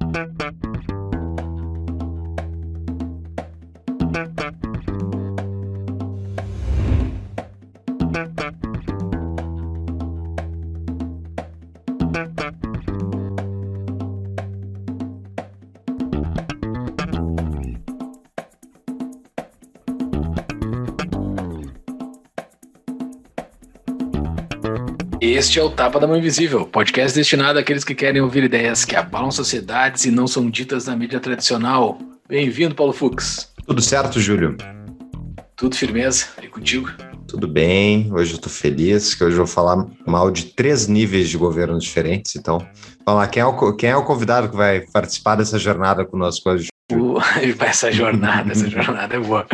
[0.00, 0.75] Thank you.
[25.36, 28.96] Este é o Tapa da Mão Invisível, podcast destinado àqueles que querem ouvir ideias que
[28.96, 31.98] abalam sociedades e não são ditas na mídia tradicional.
[32.26, 33.52] Bem-vindo, Paulo Fux.
[33.66, 34.56] Tudo certo, Júlio?
[35.54, 36.24] Tudo firmeza.
[36.42, 36.90] E contigo?
[37.28, 38.10] Tudo bem.
[38.14, 41.78] Hoje eu tô feliz, que hoje eu vou falar mal de três níveis de governo
[41.78, 42.34] diferentes.
[42.34, 42.66] Então,
[43.04, 46.48] vamos lá, quem é o, quem é o convidado que vai participar dessa jornada conosco
[46.48, 46.68] hoje?
[47.60, 49.46] essa jornada, essa jornada é boa.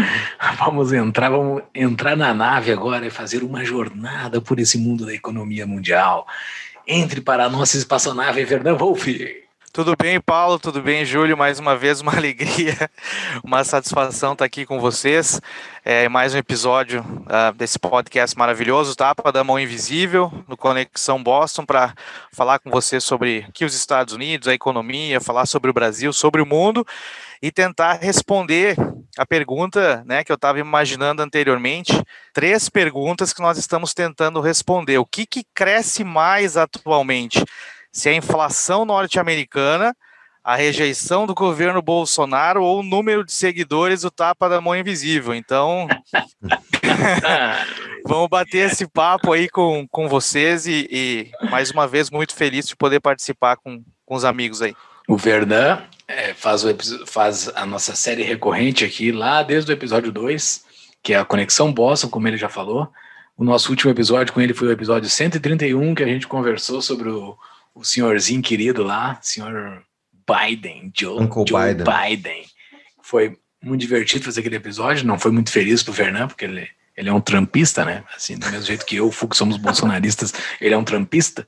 [0.59, 5.15] Vamos entrar, vamos entrar na nave agora e fazer uma jornada por esse mundo da
[5.15, 6.27] economia mundial.
[6.87, 9.43] Entre para a nossa espaçonave, Fernando Wolff.
[9.73, 10.59] Tudo bem, Paulo?
[10.59, 11.35] Tudo bem, Júlio?
[11.35, 12.77] Mais uma vez, uma alegria,
[13.43, 15.41] uma satisfação estar aqui com vocês.
[15.83, 21.65] É mais um episódio uh, desse podcast maravilhoso, Tapa da Mão Invisível, no Conexão Boston,
[21.65, 21.95] para
[22.31, 26.43] falar com vocês sobre que os Estados Unidos, a economia, falar sobre o Brasil, sobre
[26.43, 26.87] o mundo
[27.41, 28.77] e tentar responder
[29.17, 31.99] a pergunta né, que eu estava imaginando anteriormente.
[32.35, 34.99] Três perguntas que nós estamos tentando responder.
[34.99, 37.43] O que, que cresce mais atualmente?
[37.93, 39.95] Se a inflação norte-americana,
[40.43, 45.35] a rejeição do governo Bolsonaro ou o número de seguidores do Tapa da Mão Invisível.
[45.35, 45.87] Então,
[48.05, 52.67] vamos bater esse papo aí com, com vocês e, e, mais uma vez, muito feliz
[52.67, 54.75] de poder participar com, com os amigos aí.
[55.07, 56.77] O Verdan é, faz, o,
[57.07, 60.65] faz a nossa série recorrente aqui, lá desde o episódio 2,
[61.03, 62.89] que é a Conexão Boston, como ele já falou.
[63.37, 67.09] O nosso último episódio com ele foi o episódio 131, que a gente conversou sobre
[67.09, 67.37] o
[67.75, 69.83] o senhorzinho querido lá, senhor
[70.27, 71.85] Biden, Joe, Joe Biden.
[71.85, 72.47] Biden.
[73.03, 77.09] Foi muito divertido fazer aquele episódio, não foi muito feliz pro Fernando, porque ele, ele
[77.09, 78.05] é um trampista, né?
[78.15, 81.47] Assim, do mesmo jeito que eu, Fux, somos bolsonaristas, ele é um trampista.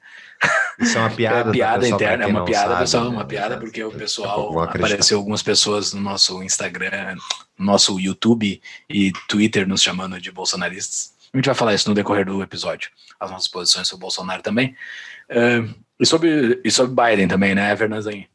[0.79, 1.51] Isso é uma piada.
[1.51, 3.11] É piada interna, é uma piada, sabe, pessoal, né?
[3.11, 7.17] uma piada, porque o pessoal apareceu algumas pessoas no nosso Instagram,
[7.59, 11.15] no nosso YouTube e Twitter nos chamando de bolsonaristas.
[11.33, 14.41] A gente vai falar isso no decorrer do episódio, as nossas posições sobre o Bolsonaro
[14.41, 14.77] também.
[15.29, 18.27] Uh, e sobre, e sobre Biden também, né, Fernandinho?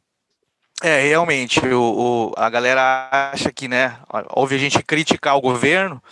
[0.82, 3.98] É, realmente, o, o, a galera acha que, né,
[4.30, 6.02] ouve a gente criticar o governo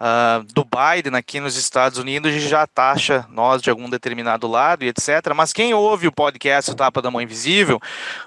[0.00, 4.84] uh, do Biden aqui nos Estados Unidos e já taxa nós de algum determinado lado
[4.84, 5.34] e etc.
[5.34, 7.78] Mas quem ouve o podcast o Tapa da Mão Invisível,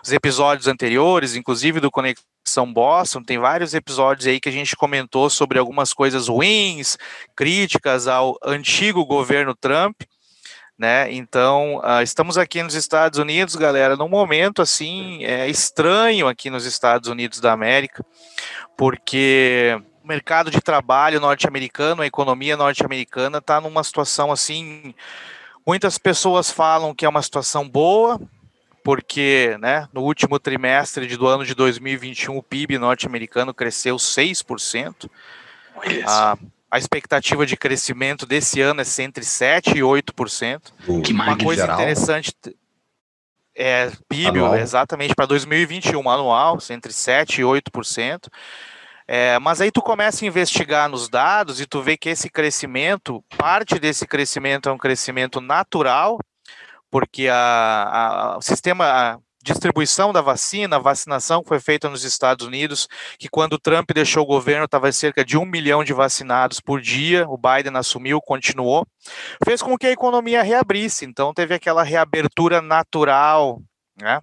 [0.04, 5.30] os episódios anteriores, inclusive do Conexão Boston, tem vários episódios aí que a gente comentou
[5.30, 6.98] sobre algumas coisas ruins,
[7.36, 10.02] críticas ao antigo governo Trump
[10.80, 11.12] né?
[11.12, 16.66] Então, uh, estamos aqui nos Estados Unidos, galera, num momento assim é estranho aqui nos
[16.66, 18.04] Estados Unidos da América,
[18.78, 24.96] porque o mercado de trabalho norte-americano, a economia norte-americana está numa situação assim.
[25.68, 28.18] Muitas pessoas falam que é uma situação boa,
[28.82, 35.10] porque né, no último trimestre do ano de 2021 o PIB norte-americano cresceu 6%.
[36.08, 36.38] Ah,
[36.72, 40.72] a expectativa de crescimento desse ano é entre 7% e 8%.
[40.88, 41.80] O que Uma coisa geral?
[41.80, 42.34] interessante
[43.56, 44.56] é PIB, anual.
[44.56, 48.28] exatamente, para 2021, anual, entre 7% e 8%.
[49.08, 53.24] É, mas aí tu começa a investigar nos dados e tu vê que esse crescimento,
[53.36, 56.20] parte desse crescimento é um crescimento natural,
[56.92, 62.46] porque a, a, o sistema distribuição da vacina, a vacinação que foi feita nos Estados
[62.46, 66.60] Unidos, que quando o Trump deixou o governo estava cerca de um milhão de vacinados
[66.60, 68.86] por dia, o Biden assumiu, continuou,
[69.44, 73.62] fez com que a economia reabrisse, então teve aquela reabertura natural,
[74.00, 74.20] né?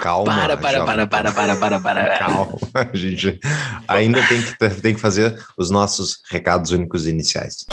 [0.00, 0.32] Calma.
[0.32, 2.18] Para, para, para, para, para, para, para.
[2.18, 3.40] Calma, a gente
[3.88, 7.66] ainda tem que, tem que fazer os nossos recados únicos iniciais.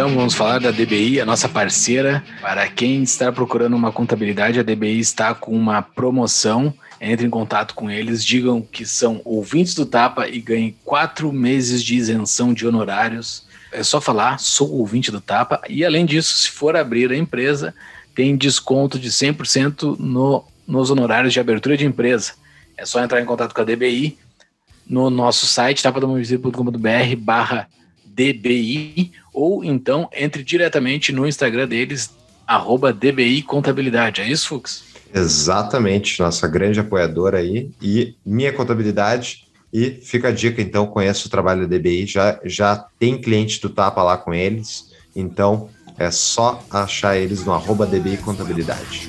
[0.00, 2.24] Então vamos falar da DBI, a nossa parceira.
[2.40, 6.72] Para quem está procurando uma contabilidade, a DBI está com uma promoção.
[6.98, 11.84] Entre em contato com eles, digam que são ouvintes do Tapa e ganhem quatro meses
[11.84, 13.44] de isenção de honorários.
[13.70, 15.60] É só falar, sou ouvinte do Tapa.
[15.68, 17.74] E além disso, se for abrir a empresa,
[18.14, 22.32] tem desconto de 100% no, nos honorários de abertura de empresa.
[22.74, 24.16] É só entrar em contato com a DBI
[24.88, 27.68] no nosso site, tapadomovisível.com.br barra
[28.20, 32.10] DBI, ou então entre diretamente no Instagram deles,
[32.46, 34.20] arroba DBI Contabilidade.
[34.20, 34.82] É isso, Fux?
[35.14, 39.46] Exatamente, nossa grande apoiadora aí e minha contabilidade.
[39.72, 43.68] E fica a dica, então, conheça o trabalho da DBI, já, já tem cliente do
[43.68, 49.08] Tapa lá com eles, então é só achar eles no arroba DBI Contabilidade.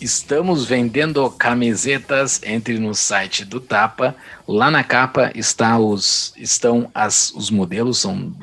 [0.00, 4.14] Estamos vendendo camisetas, entre no site do Tapa.
[4.46, 8.34] Lá na capa está os, estão as, os modelos, são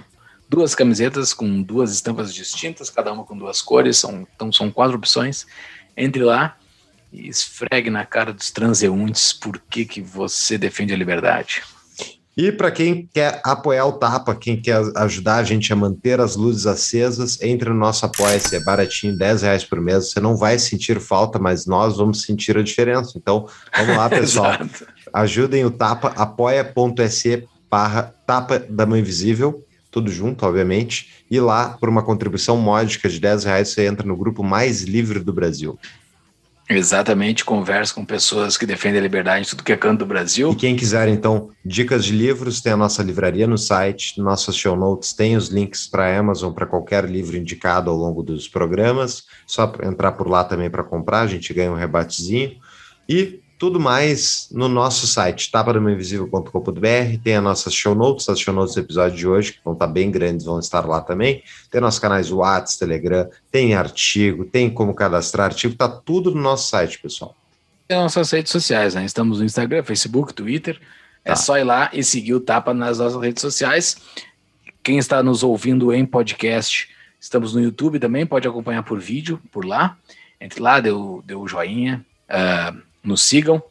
[0.50, 4.98] duas camisetas com duas estampas distintas, cada uma com duas cores, são, então são quatro
[4.98, 5.46] opções.
[5.96, 6.58] Entre lá
[7.12, 11.64] e esfregue na cara dos transeuntes por que, que você defende a liberdade.
[12.36, 16.36] E para quem quer apoiar o Tapa, quem quer ajudar a gente a manter as
[16.36, 20.10] luzes acesas, entre no nosso Apoia-se, é baratinho, 10 reais por mês.
[20.10, 23.14] Você não vai sentir falta, mas nós vamos sentir a diferença.
[23.18, 23.48] Então,
[23.78, 24.54] vamos lá, pessoal.
[25.14, 31.24] Ajudem o Tapa, apoia.se barra Tapa da Mãe Invisível, tudo junto, obviamente.
[31.30, 35.20] E lá, por uma contribuição módica de 10 reais, você entra no grupo mais livre
[35.20, 35.78] do Brasil.
[36.70, 40.52] Exatamente, conversa com pessoas que defendem a liberdade em tudo que é canto do Brasil.
[40.52, 44.76] E quem quiser, então, dicas de livros, tem a nossa livraria no site, nossas show
[44.76, 49.24] notes, tem os links para Amazon, para qualquer livro indicado ao longo dos programas.
[49.46, 52.56] Só entrar por lá também para comprar, a gente ganha um rebatezinho.
[53.10, 58.76] E tudo mais no nosso site, tapadamainvisível.com.br, tem as nossas show notes, as show notes
[58.76, 61.42] do episódio de hoje, que vão estar bem grandes, vão estar lá também.
[61.72, 66.68] Tem nossos canais WhatsApp, Telegram, tem artigo, tem como cadastrar artigo, tá tudo no nosso
[66.68, 67.38] site, pessoal.
[67.88, 69.06] Tem nossas redes sociais, né?
[69.06, 70.78] Estamos no Instagram, Facebook, Twitter.
[71.24, 71.32] É tá.
[71.32, 73.96] É só ir lá e seguir o Tapa nas nossas redes sociais.
[74.84, 79.64] Quem está nos ouvindo em podcast, estamos no YouTube também, pode acompanhar por vídeo, por
[79.64, 79.98] lá.
[80.42, 82.06] Entre lá, deu, deu joinha.
[82.28, 83.62] Uh, nos sigam.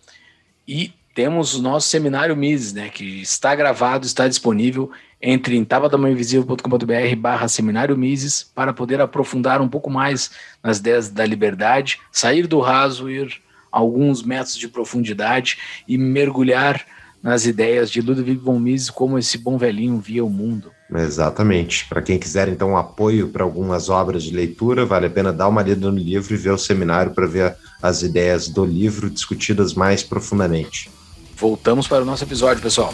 [0.67, 4.91] E temos o nosso seminário Mises, né, que está gravado, está disponível.
[5.21, 10.31] Entre em tabadamanhoinvisível.com.br barra seminário Mises para poder aprofundar um pouco mais
[10.63, 13.41] nas ideias da liberdade, sair do raso, ir
[13.71, 16.85] alguns metros de profundidade e mergulhar
[17.23, 20.73] nas ideias de Ludwig von Mises como esse bom velhinho via o mundo.
[20.93, 21.87] Exatamente.
[21.89, 25.49] Para quem quiser, então, um apoio para algumas obras de leitura, vale a pena dar
[25.49, 29.73] uma lida no livro e ver o seminário para ver as ideias do livro discutidas
[29.73, 30.91] mais profundamente.
[31.37, 32.93] Voltamos para o nosso episódio, pessoal.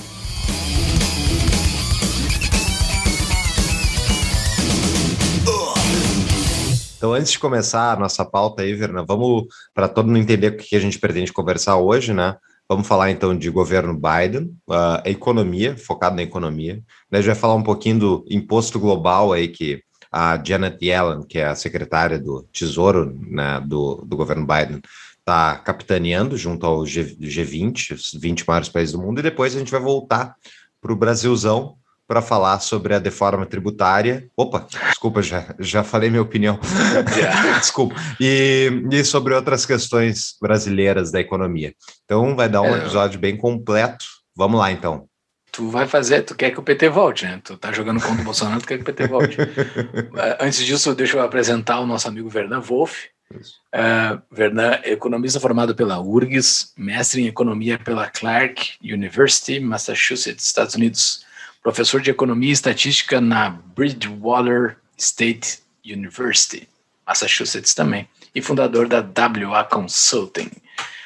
[6.96, 10.56] Então, antes de começar a nossa pauta aí, Verna, vamos, para todo mundo entender o
[10.56, 12.36] que a gente pretende conversar hoje, né?
[12.68, 16.82] Vamos falar então de governo Biden, uh, a economia, focado na economia.
[17.10, 19.82] Né, a gente vai falar um pouquinho do imposto global aí que
[20.12, 24.82] a Janet Yellen, que é a secretária do Tesouro né, do, do governo Biden,
[25.18, 29.58] está capitaneando junto ao G, G20, os 20 maiores países do mundo, e depois a
[29.58, 30.34] gente vai voltar
[30.80, 31.77] para o Brasilzão
[32.08, 34.26] para falar sobre a deforma tributária.
[34.34, 36.58] Opa, desculpa, já, já falei minha opinião.
[37.60, 37.94] desculpa.
[38.18, 41.74] E, e sobre outras questões brasileiras da economia.
[42.06, 42.78] Então, vai dar um é.
[42.78, 44.06] episódio bem completo.
[44.34, 45.06] Vamos lá, então.
[45.52, 47.40] Tu vai fazer, tu quer que o PT volte, né?
[47.44, 49.36] Tu tá jogando contra o Bolsonaro, tu quer que o PT volte.
[50.18, 53.08] Eh, antes disso, deixa eu apresentar o nosso amigo Vernan Wolff.
[53.30, 60.74] Uh, Vernan é economista formado pela URGS, mestre em economia pela Clark University, Massachusetts, Estados
[60.74, 61.27] Unidos
[61.68, 66.66] professor de Economia e Estatística na Bridgewater State University,
[67.06, 70.50] Massachusetts também, e fundador da WA Consulting.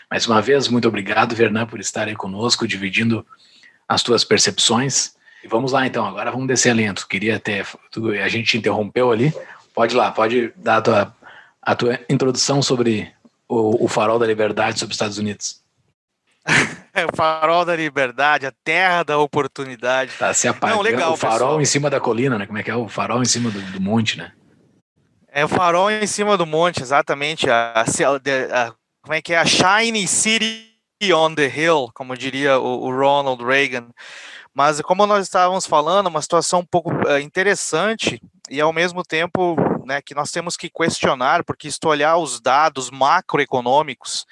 [0.09, 3.27] Mais uma vez, muito obrigado, Vernan, por estar aí conosco, dividindo
[3.89, 5.17] as tuas percepções.
[5.43, 7.09] E vamos lá, então, agora vamos descer lento.
[7.09, 7.67] Queria ter.
[8.25, 9.35] A gente interrompeu ali.
[9.75, 11.17] Pode ir lá, pode dar a tua,
[11.61, 13.11] a tua introdução sobre
[13.49, 15.61] o, o farol da liberdade sobre os Estados Unidos.
[16.95, 20.13] É o farol da liberdade, a terra da oportunidade.
[20.19, 20.77] Tá se apagando.
[20.77, 21.61] Não, legal, o farol pessoal.
[21.61, 22.47] em cima da colina, né?
[22.47, 22.77] Como é que é?
[22.77, 24.33] O farol em cima do, do monte, né?
[25.29, 27.49] É o farol em cima do monte, exatamente.
[27.49, 29.39] A, a, a, como é que é?
[29.39, 30.73] A Shiny City
[31.15, 33.89] on the Hill, como diria o, o Ronald Reagan.
[34.55, 38.21] Mas como nós estávamos falando, uma situação um pouco uh, interessante
[38.51, 39.57] e ao mesmo tempo
[39.87, 44.27] né, que nós temos que questionar, porque se olhar os dados macroeconômicos,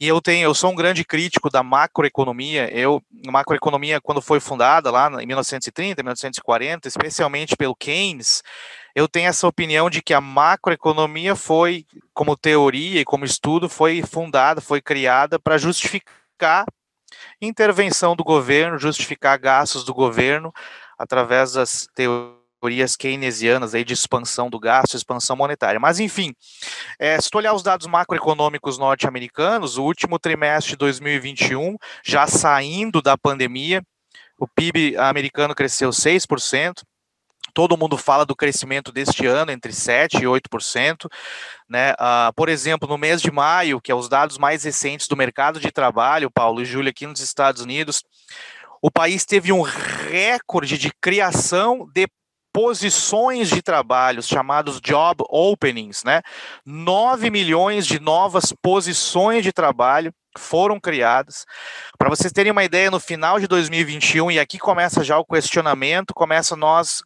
[0.00, 2.68] e eu tenho, eu sou um grande crítico da macroeconomia.
[2.76, 8.42] Eu, macroeconomia, quando foi fundada lá em 1930, 1940, especialmente pelo Keynes,
[8.94, 14.02] eu tenho essa opinião de que a macroeconomia foi, como teoria e como estudo, foi
[14.02, 16.66] fundada, foi criada para justificar
[17.40, 20.52] intervenção do governo, justificar gastos do governo
[20.98, 25.78] através das teorias teorias keynesianas aí de expansão do gasto, expansão monetária.
[25.78, 26.34] Mas, enfim,
[26.98, 33.02] é, se tu olhar os dados macroeconômicos norte-americanos, o último trimestre de 2021, já saindo
[33.02, 33.82] da pandemia,
[34.38, 36.82] o PIB americano cresceu 6%,
[37.52, 41.08] Todo mundo fala do crescimento deste ano entre 7% e 8%.
[41.68, 41.92] Né?
[41.92, 45.60] Uh, por exemplo, no mês de maio, que é os dados mais recentes do mercado
[45.60, 48.02] de trabalho, Paulo e Júlia, aqui nos Estados Unidos,
[48.82, 52.08] o país teve um recorde de criação de
[52.54, 56.22] posições de trabalho, chamados job openings, né?
[56.64, 61.44] 9 milhões de novas posições de trabalho foram criadas.
[61.98, 66.14] Para vocês terem uma ideia, no final de 2021, e aqui começa já o questionamento,
[66.14, 67.02] começa nós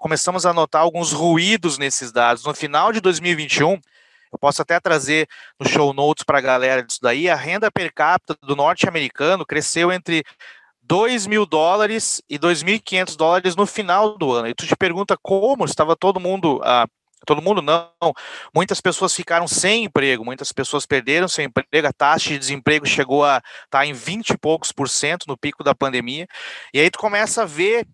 [0.00, 2.42] começamos a notar alguns ruídos nesses dados.
[2.44, 3.72] No final de 2021,
[4.32, 5.28] eu posso até trazer
[5.60, 9.92] no show notes para a galera disso daí, a renda per capita do norte-americano cresceu
[9.92, 10.24] entre
[10.86, 14.48] 2 mil dólares e 2.500 dólares no final do ano.
[14.48, 16.60] E tu te pergunta como estava todo mundo.
[16.62, 16.86] Ah,
[17.24, 17.90] todo mundo não.
[18.54, 23.24] Muitas pessoas ficaram sem emprego, muitas pessoas perderam seu emprego, a taxa de desemprego chegou
[23.24, 26.26] a estar tá em 20 e poucos por cento no pico da pandemia.
[26.72, 27.86] E aí tu começa a ver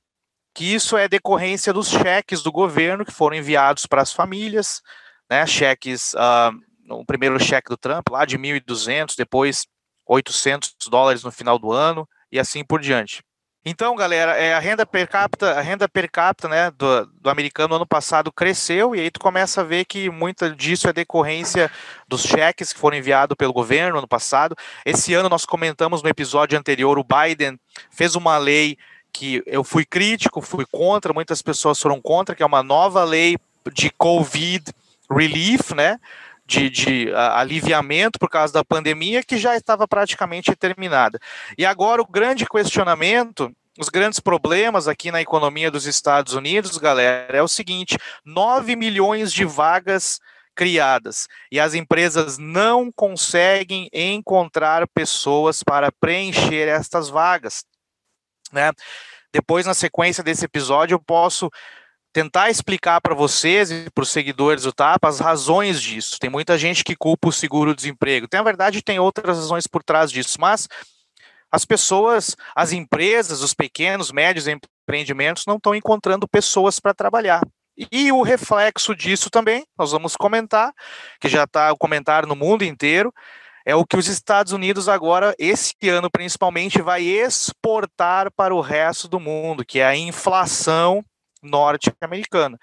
[0.54, 4.82] que isso é decorrência dos cheques do governo que foram enviados para as famílias,
[5.30, 5.46] né?
[5.46, 6.52] Cheques, uh,
[6.90, 9.66] o primeiro cheque do Trump lá de 1.200, depois
[10.06, 13.22] 800 dólares no final do ano e assim por diante.
[13.64, 17.76] Então, galera, é, a renda per capita, a renda per capita, né, do, do americano
[17.76, 21.70] ano passado cresceu e aí tu começa a ver que muita disso é decorrência
[22.08, 24.56] dos cheques que foram enviados pelo governo ano passado.
[24.84, 27.56] Esse ano nós comentamos no episódio anterior, o Biden
[27.88, 28.76] fez uma lei
[29.12, 33.36] que eu fui crítico, fui contra, muitas pessoas foram contra, que é uma nova lei
[33.72, 34.72] de COVID
[35.08, 36.00] relief, né?
[36.44, 41.18] De, de aliviamento por causa da pandemia que já estava praticamente terminada.
[41.56, 47.36] E agora o grande questionamento os grandes problemas aqui na economia dos Estados Unidos, galera,
[47.36, 50.20] é o seguinte: 9 milhões de vagas
[50.54, 57.64] criadas e as empresas não conseguem encontrar pessoas para preencher estas vagas,
[58.52, 58.70] né?
[59.32, 61.50] Depois, na sequência desse episódio, eu posso
[62.12, 66.18] tentar explicar para vocês e para os seguidores do TAPA as razões disso.
[66.20, 68.28] Tem muita gente que culpa o seguro-desemprego.
[68.28, 70.68] Tem, na verdade, tem outras razões por trás disso, mas
[71.50, 77.42] as pessoas, as empresas, os pequenos, médios empreendimentos não estão encontrando pessoas para trabalhar.
[77.90, 80.72] E o reflexo disso também, nós vamos comentar,
[81.20, 83.12] que já está o comentário no mundo inteiro,
[83.64, 89.08] é o que os Estados Unidos agora, esse ano principalmente, vai exportar para o resto
[89.08, 91.02] do mundo, que é a inflação
[91.42, 92.58] norte-americana.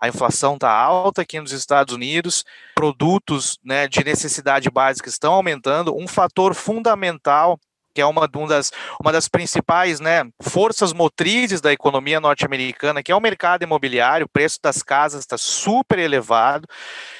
[0.00, 2.44] A inflação está alta aqui nos Estados Unidos,
[2.74, 5.96] produtos né, de necessidade básica estão aumentando.
[5.96, 7.58] Um fator fundamental,
[7.92, 8.70] que é uma, uma, das,
[9.00, 14.28] uma das principais né, forças motrizes da economia norte-americana, que é o mercado imobiliário, o
[14.28, 16.68] preço das casas está super elevado,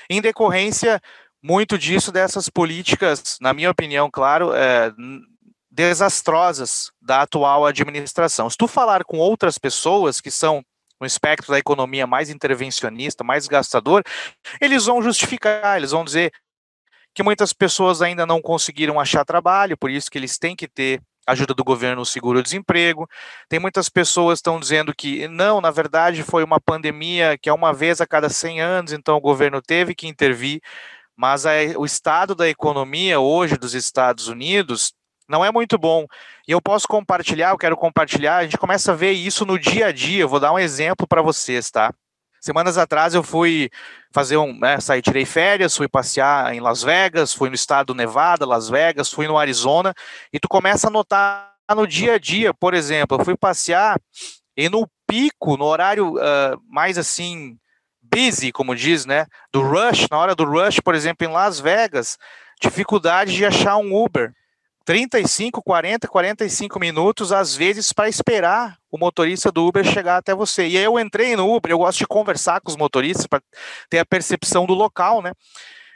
[0.08, 1.00] em decorrência
[1.42, 4.92] muito disso dessas políticas, na minha opinião, claro, é,
[5.70, 8.48] desastrosas da atual administração.
[8.48, 10.64] Se tu falar com outras pessoas que são
[11.00, 14.02] no espectro da economia mais intervencionista, mais gastador,
[14.60, 16.32] eles vão justificar, eles vão dizer
[17.14, 21.00] que muitas pessoas ainda não conseguiram achar trabalho, por isso que eles têm que ter
[21.26, 23.08] ajuda do governo no seguro-desemprego.
[23.48, 27.72] Tem muitas pessoas estão dizendo que não, na verdade foi uma pandemia que é uma
[27.72, 30.60] vez a cada 100 anos, então o governo teve que intervir,
[31.16, 34.94] mas a, o estado da economia hoje dos Estados Unidos
[35.28, 36.06] não é muito bom.
[36.46, 39.86] E eu posso compartilhar, eu quero compartilhar, a gente começa a ver isso no dia
[39.86, 40.22] a dia.
[40.22, 41.92] Eu vou dar um exemplo para vocês, tá?
[42.40, 43.68] Semanas atrás eu fui
[44.12, 47.94] fazer um, né, saí, tirei férias, fui passear em Las Vegas, fui no estado do
[47.94, 49.92] Nevada, Las Vegas, fui no Arizona,
[50.32, 54.00] e tu começa a notar no dia a dia, por exemplo, eu fui passear
[54.56, 57.58] e no pico, no horário uh, mais assim,
[58.02, 62.16] busy, como diz, né, do rush, na hora do rush, por exemplo, em Las Vegas,
[62.60, 64.32] dificuldade de achar um Uber.
[64.88, 70.66] 35, 40, 45 minutos, às vezes, para esperar o motorista do Uber chegar até você.
[70.66, 73.42] E aí eu entrei no Uber, eu gosto de conversar com os motoristas para
[73.90, 75.32] ter a percepção do local, né?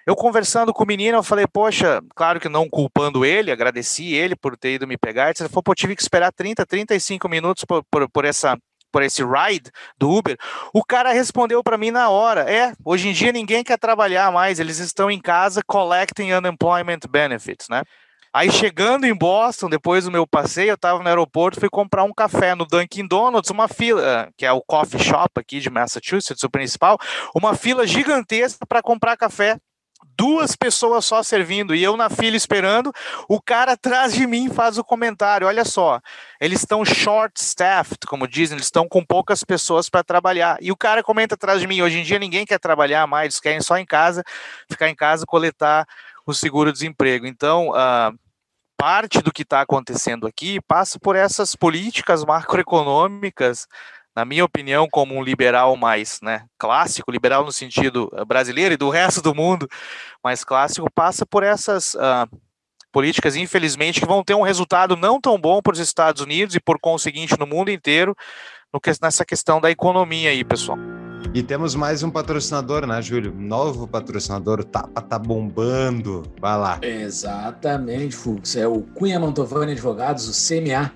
[0.07, 4.37] Eu conversando com o menino, eu falei, poxa, claro que não culpando ele, agradeci ele
[4.37, 5.31] por ter ido me pegar.
[5.31, 8.59] Ele falou, pô, tive que esperar 30, 35 minutos por, por, por essa
[8.93, 10.37] por esse ride do Uber,
[10.75, 14.61] o cara respondeu para mim na hora: é, hoje em dia ninguém quer trabalhar mais,
[14.61, 17.83] eles estão em casa collecting unemployment benefits, né?
[18.35, 22.15] Aí chegando em Boston, depois do meu passeio, eu estava no aeroporto, fui comprar um
[22.15, 26.49] café no Dunkin' Donuts, uma fila, que é o coffee shop aqui de Massachusetts, o
[26.49, 26.97] principal,
[27.35, 29.59] uma fila gigantesca para comprar café.
[30.17, 32.93] Duas pessoas só servindo e eu na fila esperando.
[33.29, 36.01] O cara atrás de mim faz o comentário: olha só,
[36.41, 40.59] eles estão short-staffed, como dizem, eles estão com poucas pessoas para trabalhar.
[40.61, 43.41] E o cara comenta atrás de mim: hoje em dia ninguém quer trabalhar mais, eles
[43.41, 44.25] querem só em casa,
[44.69, 45.87] ficar em casa, coletar
[46.27, 47.27] o seguro-desemprego.
[47.27, 48.17] Então, uh,
[48.77, 53.67] parte do que está acontecendo aqui passa por essas políticas macroeconômicas
[54.15, 58.77] na minha opinião, como um liberal mais né, clássico, liberal no sentido eh, brasileiro e
[58.77, 59.67] do resto do mundo
[60.23, 62.29] mais clássico, passa por essas uh,
[62.93, 66.61] políticas, infelizmente, que vão ter um resultado não tão bom para os Estados Unidos e,
[66.61, 68.15] por conseguinte, no mundo inteiro,
[68.73, 70.79] no que, nessa questão da economia aí, pessoal.
[71.35, 73.33] E temos mais um patrocinador, né, Júlio?
[73.35, 76.25] Novo patrocinador, o Tapa tá bombando.
[76.39, 76.79] Vai lá.
[76.83, 78.55] Exatamente, Fux.
[78.55, 80.93] É o Cunha Mantovani Advogados, o CMA,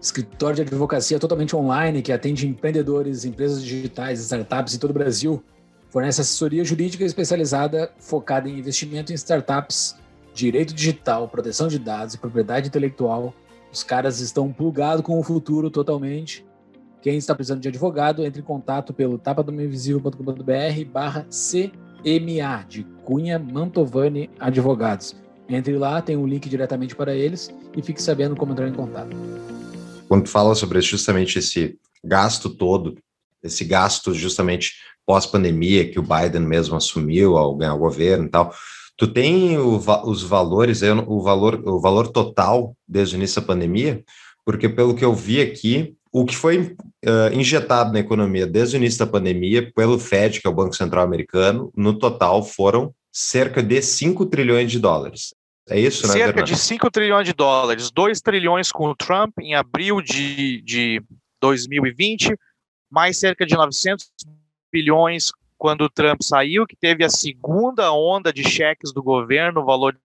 [0.00, 5.42] escritório de advocacia totalmente online que atende empreendedores, empresas digitais, startups em todo o Brasil.
[5.88, 9.96] Fornece assessoria jurídica especializada focada em investimento em startups,
[10.32, 13.34] direito digital, proteção de dados e propriedade intelectual.
[13.72, 16.48] Os caras estão plugados com o futuro totalmente
[17.02, 24.30] quem está precisando de advogado, entre em contato pelo tapadomainvisível.com.br barra CMA, de Cunha Mantovani
[24.38, 25.16] Advogados.
[25.48, 29.16] Entre lá, tem um link diretamente para eles e fique sabendo como entrar em contato.
[30.06, 32.96] Quando tu fala sobre justamente esse gasto todo,
[33.42, 34.74] esse gasto justamente
[35.06, 38.54] pós-pandemia que o Biden mesmo assumiu ao ganhar o governo e tal,
[38.96, 44.04] tu tem o, os valores, o valor, o valor total desde o início da pandemia?
[44.44, 48.78] Porque pelo que eu vi aqui, o que foi uh, injetado na economia desde o
[48.78, 53.62] início da pandemia pelo Fed, que é o Banco Central Americano, no total foram cerca
[53.62, 55.34] de 5 trilhões de dólares.
[55.68, 59.54] É isso, né, Cerca de 5 trilhões de dólares, 2 trilhões com o Trump em
[59.54, 61.02] abril de, de
[61.40, 62.34] 2020,
[62.90, 64.10] mais cerca de 900
[64.72, 69.92] bilhões quando o Trump saiu, que teve a segunda onda de cheques do governo, valor
[69.92, 70.00] de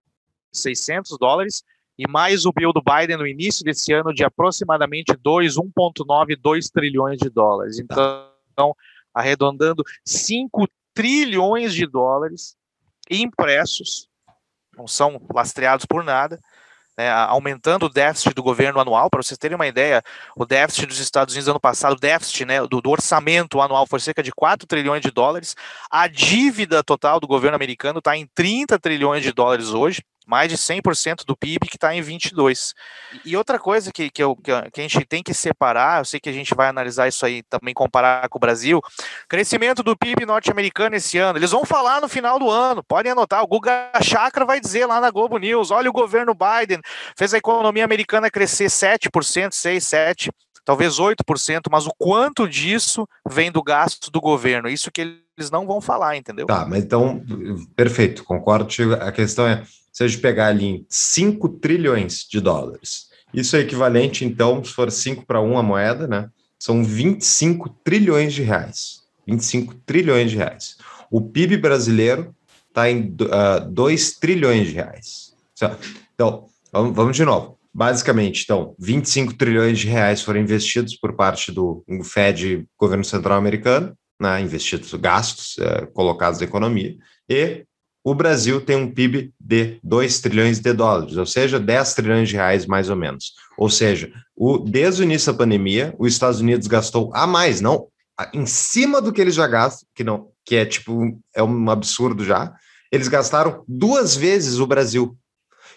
[0.51, 1.63] 600 dólares,
[1.97, 6.69] e mais o bill do Biden no início desse ano de aproximadamente 2, 1,9, 2
[6.69, 7.77] trilhões de dólares.
[7.87, 8.29] Tá.
[8.51, 8.75] Então,
[9.13, 12.55] arredondando 5 trilhões de dólares
[13.09, 14.07] impressos,
[14.77, 16.39] não são lastreados por nada,
[16.97, 19.09] né, aumentando o déficit do governo anual.
[19.09, 20.01] Para vocês terem uma ideia,
[20.35, 23.99] o déficit dos Estados Unidos ano passado, o déficit né, do, do, orçamento anual foi
[23.99, 25.55] cerca de 4 trilhões de dólares.
[25.91, 30.57] A dívida total do governo americano está em 30 trilhões de dólares hoje mais de
[30.57, 32.73] 100% do PIB que está em 22.
[33.23, 36.29] E outra coisa que, que, eu, que, a gente tem que separar, eu sei que
[36.29, 38.81] a gente vai analisar isso aí também, comparar com o Brasil,
[39.27, 43.43] crescimento do PIB norte-americano esse ano, eles vão falar no final do ano, podem anotar,
[43.43, 46.81] o Guga Chakra vai dizer lá na Globo News, olha o governo Biden,
[47.17, 50.29] fez a economia americana crescer 7%, 6, 7%,
[50.65, 55.01] talvez 8%, mas o quanto disso vem do gasto do governo, isso que
[55.37, 56.47] eles não vão falar, entendeu?
[56.47, 57.23] Tá, mas então,
[57.75, 58.67] perfeito, concordo,
[58.99, 59.63] a questão é,
[59.95, 64.73] se a gente pegar ali em 5 trilhões de dólares, isso é equivalente, então, se
[64.73, 66.29] for 5 para 1 a moeda, né?
[66.59, 69.03] São 25 trilhões de reais.
[69.25, 70.75] 25 trilhões de reais.
[71.09, 72.35] O PIB brasileiro
[72.67, 75.33] está em uh, ah, 2 trilhões de reais.
[76.13, 77.57] Então, vamos, de novo.
[77.73, 83.97] Basicamente, então, 25 trilhões de reais foram investidos por parte do Fed, governo central americano,
[84.19, 86.97] né, investidos, gastos uh, colocados na economia,
[87.29, 87.65] e
[88.05, 92.35] o Brasil tem um PIB de 2 trilhões de dólares, ou seja, 10 trilhões de
[92.35, 93.33] reais mais ou menos.
[93.57, 97.87] Ou seja, o, desde o início da pandemia, os Estados Unidos gastou a mais, não
[98.31, 102.23] em cima do que eles já gastam, que não, que é tipo é um absurdo
[102.23, 102.53] já.
[102.91, 105.17] Eles gastaram duas vezes o Brasil.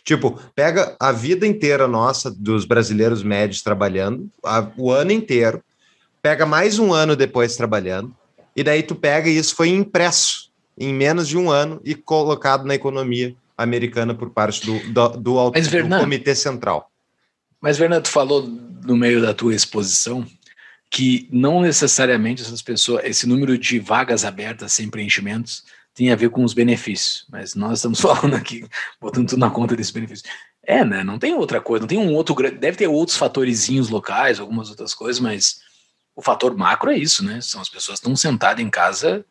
[0.04, 5.62] Tipo, pega a vida inteira nossa dos brasileiros médios trabalhando, a, o ano inteiro,
[6.20, 8.14] pega mais um ano depois trabalhando,
[8.54, 10.37] e daí tu pega e isso foi impresso
[10.78, 15.50] em menos de um ano e colocado na economia americana por parte do, do, do,
[15.52, 16.90] Mas, do Comitê Central.
[17.60, 20.24] Mas, Fernando, tu falou no meio da tua exposição
[20.90, 26.30] que não necessariamente essas pessoas, esse número de vagas abertas sem preenchimentos tem a ver
[26.30, 28.64] com os benefícios, mas nós estamos falando aqui,
[29.00, 30.24] botando tudo na conta desse benefício.
[30.62, 31.02] É, né?
[31.02, 34.94] Não tem outra coisa, não tem um outro deve ter outros fatorizinhos locais, algumas outras
[34.94, 35.60] coisas, mas
[36.14, 37.40] o fator macro é isso, né?
[37.40, 39.24] São as pessoas que estão sentadas em casa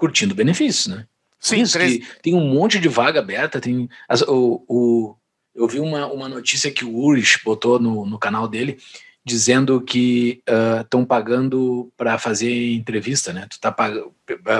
[0.00, 1.06] curtindo benefícios, né?
[1.38, 2.06] Sim, Isso, três...
[2.22, 5.14] tem um monte de vaga aberta, tem as, o, o,
[5.54, 8.78] eu vi uma, uma notícia que o Urish botou no, no canal dele,
[9.22, 10.42] dizendo que
[10.80, 13.46] estão uh, pagando para fazer entrevista, né?
[13.50, 14.12] Tu tá pagando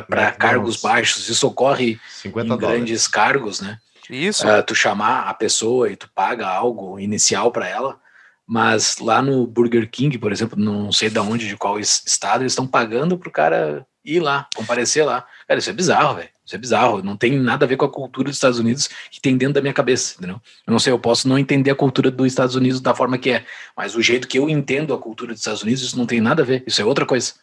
[0.06, 2.58] para cargos baixos, isso ocorre em dólares.
[2.58, 3.78] grandes cargos, né?
[4.10, 4.46] Isso.
[4.46, 7.98] Uh, tu chamar a pessoa e tu paga algo inicial para ela,
[8.46, 12.52] mas lá no Burger King, por exemplo, não sei de onde, de qual estado, eles
[12.52, 15.26] estão pagando para o cara ir lá, comparecer lá.
[15.46, 16.28] Cara, isso é bizarro, velho.
[16.44, 17.02] Isso é bizarro.
[17.02, 19.60] Não tem nada a ver com a cultura dos Estados Unidos que tem dentro da
[19.60, 20.40] minha cabeça, entendeu?
[20.66, 23.30] Eu não sei, eu posso não entender a cultura dos Estados Unidos da forma que
[23.30, 23.44] é,
[23.76, 26.42] mas o jeito que eu entendo a cultura dos Estados Unidos, isso não tem nada
[26.42, 26.64] a ver.
[26.66, 27.34] Isso é outra coisa.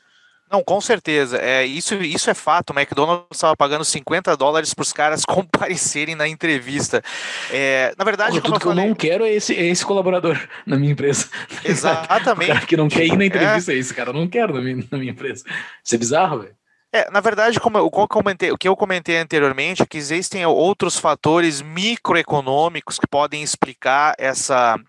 [0.49, 1.37] Não, com certeza.
[1.37, 2.71] É, isso, isso é fato.
[2.71, 7.03] O McDonald's estava pagando 50 dólares para os caras comparecerem na entrevista.
[7.51, 9.85] É, na verdade, Pô, tudo eu que falei, eu não quero é esse, é esse
[9.85, 11.27] colaborador na minha empresa.
[11.63, 12.51] Exatamente.
[12.51, 14.09] o cara que não quer ir na entrevista é esse cara.
[14.09, 15.43] Eu não quero na minha, na minha empresa.
[15.83, 16.57] Isso é bizarro, velho.
[16.93, 19.97] É, na verdade, como eu, como eu comentei, o que eu comentei anteriormente é que
[19.97, 24.79] existem outros fatores microeconômicos que podem explicar essa.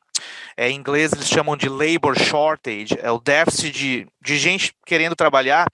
[0.60, 5.14] É, em inglês eles chamam de labor shortage, é o déficit de, de gente querendo
[5.14, 5.68] trabalhar,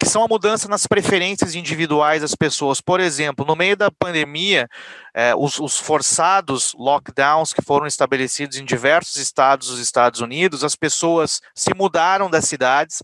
[0.00, 2.80] que são a mudança nas preferências individuais das pessoas.
[2.80, 4.70] Por exemplo, no meio da pandemia,
[5.12, 10.74] é, os, os, forçados lockdowns que foram estabelecidos em diversos estados dos Estados Unidos, as
[10.74, 13.02] pessoas se mudaram das cidades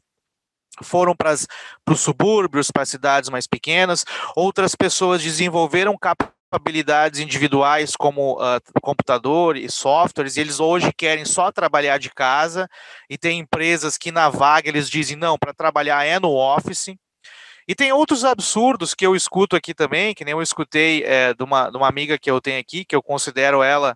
[0.81, 4.05] foram para os subúrbios, para cidades mais pequenas,
[4.37, 5.99] outras pessoas desenvolveram
[6.51, 12.69] habilidades individuais como uh, computador e softwares, e eles hoje querem só trabalhar de casa,
[13.09, 16.97] e tem empresas que na vaga eles dizem, não, para trabalhar é no office,
[17.67, 21.45] e tem outros absurdos que eu escuto aqui também, que nem eu escutei é, de,
[21.45, 23.95] uma, de uma amiga que eu tenho aqui, que eu considero ela,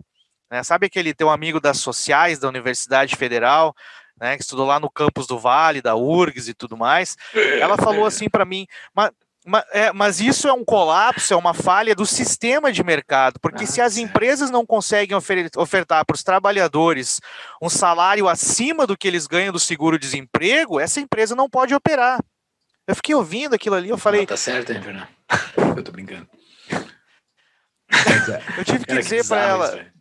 [0.51, 3.75] né, sabe aquele teu amigo das sociais da Universidade Federal,
[4.21, 8.05] né, que estudou lá no campus do Vale, da URGS e tudo mais, ela falou
[8.07, 9.11] assim para mim, mas,
[9.45, 13.65] mas, é, mas, isso é um colapso, é uma falha do sistema de mercado, porque
[13.65, 15.17] ah, se as empresas não conseguem
[15.57, 17.21] ofertar para os trabalhadores
[17.61, 22.21] um salário acima do que eles ganham do seguro-desemprego, essa empresa não pode operar.
[22.87, 24.23] Eu fiquei ouvindo aquilo ali, eu falei.
[24.23, 25.09] Ah, tá certo, hein, Fernando?
[25.77, 26.29] Eu tô brincando.
[28.59, 29.67] eu tive que dizer para ela.
[29.67, 29.93] Isso,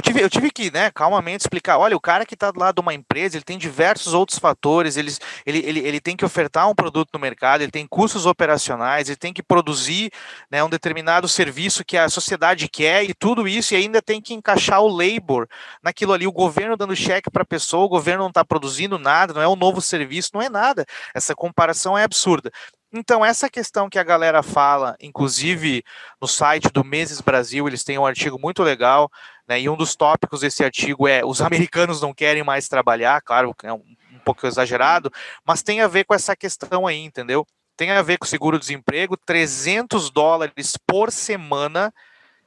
[0.00, 2.76] eu tive, eu tive que, né, calmamente explicar, olha, o cara que está do lado
[2.76, 5.12] de uma empresa, ele tem diversos outros fatores, ele,
[5.44, 9.16] ele, ele, ele tem que ofertar um produto no mercado, ele tem custos operacionais, ele
[9.16, 10.10] tem que produzir
[10.50, 14.32] né, um determinado serviço que a sociedade quer e tudo isso, e ainda tem que
[14.32, 15.46] encaixar o labor
[15.82, 19.34] naquilo ali, o governo dando cheque para a pessoa, o governo não está produzindo nada,
[19.34, 20.86] não é um novo serviço, não é nada.
[21.14, 22.50] Essa comparação é absurda.
[22.92, 25.84] Então, essa questão que a galera fala, inclusive
[26.20, 29.08] no site do Meses Brasil, eles têm um artigo muito legal,
[29.50, 33.52] né, e um dos tópicos desse artigo é os americanos não querem mais trabalhar, claro,
[33.64, 33.82] é um,
[34.12, 35.12] um pouco exagerado,
[35.44, 37.44] mas tem a ver com essa questão aí, entendeu?
[37.76, 41.92] Tem a ver com seguro-desemprego, 300 dólares por semana,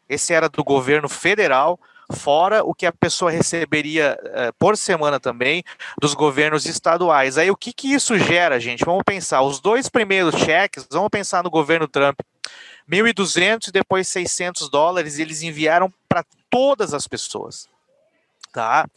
[0.07, 1.77] esse era do governo federal,
[2.09, 5.61] fora o que a pessoa receberia uh, por semana também
[5.99, 7.37] dos governos estaduais.
[7.37, 8.85] Aí o que, que isso gera, gente?
[8.85, 12.17] Vamos pensar, os dois primeiros cheques, vamos pensar no governo Trump,
[12.89, 17.67] 1.200 e depois 600 dólares, eles enviaram para todas as pessoas.
[18.51, 18.87] Tá?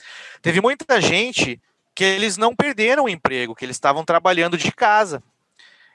[0.43, 1.61] Teve muita gente
[1.95, 5.23] que eles não perderam o emprego, que eles estavam trabalhando de casa.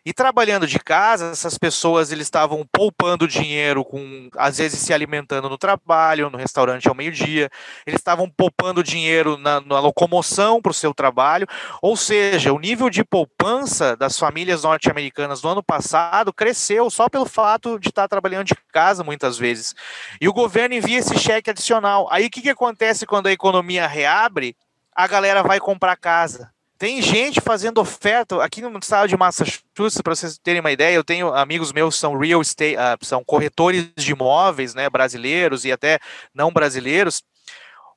[0.04, 5.48] E trabalhando de casa, essas pessoas eles estavam poupando dinheiro com, às vezes se alimentando
[5.48, 7.52] no trabalho, no restaurante ao meio-dia,
[7.86, 11.46] eles estavam poupando dinheiro na, na locomoção para o seu trabalho,
[11.84, 17.28] ou seja, o nível de poupança das famílias norte-americanas no ano passado cresceu só pelo
[17.28, 19.76] fato de estar trabalhando de casa muitas vezes.
[20.20, 22.08] E o governo envia esse cheque adicional.
[22.10, 24.56] Aí o que, que acontece quando a economia reabre?
[24.96, 30.16] A galera vai comprar casa tem gente fazendo oferta aqui no estado de Massachusetts, para
[30.16, 30.96] vocês terem uma ideia.
[30.96, 35.64] Eu tenho amigos meus que são real estate, uh, são corretores de imóveis, né, brasileiros
[35.64, 36.00] e até
[36.34, 37.22] não brasileiros.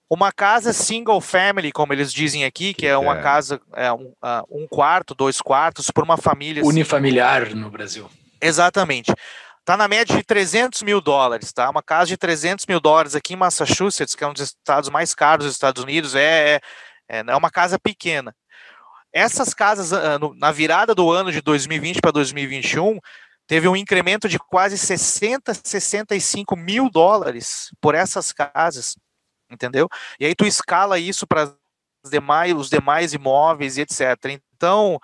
[0.07, 3.23] Uma casa single family, como eles dizem aqui, que é uma é.
[3.23, 6.61] casa, é, um, uh, um quarto, dois quartos, por uma família.
[6.61, 6.69] Assim.
[6.69, 7.55] Unifamiliar assim.
[7.55, 8.07] no Brasil.
[8.39, 9.11] Exatamente.
[9.61, 11.71] Está na média de 300 mil dólares, tá?
[11.71, 15.15] Uma casa de 300 mil dólares aqui em Massachusetts, que é um dos estados mais
[15.15, 16.61] caros dos Estados Unidos, é,
[17.09, 18.37] é, é uma casa pequena.
[19.15, 22.99] Essas casas, ah, na virada do ano de 2020 para 2021,
[23.47, 28.97] teve um incremento de quase 60, 65 mil dólares por essas casas,
[29.49, 29.89] entendeu?
[30.19, 31.55] E aí tu escala isso para
[32.11, 34.41] demais, os demais imóveis e etc.
[34.57, 34.97] Então,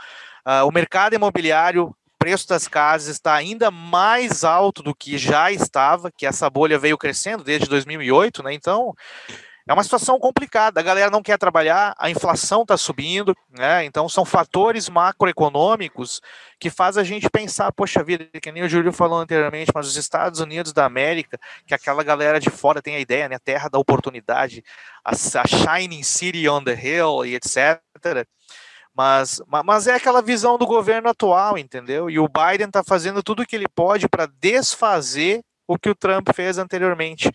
[0.47, 6.11] uh, o mercado imobiliário, preço das casas está ainda mais alto do que já estava,
[6.13, 8.53] que essa bolha veio crescendo desde 2008, né?
[8.53, 8.93] Então,
[9.71, 10.81] é uma situação complicada.
[10.81, 13.85] A galera não quer trabalhar, a inflação está subindo, né?
[13.85, 16.21] Então são fatores macroeconômicos
[16.59, 19.97] que faz a gente pensar, poxa vida, que nem o Júlio falou anteriormente, mas os
[19.97, 23.37] Estados Unidos da América, que aquela galera de fora tem a ideia, né?
[23.37, 24.65] A terra da oportunidade,
[25.05, 27.81] a, a shining city on the hill e etc.
[28.93, 32.11] Mas, mas é aquela visão do governo atual, entendeu?
[32.11, 35.95] E o Biden está fazendo tudo o que ele pode para desfazer o que o
[35.95, 37.31] Trump fez anteriormente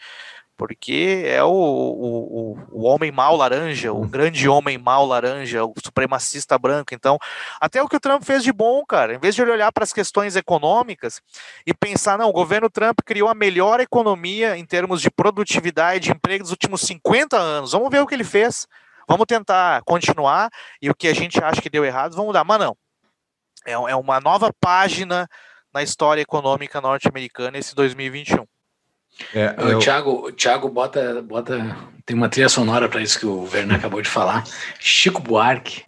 [0.57, 6.57] porque é o, o, o, homem mau laranja, o grande homem mau laranja, o supremacista
[6.57, 6.93] branco.
[6.93, 7.17] Então,
[7.59, 9.83] até o que o Trump fez de bom, cara, em vez de ele olhar para
[9.83, 11.21] as questões econômicas
[11.65, 15.99] e pensar, não, o governo Trump criou a melhor economia em termos de produtividade e
[15.99, 18.67] de emprego dos últimos 50 anos, vamos ver o que ele fez,
[19.07, 20.49] vamos tentar continuar
[20.81, 22.77] e o que a gente acha que deu errado, vamos mudar, mas não.
[23.65, 25.27] é, é uma nova página
[25.73, 28.45] na história econômica norte-americana esse 2021.
[29.33, 29.77] É, eu...
[29.77, 31.75] o, Thiago, o Thiago bota, bota.
[32.05, 34.43] Tem uma trilha sonora para isso que o Werner acabou de falar.
[34.79, 35.83] Chico Buarque.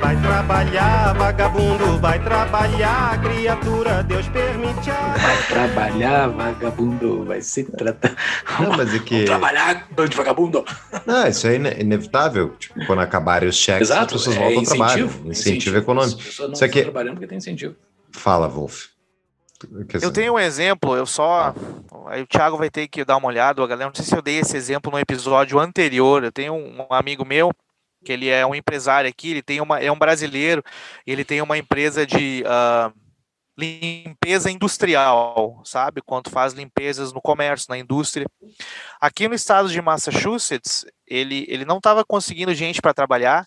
[0.00, 4.90] Vai trabalhar, vagabundo, vai trabalhar, criatura, Deus permite.
[4.90, 8.14] Vai trabalhar, vagabundo, vai se tratar.
[8.60, 9.16] Não, mas é que.
[9.16, 10.64] Vai trabalhar, bando de vagabundo.
[11.06, 12.54] Não, isso é inevitável.
[12.58, 15.04] Tipo, quando acabarem os cheques, Exato, as pessoas é voltam ao trabalho.
[15.06, 16.18] Incentivo, incentivo econômico.
[16.18, 16.78] As pessoas não isso aqui...
[16.78, 17.74] estão trabalhando porque tem incentivo.
[18.12, 18.93] Fala, Wolf.
[20.02, 21.54] Eu tenho um exemplo, eu só.
[22.06, 23.88] Aí o Thiago vai ter que dar uma olhada, a galera.
[23.88, 26.24] Não sei se eu dei esse exemplo no episódio anterior.
[26.24, 27.50] Eu tenho um amigo meu
[28.04, 30.62] que ele é um empresário aqui, ele tem uma, é um brasileiro,
[31.06, 32.92] ele tem uma empresa de uh,
[33.56, 36.02] limpeza industrial, sabe?
[36.02, 38.26] Quanto faz limpezas no comércio, na indústria.
[39.00, 43.46] Aqui no estado de Massachusetts, ele, ele não estava conseguindo gente para trabalhar,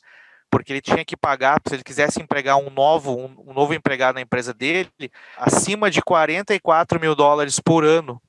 [0.49, 4.15] porque ele tinha que pagar, se ele quisesse empregar um novo, um, um, novo empregado
[4.15, 4.89] na empresa dele,
[5.37, 8.21] acima de 44 mil dólares por ano,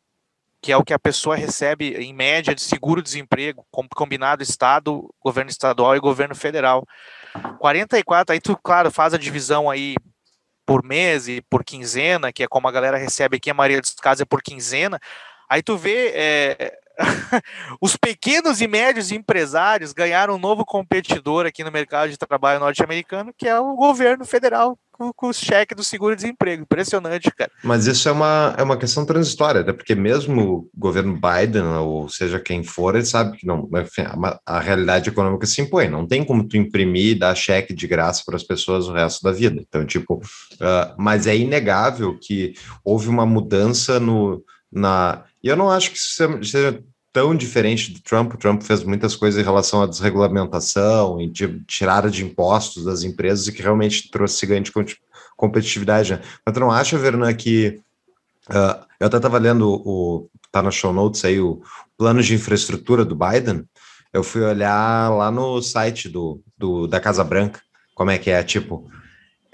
[0.60, 5.96] que é o que a pessoa recebe em média de seguro-desemprego, combinado Estado, governo estadual
[5.96, 6.84] e governo federal.
[7.58, 9.94] 44, aí tu, claro, faz a divisão aí
[10.66, 13.94] por mês e por quinzena, que é como a galera recebe aqui, a maioria dos
[13.94, 15.00] casos é por quinzena,
[15.48, 16.78] aí tu vê é,
[17.80, 23.32] os pequenos e médios empresários ganharam um novo competidor aqui no mercado de trabalho norte-americano,
[23.36, 26.62] que é o governo federal, com, o cheque do seguro-desemprego.
[26.62, 27.50] Impressionante, cara.
[27.62, 32.08] Mas isso é uma, é uma questão transitória, até porque mesmo o governo Biden, ou
[32.08, 35.88] seja quem for, ele sabe que não, enfim, a, a realidade econômica se impõe.
[35.88, 39.22] Não tem como tu imprimir e dar cheque de graça para as pessoas o resto
[39.22, 39.62] da vida.
[39.66, 45.24] Então, tipo, uh, mas é inegável que houve uma mudança no na.
[45.42, 48.34] E eu não acho que isso seja tão diferente do Trump.
[48.34, 53.02] O Trump fez muitas coisas em relação à desregulamentação e de tirada de impostos das
[53.02, 54.72] empresas e que realmente trouxe ganho de
[55.36, 56.12] competitividade.
[56.12, 56.20] Né?
[56.44, 57.80] Mas tu não acha, Verna, que.
[58.48, 60.28] Uh, eu até estava lendo o.
[60.50, 61.60] Tá na show notes aí o
[61.96, 63.64] plano de infraestrutura do Biden.
[64.12, 67.60] Eu fui olhar lá no site do, do da Casa Branca
[67.94, 68.88] como é que é, tipo.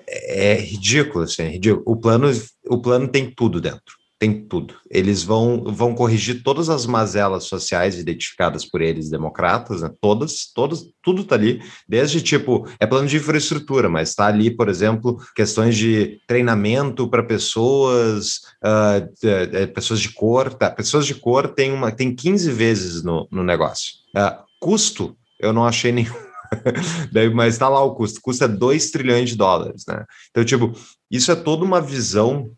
[0.07, 1.83] É ridículo, assim, é ridículo.
[1.87, 2.31] O plano,
[2.69, 4.75] o plano tem tudo dentro tem tudo.
[4.91, 9.91] Eles vão, vão corrigir todas as mazelas sociais identificadas por eles, democratas, né?
[10.01, 14.69] todas, todas, tudo está ali, desde tipo, é plano de infraestrutura, mas está ali, por
[14.69, 20.71] exemplo, questões de treinamento para pessoas, uh, pessoas de cor, tá?
[20.71, 23.95] pessoas de cor tem, uma, tem 15 vezes no, no negócio.
[24.17, 26.15] Uh, custo, eu não achei nenhum.
[27.35, 30.05] Mas está lá o custo, custa 2 trilhões de dólares, né?
[30.31, 30.73] Então, tipo,
[31.11, 32.51] isso é toda uma visão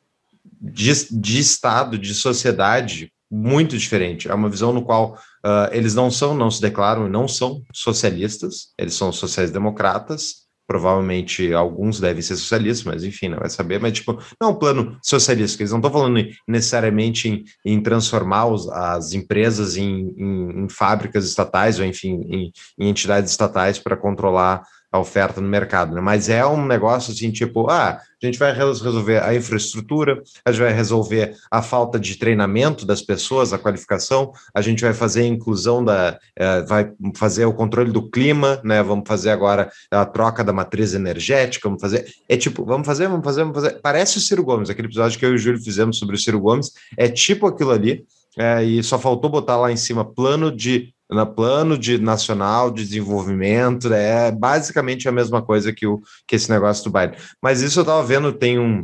[0.60, 4.28] de, de Estado, de sociedade muito diferente.
[4.28, 5.14] É uma visão no qual
[5.44, 10.46] uh, eles não são, não se declaram, não são socialistas, eles são sociais-democratas.
[10.68, 13.80] Provavelmente alguns devem ser socialistas, mas enfim, não vai saber.
[13.80, 18.46] Mas, tipo, não é um plano socialista, eles não estão falando necessariamente em, em transformar
[18.46, 23.96] os, as empresas em, em, em, fábricas estatais ou, enfim, em, em entidades estatais para
[23.96, 24.64] controlar
[24.96, 26.00] a oferta no mercado, né?
[26.00, 30.60] Mas é um negócio assim, tipo, ah, a gente vai resolver a infraestrutura, a gente
[30.60, 35.26] vai resolver a falta de treinamento das pessoas, a qualificação, a gente vai fazer a
[35.26, 38.82] inclusão da, eh, vai fazer o controle do clima, né?
[38.82, 43.24] Vamos fazer agora a troca da matriz energética, vamos fazer, é tipo, vamos fazer, vamos
[43.24, 43.80] fazer, vamos fazer.
[43.82, 46.40] Parece o Ciro Gomes, aquele episódio que eu e o Júlio fizemos sobre o Ciro
[46.40, 48.04] Gomes, é tipo aquilo ali,
[48.38, 52.84] é, e só faltou botar lá em cima plano de no plano de nacional de
[52.84, 57.18] desenvolvimento, é basicamente a mesma coisa que, o, que esse negócio do Biden.
[57.40, 58.82] Mas isso eu estava vendo, tem um.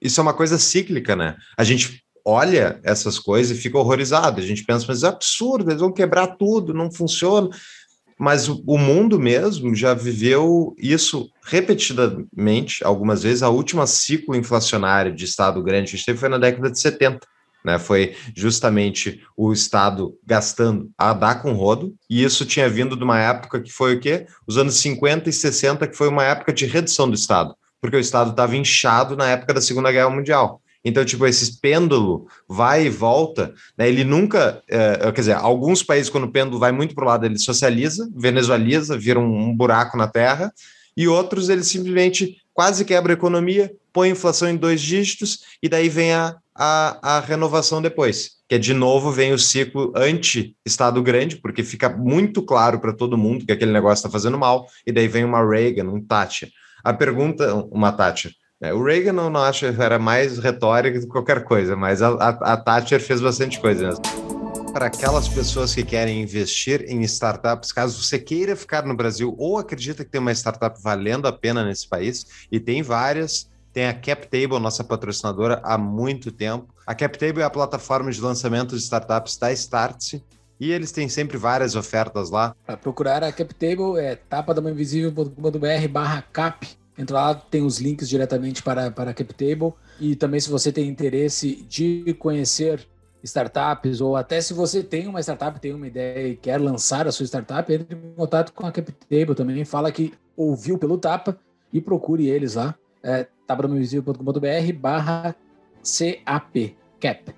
[0.00, 1.36] Isso é uma coisa cíclica, né?
[1.56, 4.40] A gente olha essas coisas e fica horrorizado.
[4.40, 7.48] A gente pensa, mas é absurdo, eles vão quebrar tudo, não funciona.
[8.18, 13.42] Mas o, o mundo mesmo já viveu isso repetidamente, algumas vezes.
[13.42, 16.78] A última ciclo inflacionário de Estado grande que a gente teve foi na década de
[16.78, 17.26] 70
[17.64, 17.78] né?
[17.78, 23.18] Foi justamente o Estado gastando a dar com rodo, e isso tinha vindo de uma
[23.20, 24.26] época que foi o quê?
[24.46, 28.00] Os anos 50 e 60, que foi uma época de redução do Estado, porque o
[28.00, 30.60] Estado estava inchado na época da Segunda Guerra Mundial.
[30.84, 33.88] Então, tipo, esse pêndulo vai e volta, né?
[33.88, 37.24] Ele nunca, é, quer dizer, alguns países, quando o pêndulo vai muito para o lado,
[37.24, 40.52] ele socializa, venezualiza, vira um, um buraco na terra,
[40.96, 45.68] e outros ele simplesmente quase quebra a economia, põe a inflação em dois dígitos, e
[45.68, 51.02] daí vem a, a, a renovação depois, que é de novo vem o ciclo anti-Estado
[51.02, 54.92] grande, porque fica muito claro para todo mundo que aquele negócio está fazendo mal, e
[54.92, 56.50] daí vem uma Reagan, um Thatcher.
[56.84, 61.12] A pergunta, uma Thatcher, né, o Reagan não, não acho era mais retórica do que
[61.12, 64.21] qualquer coisa, mas a, a, a Thatcher fez bastante coisa mesmo.
[64.72, 69.58] Para aquelas pessoas que querem investir em startups, caso você queira ficar no Brasil ou
[69.58, 73.92] acredita que tem uma startup valendo a pena nesse país, e tem várias, tem a
[73.92, 76.74] CapTable, nossa patrocinadora, há muito tempo.
[76.86, 80.24] A CapTable é a plataforma de lançamento de startups da Startse,
[80.58, 82.56] e eles têm sempre várias ofertas lá.
[82.64, 86.66] Para procurar a CapTable é tapadamainvisível.com.br barra cap.
[86.96, 89.72] Entra lá, tem os links diretamente para, para a CapTable.
[90.00, 92.86] E também se você tem interesse de conhecer
[93.22, 97.12] startups, ou até se você tem uma startup, tem uma ideia e quer lançar a
[97.12, 99.64] sua startup, entre em contato com a CapTable também.
[99.64, 101.38] Fala que ouviu pelo Tapa
[101.72, 102.74] e procure eles lá.
[103.02, 105.34] É, tapadamainvisível.com.br barra
[105.82, 107.34] CAP, CAP.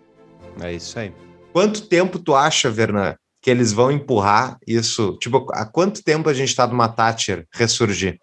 [0.61, 1.13] É isso aí.
[1.53, 5.17] Quanto tempo tu acha, Vernan, que eles vão empurrar isso?
[5.21, 8.19] Tipo, há quanto tempo a gente está numa Thatcher ressurgir?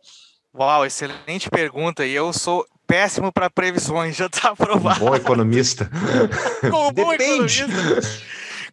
[0.53, 2.05] Uau, excelente pergunta.
[2.05, 5.01] E eu sou péssimo para previsões, já está aprovado.
[5.01, 5.89] Um bom economista.
[6.69, 7.71] Como bom economista.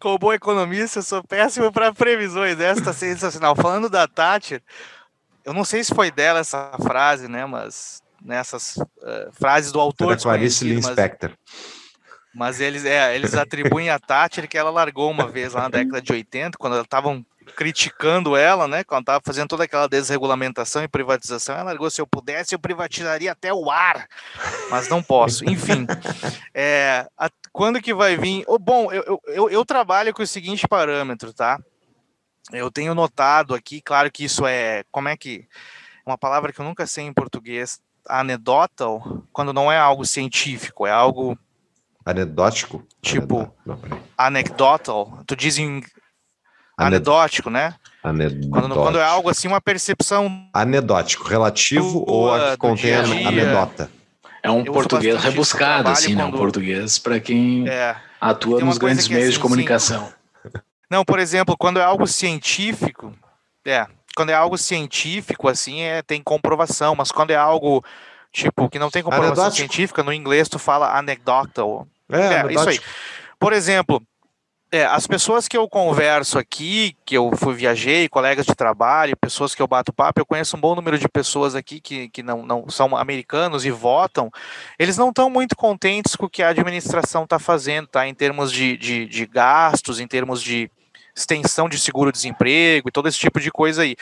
[0.00, 2.58] Como bom economista, eu sou péssimo para previsões.
[2.58, 3.54] Essa está sensacional.
[3.54, 4.60] Falando da Thatcher,
[5.44, 7.46] eu não sei se foi dela essa frase, né?
[7.46, 10.16] Mas nessas uh, frases do autor.
[10.16, 11.30] Da Clarice Linspector.
[11.30, 11.78] Mas
[12.34, 16.00] mas eles, é, eles atribuem a Thatcher que ela largou uma vez lá na década
[16.00, 17.24] de 80, quando estavam
[17.56, 18.84] criticando ela, né?
[18.84, 21.90] Quando estava fazendo toda aquela desregulamentação e privatização, ela largou.
[21.90, 24.08] Se eu pudesse, eu privatizaria até o ar,
[24.70, 25.44] mas não posso.
[25.48, 25.86] Enfim,
[26.54, 28.44] é, a, quando que vai vir?
[28.46, 31.58] Oh, bom, eu, eu, eu trabalho com o seguinte parâmetro, tá?
[32.52, 34.84] Eu tenho notado aqui, claro que isso é.
[34.90, 35.46] Como é que.
[36.06, 40.90] Uma palavra que eu nunca sei em português, anedotal, quando não é algo científico, é
[40.90, 41.38] algo
[42.08, 42.82] Anedótico?
[43.02, 43.54] Tipo,
[44.16, 45.22] anecdotal.
[45.26, 45.82] Tu diz em
[46.78, 47.74] anedótico, né?
[48.02, 48.50] Anedótico.
[48.50, 50.48] Quando, quando, é algo assim, uma percepção.
[50.54, 53.90] Anedótico, relativo ou a que contém a anedota?
[54.42, 56.24] É um português rebuscado, assim, né?
[56.24, 60.06] Um português para quem é, atua nos grandes meios assim, de comunicação.
[60.06, 60.12] Sim.
[60.90, 63.12] Não, por exemplo, quando é algo científico,
[63.66, 63.86] é,
[64.16, 67.84] quando é algo científico, assim, é, tem comprovação, mas quando é algo,
[68.32, 69.56] tipo, que não tem comprovação Anedótico.
[69.56, 72.80] científica, no inglês tu fala anecdotal, é, é isso aí.
[73.38, 74.02] Por exemplo,
[74.70, 79.54] é, as pessoas que eu converso aqui, que eu fui viajei, colegas de trabalho, pessoas
[79.54, 82.44] que eu bato papo, eu conheço um bom número de pessoas aqui que, que não,
[82.44, 84.30] não são americanos e votam,
[84.78, 88.06] eles não estão muito contentes com o que a administração está fazendo, tá?
[88.06, 90.70] Em termos de, de, de gastos, em termos de
[91.16, 93.96] extensão de seguro-desemprego e todo esse tipo de coisa aí.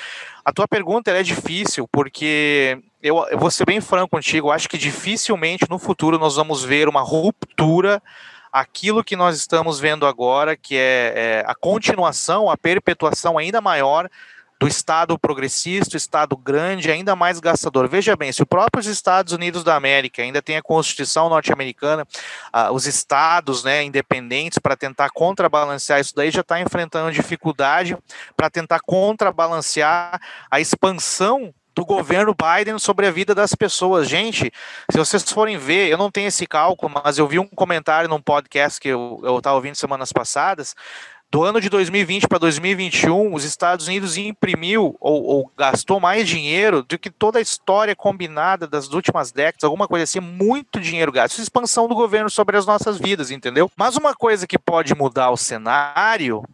[0.45, 4.69] A tua pergunta é difícil, porque eu, eu vou ser bem franco contigo, eu acho
[4.69, 8.03] que dificilmente no futuro nós vamos ver uma ruptura
[8.61, 14.09] aquilo que nós estamos vendo agora, que é, é, a continuação, a perpetuação ainda maior
[14.59, 17.87] do Estado progressista, Estado grande, ainda mais gastador.
[17.87, 22.07] Veja bem, se os próprios Estados Unidos da América ainda tem a Constituição norte-americana,
[22.73, 27.95] os estados né, independentes para tentar contrabalancear isso daí já está enfrentando dificuldade
[28.35, 30.19] para tentar contrabalancear
[30.51, 34.09] a expansão do governo Biden sobre a vida das pessoas.
[34.09, 34.51] Gente,
[34.91, 38.21] se vocês forem ver, eu não tenho esse cálculo, mas eu vi um comentário num
[38.21, 40.75] podcast que eu estava ouvindo semanas passadas,
[41.31, 46.83] do ano de 2020 para 2021, os Estados Unidos imprimiu ou, ou, gastou mais dinheiro
[46.83, 51.33] do que toda a história combinada das últimas décadas, alguma coisa assim, muito dinheiro gasto.
[51.33, 53.71] Isso é expansão do governo sobre as nossas vidas, entendeu?
[53.77, 56.45] Mas uma coisa que pode mudar o cenário,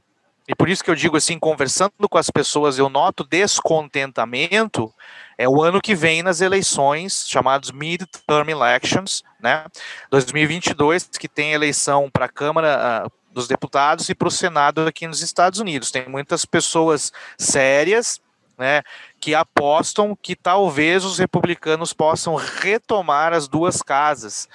[0.53, 4.93] e por isso que eu digo assim, conversando com as pessoas, eu noto descontentamento,
[5.39, 9.65] é o ano que vem nas eleições, chamados Mid-Term Elections, né?
[10.11, 15.07] 2022, que tem eleição para a Câmara, uh, dos deputados e para o Senado aqui
[15.07, 15.91] nos Estados Unidos.
[15.91, 18.21] Tem muitas pessoas sérias,
[18.59, 18.83] né,
[19.19, 24.47] que apostam que talvez os republicanos possam retomar as duas casas.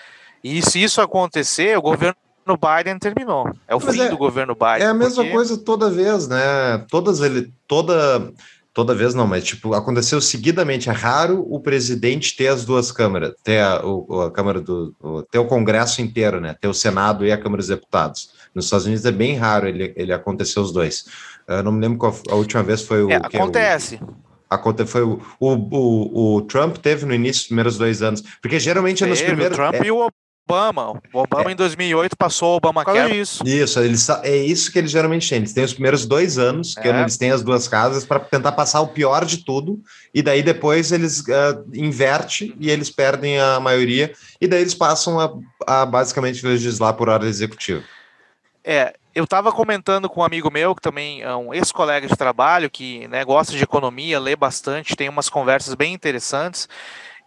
[0.43, 2.15] E se isso acontecer, o governo
[2.55, 3.51] Biden terminou.
[3.67, 4.88] É o Mas fim é, do governo Biden.
[4.88, 5.36] É a mesma porque...
[5.36, 6.86] coisa toda vez, né?
[6.89, 8.31] Todas ele, toda
[8.77, 10.88] toda vez não, mas tipo, aconteceu seguidamente.
[10.88, 14.95] É raro o presidente ter as duas câmaras, ter a, o, a Câmara do.
[15.01, 16.55] O, ter o Congresso inteiro, né?
[16.62, 18.29] Ter o Senado e a Câmara dos Deputados.
[18.53, 21.05] Nos Estados Unidos é bem raro ele, ele acontecer os dois.
[21.47, 23.10] Eu não me lembro qual a última vez foi o.
[23.10, 23.99] É, acontece.
[24.49, 28.60] O, foi o, o, o, o, Trump teve no início dos primeiros dois anos, porque
[28.60, 29.57] geralmente é nos primeiros.
[29.57, 30.07] O Trump é, e o
[30.47, 31.01] Obama.
[31.12, 31.53] O Obama é.
[31.53, 33.45] em 2008 passou o Obama quer isso.
[33.45, 35.39] Isso, eles, é isso que eles geralmente têm.
[35.39, 37.01] Eles têm os primeiros dois anos, que é.
[37.01, 39.81] eles têm as duas casas, para tentar passar o pior de tudo,
[40.13, 45.19] e daí depois eles uh, invertem e eles perdem a maioria, e daí eles passam
[45.19, 45.33] a,
[45.81, 47.83] a basicamente legislar por ordem executiva.
[48.63, 52.69] É, eu estava comentando com um amigo meu, que também é um ex-colega de trabalho,
[52.69, 56.69] que né, gosta de economia, lê bastante, tem umas conversas bem interessantes.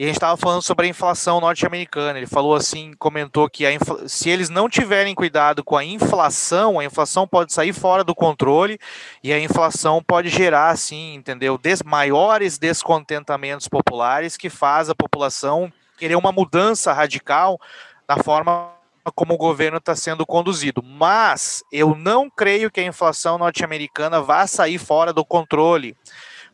[0.00, 2.18] E a gente estava falando sobre a inflação norte-americana.
[2.18, 4.08] Ele falou assim, comentou que infla...
[4.08, 8.80] se eles não tiverem cuidado com a inflação, a inflação pode sair fora do controle
[9.22, 11.58] e a inflação pode gerar, assim, entendeu?
[11.58, 11.82] Des...
[11.82, 17.60] maiores descontentamentos populares que faz a população querer uma mudança radical
[18.08, 18.70] na forma
[19.14, 20.82] como o governo está sendo conduzido.
[20.82, 25.94] Mas eu não creio que a inflação norte-americana vá sair fora do controle.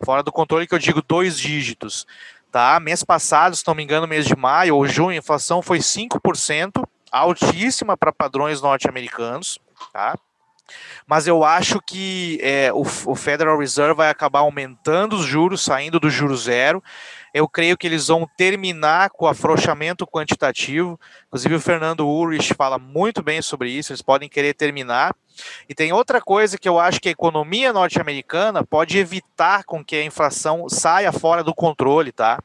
[0.05, 2.07] Fora do controle que eu digo dois dígitos.
[2.51, 2.81] Tá?
[2.81, 6.83] Mês passado, se não me engano, mês de maio ou junho, a inflação foi 5%,
[7.11, 9.59] altíssima para padrões norte-americanos.
[9.93, 10.15] Tá?
[11.07, 16.01] Mas eu acho que é, o, o Federal Reserve vai acabar aumentando os juros, saindo
[16.01, 16.83] do juro zero.
[17.37, 20.99] Eu creio que eles vão terminar com o afrouxamento quantitativo.
[21.26, 23.93] Inclusive, o Fernando Ulrich fala muito bem sobre isso.
[23.93, 25.14] Eles podem querer terminar.
[25.68, 29.97] E tem outra coisa que eu acho que a economia norte-americana pode evitar com que
[29.97, 32.43] a inflação saia fora do controle, tá?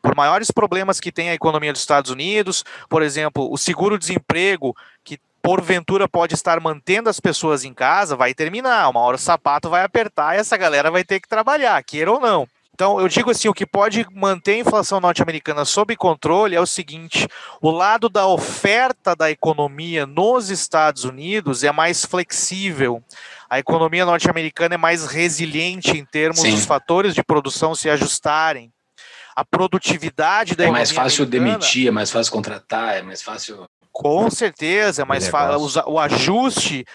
[0.00, 5.18] Por maiores problemas que tem a economia dos Estados Unidos, por exemplo, o seguro-desemprego, que
[5.42, 8.90] porventura pode estar mantendo as pessoas em casa, vai terminar.
[8.90, 12.20] Uma hora o sapato vai apertar e essa galera vai ter que trabalhar, queira ou
[12.20, 12.46] não.
[12.80, 16.64] Então, eu digo assim: o que pode manter a inflação norte-americana sob controle é o
[16.64, 17.28] seguinte:
[17.60, 23.04] o lado da oferta da economia nos Estados Unidos é mais flexível.
[23.50, 26.52] A economia norte-americana é mais resiliente em termos Sim.
[26.52, 28.72] dos fatores de produção se ajustarem.
[29.36, 33.68] A produtividade da é mais fácil demitir, é mais fácil contratar, é mais fácil.
[33.92, 35.82] Com certeza, é mais fácil.
[35.86, 36.86] O ajuste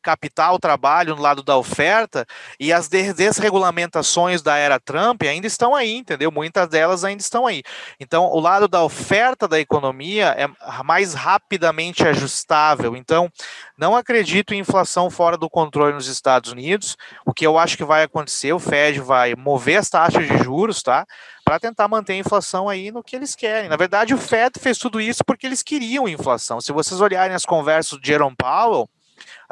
[0.00, 2.26] capital trabalho no lado da oferta
[2.58, 6.30] e as desregulamentações da era Trump ainda estão aí, entendeu?
[6.30, 7.62] Muitas delas ainda estão aí.
[7.98, 10.48] Então, o lado da oferta da economia é
[10.82, 12.96] mais rapidamente ajustável.
[12.96, 13.30] Então,
[13.76, 16.96] não acredito em inflação fora do controle nos Estados Unidos.
[17.26, 20.82] O que eu acho que vai acontecer, o Fed vai mover as taxas de juros,
[20.82, 21.06] tá?
[21.44, 23.68] Para tentar manter a inflação aí no que eles querem.
[23.68, 26.60] Na verdade, o Fed fez tudo isso porque eles queriam inflação.
[26.60, 28.88] Se vocês olharem as conversas do Jerome Powell,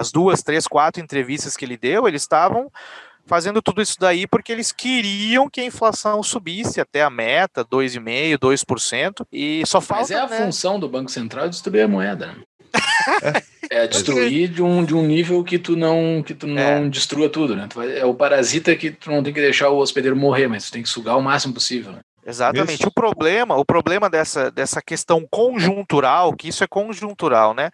[0.01, 2.73] as duas, três, quatro entrevistas que ele deu, eles estavam
[3.27, 8.39] fazendo tudo isso daí porque eles queriam que a inflação subisse até a meta, 2,5%,
[8.39, 10.03] 2%, e só falta...
[10.03, 10.39] Mas é a né?
[10.39, 12.37] função do Banco Central destruir a moeda, né?
[13.71, 16.89] é destruir de um, de um nível que tu não que tu não é.
[16.89, 17.69] destrua tudo, né?
[17.97, 20.83] É o parasita que tu não tem que deixar o hospedeiro morrer, mas tu tem
[20.83, 21.93] que sugar o máximo possível.
[21.93, 22.01] Né?
[22.25, 22.81] Exatamente.
[22.81, 22.89] Isso.
[22.89, 27.71] O problema, o problema dessa, dessa questão conjuntural, que isso é conjuntural, né?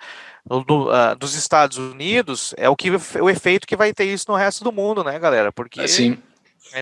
[0.49, 2.91] Do, uh, dos Estados Unidos, é o que
[3.21, 5.51] o efeito que vai ter isso no resto do mundo, né, galera?
[5.51, 6.19] Porque assim,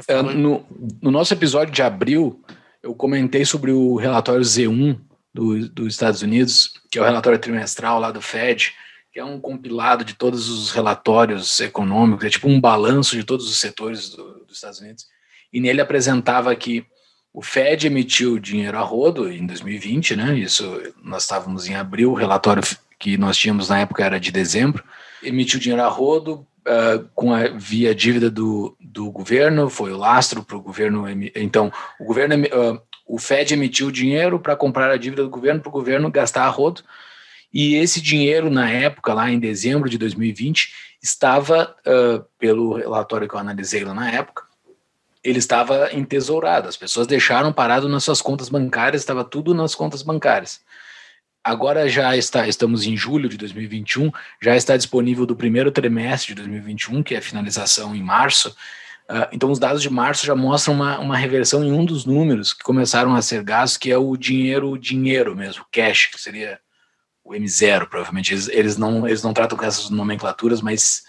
[0.07, 0.67] é, no,
[1.01, 2.43] no nosso episódio de abril,
[2.83, 4.99] eu comentei sobre o relatório Z1
[5.33, 8.75] do, dos Estados Unidos, que é o relatório trimestral lá do Fed,
[9.13, 13.49] que é um compilado de todos os relatórios econômicos, é tipo um balanço de todos
[13.49, 15.07] os setores do, dos Estados Unidos.
[15.53, 16.85] E nele apresentava que
[17.33, 20.39] o Fed emitiu dinheiro a rodo em 2020, né?
[20.39, 22.63] Isso nós estávamos em abril, o relatório
[23.05, 24.83] que nós tínhamos na época era de dezembro.
[25.23, 30.43] Emitiu dinheiro a rodo uh, com a via dívida do, do governo, foi o lastro
[30.43, 31.05] para o governo.
[31.35, 35.69] Então, o governo, uh, o Fed emitiu dinheiro para comprar a dívida do governo para
[35.69, 36.81] o governo gastar a rodo.
[37.53, 43.35] E esse dinheiro, na época, lá em dezembro de 2020, estava, uh, pelo relatório que
[43.35, 44.45] eu analisei lá na época,
[45.23, 46.71] ele estava entesourado.
[46.71, 50.63] As pessoas deixaram parado nas suas contas bancárias, estava tudo nas contas bancárias.
[51.45, 56.37] Agora já está, estamos em julho de 2021, já está disponível do primeiro trimestre de
[56.37, 58.49] 2021, que é a finalização em março.
[59.11, 62.55] Uh, então, os dados de março já mostram uma, uma reversão em um dos números
[62.55, 66.59] que começaram a ser gastos, que é o dinheiro, dinheiro mesmo, cash, que seria
[67.23, 68.33] o M0, provavelmente.
[68.33, 71.03] Eles, eles, não, eles não tratam com essas nomenclaturas, mas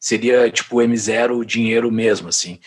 [0.00, 2.58] seria tipo o M0, dinheiro mesmo, assim.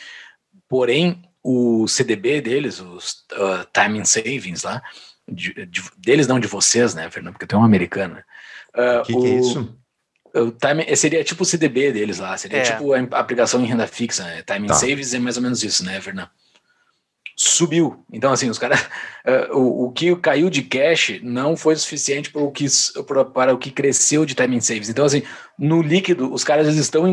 [0.69, 4.83] Porém, o CDB deles, os uh, Savings lá,
[5.27, 8.17] de, de, deles não de vocês, né, Fernando, porque tem um americano.
[8.75, 9.77] O uh, que, que, é isso?
[10.33, 12.61] O time, seria tipo o CDB deles lá, seria é.
[12.61, 14.41] tipo a aplicação em renda fixa, né?
[14.41, 14.73] Timing tá.
[14.73, 16.29] Savings é mais ou menos isso, né, Fernando?
[17.37, 18.05] Subiu.
[18.11, 18.85] Então, assim, os caras.
[19.25, 22.67] Uh, o, o que caiu de cash não foi suficiente para o que,
[23.33, 24.87] para o que cresceu de timing savings.
[24.87, 25.23] Então, assim,
[25.57, 27.07] no líquido, os caras estão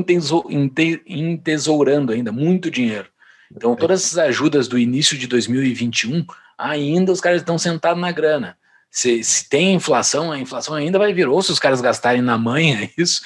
[1.07, 3.09] entesourando ainda muito dinheiro.
[3.55, 6.24] Então, todas essas ajudas do início de 2021,
[6.57, 8.57] ainda os caras estão sentados na grana.
[8.90, 11.26] Se, se, tem inflação, a inflação ainda vai vir.
[11.28, 13.22] Ou se os caras gastarem na manha isso,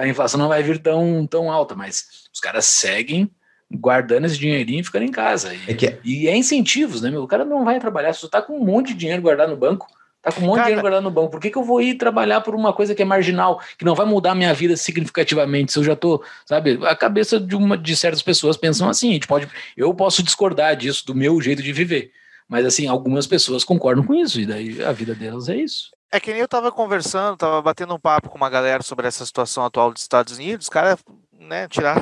[0.00, 3.30] a inflação não vai vir tão, tão alta, mas os caras seguem
[3.72, 5.54] guardando esse dinheirinho e ficando em casa.
[5.54, 5.98] E é, que...
[6.04, 7.22] e é incentivos, né, meu?
[7.22, 9.56] O cara não vai trabalhar, se tu tá com um monte de dinheiro guardado no
[9.56, 9.86] banco,
[10.24, 11.30] Tá com um monte Cara, de dinheiro guardado no banco.
[11.30, 13.94] Por que, que eu vou ir trabalhar por uma coisa que é marginal, que não
[13.94, 15.70] vai mudar a minha vida significativamente?
[15.70, 19.12] Se eu já tô, sabe, a cabeça de uma de certas pessoas pensam assim, a
[19.12, 19.46] gente pode,
[19.76, 22.10] eu posso discordar disso do meu jeito de viver.
[22.48, 25.90] Mas assim, algumas pessoas concordam com isso, e daí a vida delas é isso.
[26.10, 29.26] É que nem eu tava conversando, tava batendo um papo com uma galera sobre essa
[29.26, 30.96] situação atual dos Estados Unidos, cara
[31.44, 31.96] né, tirar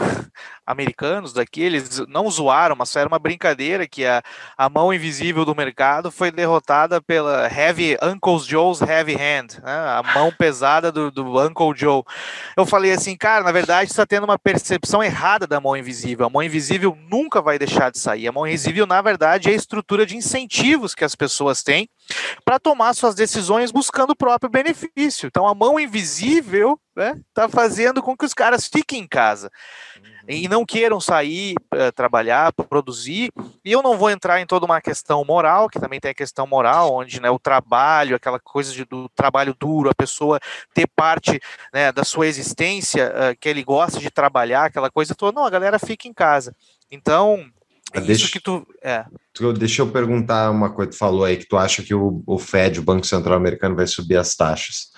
[0.66, 4.22] americanos daqui, eles não zoaram, mas era uma brincadeira que a,
[4.56, 10.02] a mão invisível do mercado foi derrotada pela Heavy Uncle Joe's Heavy Hand, né, a
[10.14, 12.02] mão pesada do, do Uncle Joe.
[12.56, 16.26] Eu falei assim, cara, na verdade está tendo uma percepção errada da mão invisível.
[16.26, 18.28] A mão invisível nunca vai deixar de sair.
[18.28, 21.88] A mão invisível, na verdade, é a estrutura de incentivos que as pessoas têm
[22.44, 25.26] para tomar suas decisões buscando o próprio benefício.
[25.26, 29.50] Então, a mão invisível está né, tá fazendo com que os caras fiquem em casa
[30.28, 33.32] e não queiram sair, uh, trabalhar, produzir.
[33.64, 36.46] E eu não vou entrar em toda uma questão moral, que também tem a questão
[36.46, 40.38] moral, onde né, o trabalho, aquela coisa de, do trabalho duro, a pessoa
[40.72, 41.40] ter parte
[41.72, 45.38] né, da sua existência, uh, que ele gosta de trabalhar, aquela coisa toda.
[45.38, 46.54] Não, a galera fica em casa.
[46.90, 47.44] Então,
[47.92, 49.04] é deixa, isso que tu, é.
[49.34, 49.52] tu.
[49.52, 50.90] Deixa eu perguntar uma coisa.
[50.92, 53.86] Tu falou aí que tu acha que o, o Fed, o Banco Central Americano, vai
[53.86, 54.92] subir as taxas.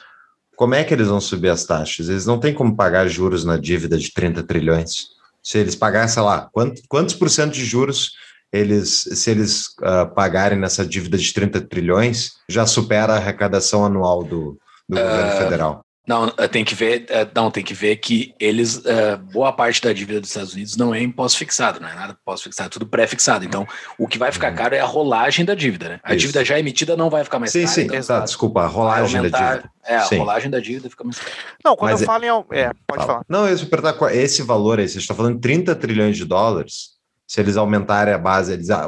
[0.57, 2.09] Como é que eles vão subir as taxas?
[2.09, 5.09] Eles não têm como pagar juros na dívida de 30 trilhões.
[5.43, 8.13] Se eles pagarem, sei lá, quantos, quantos por cento de juros
[8.53, 14.23] eles, se eles uh, pagarem nessa dívida de 30 trilhões, já supera a arrecadação anual
[14.23, 14.57] do,
[14.89, 15.85] do uh, governo federal.
[16.07, 19.81] Não, eh, tem que ver, eh, não, tem que ver que eles, uh, boa parte
[19.81, 22.71] da dívida dos Estados Unidos não é imposto fixado, não é nada imposto fixado, é
[22.71, 23.43] tudo pré-fixado.
[23.43, 23.67] Então,
[23.99, 24.57] o que vai ficar uhum.
[24.57, 26.01] caro é a rolagem da dívida, né?
[26.03, 26.21] A Isso.
[26.21, 27.69] dívida já emitida não vai ficar mais sim, cara.
[27.69, 29.71] Sim, sim, então, tá, desculpa, a rolagem aumentar, da dívida.
[29.87, 30.19] É, a sim.
[30.19, 31.33] rolagem da dívida fica mais cara.
[31.65, 32.59] Não, quando Mas eu é, falo em...
[32.59, 33.07] É, pode fala.
[33.07, 33.23] falar.
[33.27, 36.91] Não, eu ia perguntar, esse valor aí, você está falando 30 trilhões de dólares,
[37.27, 38.87] se eles aumentarem a base, eles, a,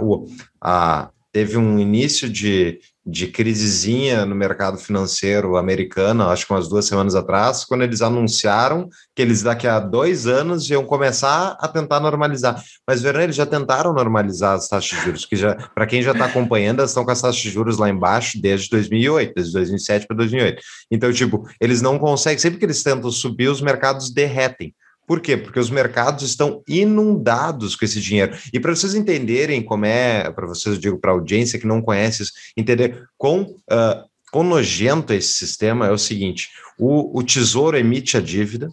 [0.61, 6.87] a, teve um início de, de crisezinha no mercado financeiro americano, acho que umas duas
[6.87, 12.01] semanas atrás, quando eles anunciaram que eles daqui a dois anos iam começar a tentar
[12.01, 12.65] normalizar.
[12.89, 16.13] Mas, Verão, eles já tentaram normalizar as taxas de juros, que já, para quem já
[16.13, 20.07] está acompanhando, elas estão com as taxas de juros lá embaixo desde 2008, desde 2007
[20.07, 20.63] para 2008.
[20.91, 24.75] Então, tipo, eles não conseguem, sempre que eles tentam subir, os mercados derretem.
[25.07, 25.37] Por quê?
[25.37, 28.37] Porque os mercados estão inundados com esse dinheiro.
[28.53, 31.81] E para vocês entenderem como é, para vocês eu digo para a audiência que não
[31.81, 37.23] conhece isso, entender quão, uh, quão nojento é esse sistema é o seguinte: o, o
[37.23, 38.69] Tesouro emite a dívida,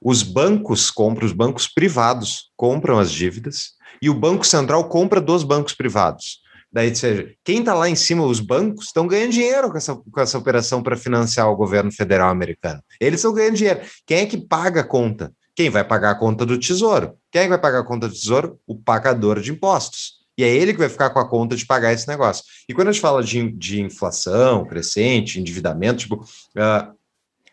[0.00, 5.42] os bancos compram, os bancos privados compram as dívidas, e o Banco Central compra dos
[5.42, 6.40] bancos privados.
[6.72, 10.20] Daí, seja, quem está lá em cima, os bancos, estão ganhando dinheiro com essa, com
[10.20, 12.80] essa operação para financiar o governo federal americano.
[13.00, 13.80] Eles estão ganhando dinheiro.
[14.06, 15.32] Quem é que paga a conta?
[15.54, 17.16] Quem vai pagar a conta do tesouro?
[17.30, 18.58] Quem é vai pagar a conta do tesouro?
[18.66, 20.20] O pagador de impostos.
[20.38, 22.44] E é ele que vai ficar com a conta de pagar esse negócio.
[22.68, 26.98] E quando a gente fala de, de inflação crescente, endividamento, tipo, uh,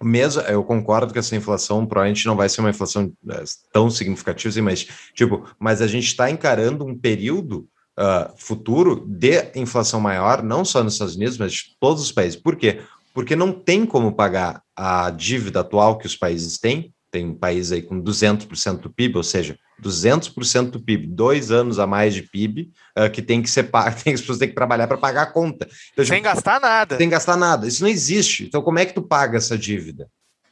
[0.01, 3.43] mesmo, eu concordo que essa inflação provavelmente não vai ser uma inflação uh,
[3.73, 7.67] tão significativa, assim, mas, tipo, mas a gente está encarando um período
[7.99, 12.39] uh, futuro de inflação maior, não só nos Estados Unidos, mas de todos os países.
[12.39, 12.81] Por quê?
[13.13, 17.71] Porque não tem como pagar a dívida atual que os países têm, tem um país
[17.71, 22.21] aí com 200% do PIB, ou seja, 200% do PIB, dois anos a mais de
[22.21, 25.23] PIB, uh, que tem que ser pago, tem, as pessoas têm que trabalhar para pagar
[25.23, 25.67] a conta.
[25.93, 26.97] Então, sem tipo, gastar nada.
[26.97, 27.67] Sem gastar nada.
[27.67, 28.45] Isso não existe.
[28.45, 30.07] Então, como é que tu paga essa dívida?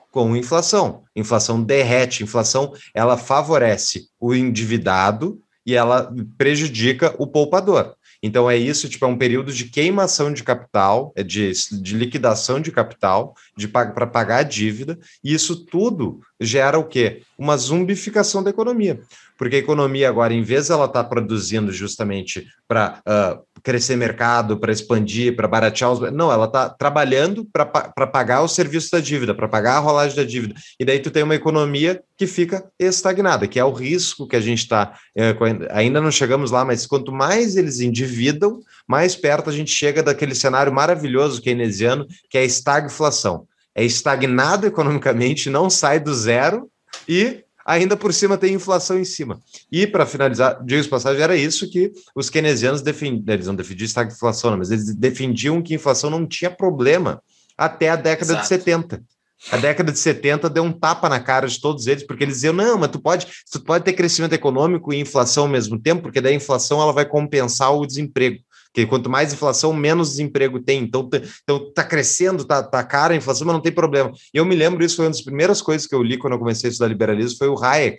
[0.10, 1.04] Com inflação.
[1.16, 7.96] Inflação derrete, inflação ela favorece o endividado e ela prejudica o poupador.
[8.26, 12.60] Então é isso, tipo, é um período de queimação de capital, é de, de liquidação
[12.60, 17.22] de capital, de para pagar a dívida, e isso tudo gera o quê?
[17.38, 19.00] Uma zumbificação da economia.
[19.38, 24.58] Porque a economia agora, em vez ela estar tá produzindo justamente para uh, crescer mercado,
[24.58, 26.00] para expandir, para baratear os.
[26.14, 27.66] Não, ela está trabalhando para
[28.06, 30.54] pagar o serviço da dívida, para pagar a rolagem da dívida.
[30.80, 34.40] E daí tu tem uma economia que fica estagnada, que é o risco que a
[34.40, 34.94] gente está.
[35.18, 35.36] É,
[35.72, 40.36] ainda não chegamos lá, mas quanto mais eles endividam, mais perto a gente chega daquele
[40.36, 43.48] cenário maravilhoso keynesiano, que é a estagflação.
[43.74, 46.70] É estagnado economicamente, não sai do zero
[47.10, 49.40] e ainda por cima tem inflação em cima.
[49.72, 54.56] E para finalizar, digo passagem, era isso que os keynesianos defendiam, eles não defendiam estagflação,
[54.56, 57.22] mas eles defendiam que a inflação não tinha problema
[57.58, 58.42] até a década Exato.
[58.44, 59.04] de 70.
[59.52, 62.54] A década de 70 deu um tapa na cara de todos eles, porque eles diziam:
[62.54, 66.22] não, mas tu pode, tu pode ter crescimento econômico e inflação ao mesmo tempo, porque
[66.22, 68.40] daí a inflação ela vai compensar o desemprego.
[68.76, 70.84] Porque quanto mais inflação, menos desemprego tem.
[70.84, 71.10] Então,
[71.44, 74.12] então tá crescendo, tá, tá cara a inflação, mas não tem problema.
[74.34, 76.40] E eu me lembro, isso foi uma das primeiras coisas que eu li quando eu
[76.40, 77.98] comecei a estudar liberalismo, foi o Hayek.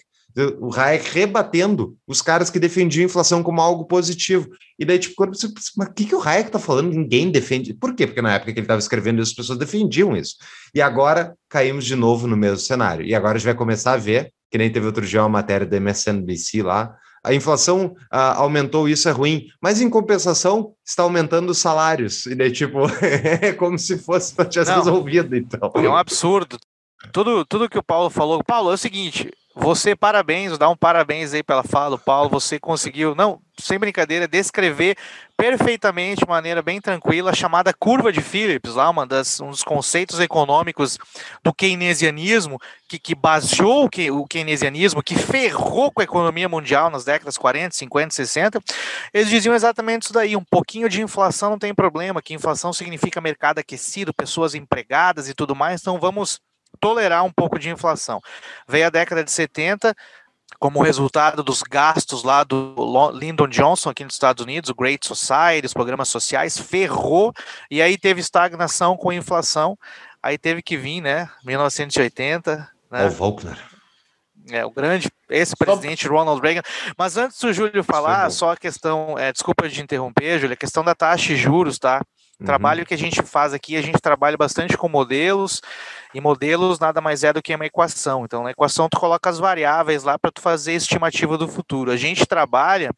[0.61, 4.51] O Hayek rebatendo os caras que defendiam a inflação como algo positivo.
[4.79, 5.49] E daí, tipo, quando você,
[5.79, 6.91] mas o que, que o Hayek tá falando?
[6.91, 7.73] Ninguém defende.
[7.73, 8.07] Por quê?
[8.07, 10.37] Porque na época que ele estava escrevendo isso, as pessoas defendiam isso.
[10.75, 13.07] E agora caímos de novo no mesmo cenário.
[13.07, 15.67] E agora a gente vai começar a ver, que nem teve outro dia uma matéria
[15.67, 16.95] da MSNBC lá,
[17.27, 22.25] a inflação ah, aumentou, isso é ruim, mas em compensação está aumentando os salários.
[22.27, 25.73] E daí, tipo, é como se fosse para tivesse resolvido, então.
[25.75, 26.57] É um absurdo.
[27.13, 28.45] Tudo, tudo que o Paulo falou.
[28.45, 32.29] Paulo, é o seguinte: você, parabéns, dá um parabéns aí pela fala, Paulo.
[32.29, 34.99] Você conseguiu, não, sem brincadeira, descrever
[35.35, 39.65] perfeitamente, de maneira bem tranquila, a chamada curva de Phillips, lá, uma das, um dos
[39.65, 40.99] conceitos econômicos
[41.43, 47.39] do keynesianismo, que, que baseou o, keynesianismo, que ferrou com a economia mundial nas décadas
[47.39, 48.61] 40, 50, 60.
[49.15, 53.23] Eles diziam exatamente isso daí: um pouquinho de inflação não tem problema, que inflação significa
[53.23, 56.41] mercado aquecido, pessoas empregadas e tudo mais, então vamos
[56.81, 58.21] tolerar um pouco de inflação.
[58.69, 59.95] Veio a década de 70,
[60.59, 62.75] como resultado dos gastos lá do
[63.15, 67.33] Lyndon Johnson aqui nos Estados Unidos, o Great Society, os programas sociais, ferrou,
[67.71, 69.79] e aí teve estagnação com inflação,
[70.23, 73.59] aí teve que vir, né, 1980, né, O Volkner.
[74.51, 76.63] é, o grande ex-presidente Ronald Reagan.
[76.97, 80.85] Mas antes do Júlio falar, só a questão, é, desculpa de interromper, Júlio, a questão
[80.85, 82.01] da taxa de juros, tá?
[82.39, 82.47] Uhum.
[82.47, 85.63] Trabalho que a gente faz aqui, a gente trabalha bastante com modelos,
[86.13, 88.25] e modelos nada mais é do que uma equação.
[88.25, 91.91] Então, na equação, tu coloca as variáveis lá para tu fazer a estimativa do futuro.
[91.91, 92.91] A gente trabalha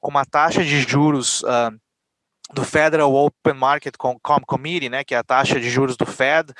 [0.00, 1.70] com uma taxa de juros ah,
[2.54, 6.06] do Federal Open Market Com- Com- Committee, né, que é a taxa de juros do
[6.06, 6.52] Fed,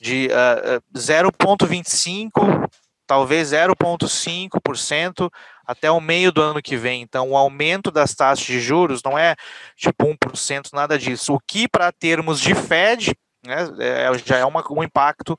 [0.00, 2.68] de ah, ah, 0,25,
[3.10, 5.28] talvez 0,5%
[5.66, 7.02] até o meio do ano que vem.
[7.02, 9.34] Então, o aumento das taxas de juros não é
[9.74, 11.34] tipo 1%, nada disso.
[11.34, 13.12] O que, para termos de Fed,
[13.44, 15.36] né, é- já é uma- um impacto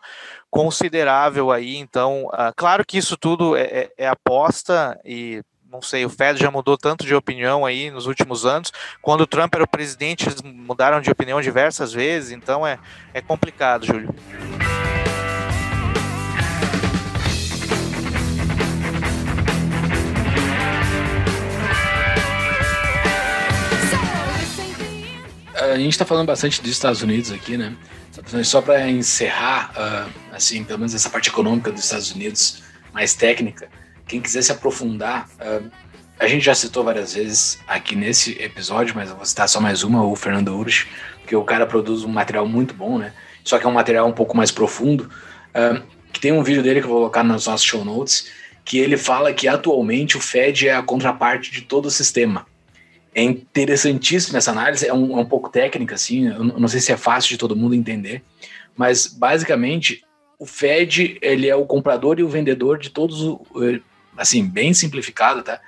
[0.49, 1.77] considerável aí.
[1.77, 5.41] Então, ah, claro que isso tudo é, é- é aposta e.
[5.71, 8.73] Não sei, o Fed já mudou tanto de opinião aí nos últimos anos.
[9.01, 12.77] Quando o Trump era o presidente, eles mudaram de opinião diversas vezes, então é,
[13.13, 14.13] é complicado, Júlio.
[25.71, 27.73] A gente está falando bastante dos Estados Unidos aqui, né?
[28.43, 32.61] Só para encerrar, ah, assim, pelo menos essa parte econômica dos Estados Unidos,
[32.91, 33.69] mais técnica,
[34.05, 35.61] quem quiser se aprofundar, ah,
[36.19, 39.81] a gente já citou várias vezes aqui nesse episódio, mas eu vou citar só mais
[39.81, 40.87] uma, o Fernando Urich,
[41.19, 43.13] porque o cara produz um material muito bom, né?
[43.41, 45.09] Só que é um material um pouco mais profundo,
[45.53, 48.29] ah, que tem um vídeo dele que eu vou colocar nos nossos show notes,
[48.65, 52.45] que ele fala que atualmente o Fed é a contraparte de todo o sistema.
[53.13, 56.91] É interessantíssima essa análise, é um, é um pouco técnica, assim, eu não sei se
[56.91, 58.23] é fácil de todo mundo entender,
[58.75, 60.03] mas basicamente
[60.39, 63.45] o Fed ele é o comprador e o vendedor de todos, o-
[64.17, 65.59] assim, bem simplificado, tá?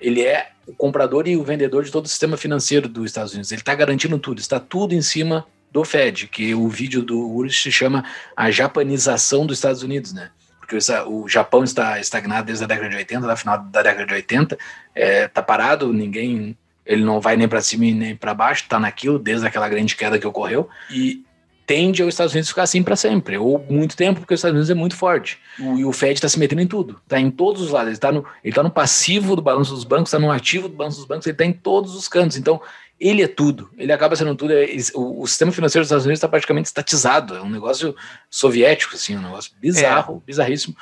[0.00, 3.50] Ele é o comprador e o vendedor de todo o sistema financeiro dos Estados Unidos.
[3.52, 7.62] Ele está garantindo tudo, está tudo em cima do Fed, que o vídeo do Urich
[7.62, 8.04] se chama
[8.36, 10.30] a japanização dos Estados Unidos, né?
[10.58, 10.76] Porque
[11.06, 14.58] o Japão está estagnado desde a década de 80, da final da década de 80,
[14.94, 16.56] é, tá parado, ninguém
[16.88, 20.18] ele não vai nem para cima nem para baixo, tá naquilo desde aquela grande queda
[20.18, 21.22] que ocorreu e
[21.66, 24.70] tende aos Estados Unidos ficar assim para sempre, ou muito tempo, porque os Estados Unidos
[24.70, 25.38] é muito forte.
[25.60, 27.88] O, e o Fed está se metendo em tudo, tá em todos os lados.
[27.88, 30.74] Ele está no, ele tá no passivo do balanço dos bancos, está no ativo do
[30.74, 32.38] balanço dos bancos, ele está em todos os cantos.
[32.38, 32.58] Então,
[32.98, 33.70] ele é tudo.
[33.76, 34.54] Ele acaba sendo tudo.
[34.54, 37.36] É- o, o sistema financeiro dos Estados Unidos está praticamente estatizado.
[37.36, 37.94] É um negócio
[38.30, 40.74] soviético, assim, um negócio bizarro, bizarríssimo.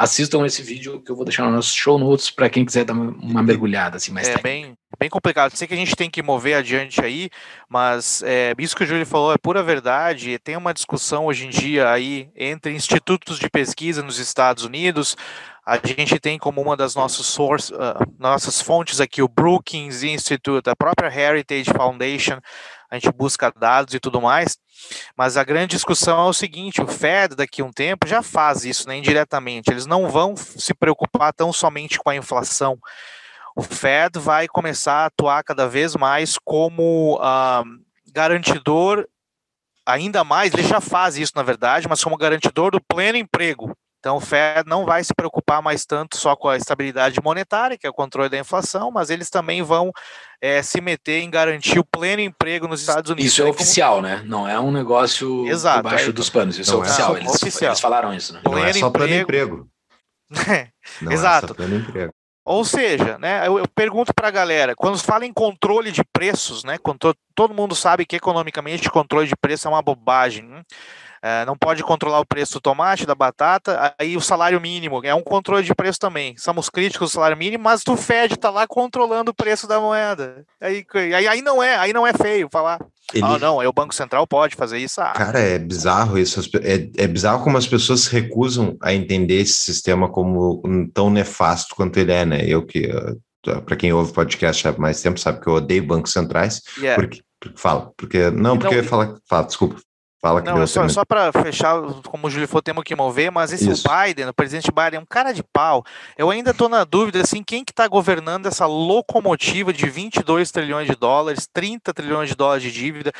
[0.00, 2.94] Assistam esse vídeo que eu vou deixar nos nossos show notes para quem quiser dar
[2.94, 4.48] uma, uma mergulhada assim mais é técnica.
[4.48, 5.54] bem, bem complicado.
[5.54, 7.28] Sei que a gente tem que mover adiante aí,
[7.68, 10.38] mas é, isso que o Júlio falou é pura verdade.
[10.38, 15.18] Tem uma discussão hoje em dia aí entre institutos de pesquisa nos Estados Unidos.
[15.70, 20.68] A gente tem como uma das nossas, source, ah, nossas fontes aqui o Brookings Institute,
[20.68, 22.40] a própria Heritage Foundation.
[22.90, 24.58] A gente busca dados e tudo mais.
[25.16, 28.64] Mas a grande discussão é o seguinte: o Fed, daqui a um tempo, já faz
[28.64, 29.70] isso né, indiretamente.
[29.70, 32.76] Eles não vão se preocupar tão somente com a inflação
[33.54, 37.62] o Fed vai começar a atuar cada vez mais como ah,
[38.12, 39.06] garantidor,
[39.84, 43.76] ainda mais, ele já faz isso na verdade, mas como garantidor do pleno emprego.
[44.00, 47.86] Então o Fed não vai se preocupar mais tanto só com a estabilidade monetária, que
[47.86, 49.92] é o controle da inflação, mas eles também vão
[50.40, 53.30] eh, se meter em garantir o pleno emprego nos Estados Unidos.
[53.30, 54.22] Isso é como oficial, né?
[54.24, 56.58] Não é um negócio Exato, debaixo é- dos panos.
[56.58, 57.16] Isso Não é é oficial.
[57.18, 57.70] Eles, oficial.
[57.72, 58.40] eles falaram isso, né?
[58.42, 59.14] Não é Pleno só emprego.
[59.22, 59.68] emprego.
[61.02, 61.44] Não Exato.
[61.44, 62.12] É só plano emprego.
[62.42, 66.02] Ou seja, né, eu, eu pergunto para a galera, quando se fala em controle de
[66.10, 70.44] preços, né, quando to- todo mundo sabe que economicamente controle de preço é uma bobagem,
[70.44, 70.62] né?
[71.22, 75.14] É, não pode controlar o preço do tomate, da batata, aí o salário mínimo é
[75.14, 76.34] um controle de preço também.
[76.36, 80.44] Somos críticos do salário mínimo, mas o Fed está lá controlando o preço da moeda.
[80.60, 82.78] Aí, aí, aí não é, aí não é feio falar.
[83.12, 85.00] Ele, Ah, não, aí o Banco Central pode fazer isso.
[85.00, 86.40] Ah, Cara, é bizarro isso.
[86.62, 90.62] É, é bizarro como as pessoas se recusam a entender esse sistema como
[90.92, 92.44] tão nefasto quanto ele é, né?
[92.46, 93.18] Eu que uh,
[93.64, 96.62] para quem ouve podcast há mais tempo, sabe que eu odeio bancos centrais.
[96.78, 97.00] Yeah.
[97.00, 97.22] Porque
[97.54, 99.76] fala, porque não, porque Não, eu ia falar, fala, desculpa.
[100.20, 103.30] Fala que Não, é só, só para fechar, como o Júlio falou, temos que mover,
[103.30, 103.88] mas esse Isso.
[103.88, 105.82] Biden, o presidente Biden, é um cara de pau.
[106.16, 110.86] Eu ainda estou na dúvida, assim, quem que está governando essa locomotiva de 22 trilhões
[110.86, 113.12] de dólares, 30 trilhões de dólares de dívida.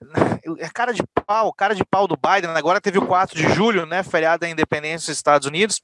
[0.58, 2.50] É cara de pau, cara de pau do Biden.
[2.50, 5.82] Agora teve o 4 de julho, né, feriado da independência dos Estados Unidos.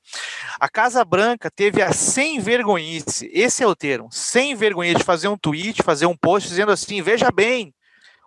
[0.61, 5.27] A Casa Branca teve a sem vergonhice, esse é o termo, sem vergonhice de fazer
[5.27, 7.75] um tweet, fazer um post dizendo assim, veja bem,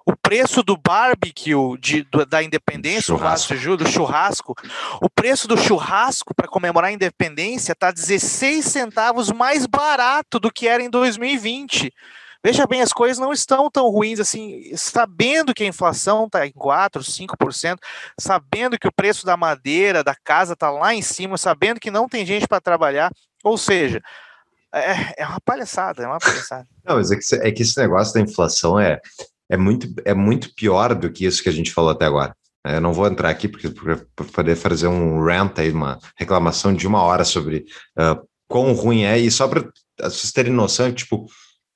[0.06, 3.47] o preço do barbecue de, do- da independência, o Churrasco.
[3.47, 4.56] 4 de julho, do churrasco,
[5.01, 10.68] o preço do churrasco para comemorar a independência está 16 centavos mais barato do que
[10.68, 11.91] era em 2020.
[12.43, 16.51] Veja bem, as coisas não estão tão ruins assim, sabendo que a inflação está em
[16.51, 17.78] 4, 5%,
[18.20, 22.08] sabendo que o preço da madeira, da casa está lá em cima, sabendo que não
[22.08, 23.12] tem gente para trabalhar,
[23.43, 23.99] ou seja,
[24.72, 26.68] é, é uma palhaçada, é uma palhaçada.
[26.84, 29.01] Não, mas é que, é que esse negócio da inflação é,
[29.50, 32.36] é, muito, é muito pior do que isso que a gente falou até agora.
[32.66, 36.88] Eu não vou entrar aqui porque para poder fazer um rant aí, uma reclamação de
[36.88, 37.66] uma hora sobre
[37.96, 39.70] ah, quão ruim é, e só para
[40.02, 41.28] vocês terem noção, tipo,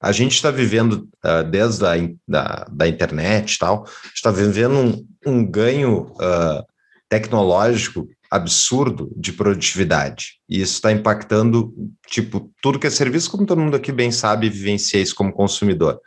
[0.01, 1.93] a gente está vivendo ah, desde a
[2.27, 6.63] da, da internet e tal, está vivendo um, um ganho ah,
[7.07, 10.39] tecnológico absurdo de produtividade.
[10.47, 11.73] E isso está impactando,
[12.07, 15.99] tipo, tudo que é serviço, como todo mundo aqui bem sabe vivencia isso como consumidor.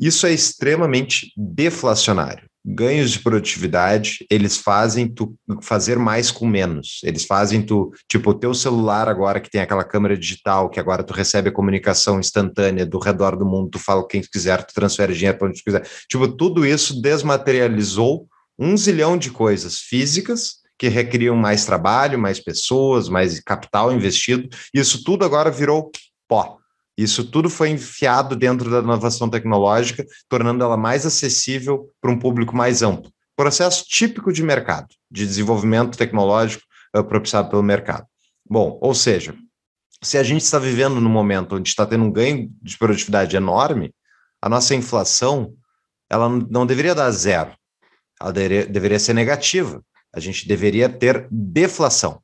[0.00, 2.48] Isso é extremamente deflacionário.
[2.64, 7.00] Ganhos de produtividade, eles fazem tu fazer mais com menos.
[7.04, 11.02] Eles fazem tu, tipo, o teu celular agora que tem aquela câmera digital, que agora
[11.02, 15.14] tu recebe a comunicação instantânea do redor do mundo, tu fala quem quiser, tu transfere
[15.14, 15.86] dinheiro para onde tu quiser.
[16.08, 18.26] Tipo, tudo isso desmaterializou
[18.58, 24.48] um zilhão de coisas físicas que requeriam mais trabalho, mais pessoas, mais capital investido.
[24.72, 25.90] Isso tudo agora virou
[26.26, 26.59] pó.
[27.02, 32.54] Isso tudo foi enfiado dentro da inovação tecnológica, tornando ela mais acessível para um público
[32.54, 33.10] mais amplo.
[33.34, 36.62] Processo típico de mercado, de desenvolvimento tecnológico
[36.94, 38.06] uh, propiciado pelo mercado.
[38.46, 39.34] Bom, ou seja,
[40.02, 43.94] se a gente está vivendo num momento onde está tendo um ganho de produtividade enorme,
[44.42, 45.54] a nossa inflação
[46.10, 47.56] ela não deveria dar zero,
[48.20, 49.82] ela deveria, deveria ser negativa.
[50.12, 52.20] A gente deveria ter deflação.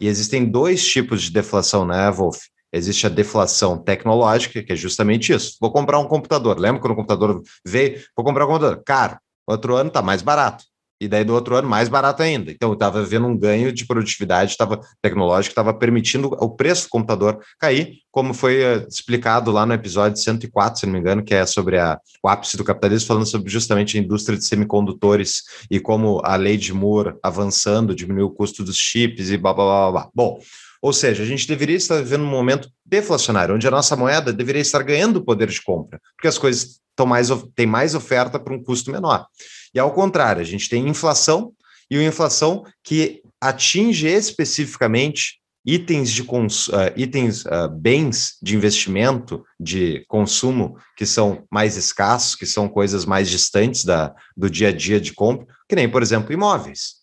[0.00, 2.40] E existem dois tipos de deflação, né, Wolf?
[2.72, 5.56] Existe a deflação tecnológica, que é justamente isso.
[5.60, 6.58] Vou comprar um computador.
[6.58, 8.00] Lembra quando o computador veio?
[8.16, 8.82] Vou comprar um computador.
[8.84, 9.18] Caro.
[9.46, 10.64] Outro ano está mais barato.
[11.02, 12.52] E daí do outro ano mais barato ainda.
[12.52, 16.90] Então eu estava vendo um ganho de produtividade tava, tecnológico, estava permitindo o preço do
[16.90, 21.34] computador cair, como foi uh, explicado lá no episódio 104, se não me engano, que
[21.34, 25.80] é sobre a, o ápice do capitalismo, falando sobre justamente a indústria de semicondutores e
[25.80, 29.90] como a lei de Moore avançando diminuiu o custo dos chips e blá blá blá
[29.90, 30.10] blá.
[30.14, 30.38] Bom,
[30.82, 34.60] ou seja, a gente deveria estar vivendo um momento deflacionário, onde a nossa moeda deveria
[34.60, 38.60] estar ganhando poder de compra, porque as coisas estão mais, têm mais oferta para um
[38.60, 39.24] custo menor.
[39.72, 41.52] E ao contrário, a gente tem inflação,
[41.88, 49.44] e uma inflação que atinge especificamente itens de cons, uh, itens, uh, bens de investimento,
[49.60, 54.72] de consumo, que são mais escassos, que são coisas mais distantes da, do dia a
[54.72, 57.01] dia de compra, que nem, por exemplo, imóveis.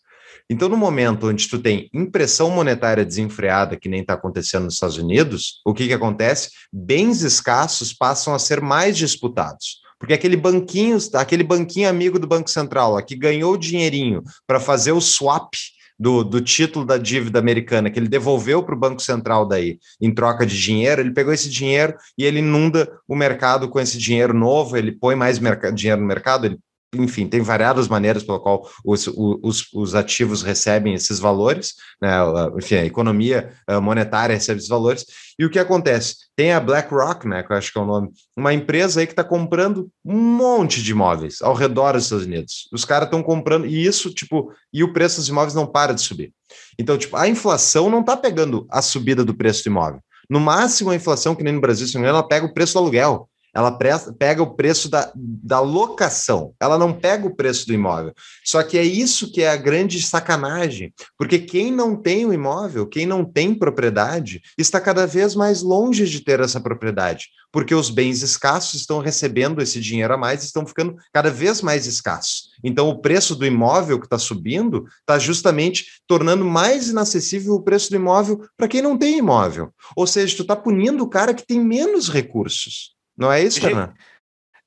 [0.49, 4.97] Então, no momento onde tu tem impressão monetária desenfreada, que nem está acontecendo nos Estados
[4.97, 6.49] Unidos, o que, que acontece?
[6.73, 9.81] Bens escassos passam a ser mais disputados.
[9.99, 14.59] Porque aquele banquinho, aquele banquinho amigo do Banco Central, lá, que ganhou o dinheirinho para
[14.59, 15.53] fazer o swap
[15.99, 20.13] do, do, título da dívida americana, que ele devolveu para o Banco Central daí, em
[20.13, 24.33] troca de dinheiro, ele pegou esse dinheiro e ele inunda o mercado com esse dinheiro
[24.33, 25.37] novo, ele põe mais
[25.75, 26.57] dinheiro no mercado, ele
[26.95, 32.17] enfim, tem variadas maneiras pela qual os, os, os ativos recebem esses valores, né?
[32.57, 35.05] enfim, a economia monetária recebe esses valores,
[35.37, 36.15] e o que acontece?
[36.35, 39.13] Tem a BlackRock, né, que eu acho que é o nome, uma empresa aí que
[39.13, 42.67] está comprando um monte de imóveis ao redor dos Estados Unidos.
[42.73, 46.01] Os caras estão comprando, e isso, tipo, e o preço dos imóveis não para de
[46.01, 46.33] subir.
[46.77, 50.01] Então, tipo, a inflação não está pegando a subida do preço do imóvel.
[50.29, 52.79] No máximo, a inflação, que nem no Brasil, se não ela pega o preço do
[52.79, 57.73] aluguel ela presta, pega o preço da, da locação, ela não pega o preço do
[57.73, 58.13] imóvel.
[58.45, 62.87] Só que é isso que é a grande sacanagem, porque quem não tem o imóvel,
[62.87, 67.89] quem não tem propriedade, está cada vez mais longe de ter essa propriedade, porque os
[67.89, 72.49] bens escassos estão recebendo esse dinheiro a mais, estão ficando cada vez mais escassos.
[72.63, 77.89] Então, o preço do imóvel que está subindo está justamente tornando mais inacessível o preço
[77.89, 79.73] do imóvel para quem não tem imóvel.
[79.95, 82.98] Ou seja, tu está punindo o cara que tem menos recursos.
[83.19, 83.93] Não é isso, Fernando?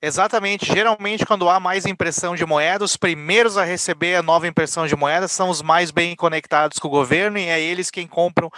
[0.04, 0.66] Exatamente.
[0.66, 4.96] Geralmente, quando há mais impressão de moeda, os primeiros a receber a nova impressão de
[4.96, 8.50] moeda são os mais bem conectados com o governo e é eles quem compram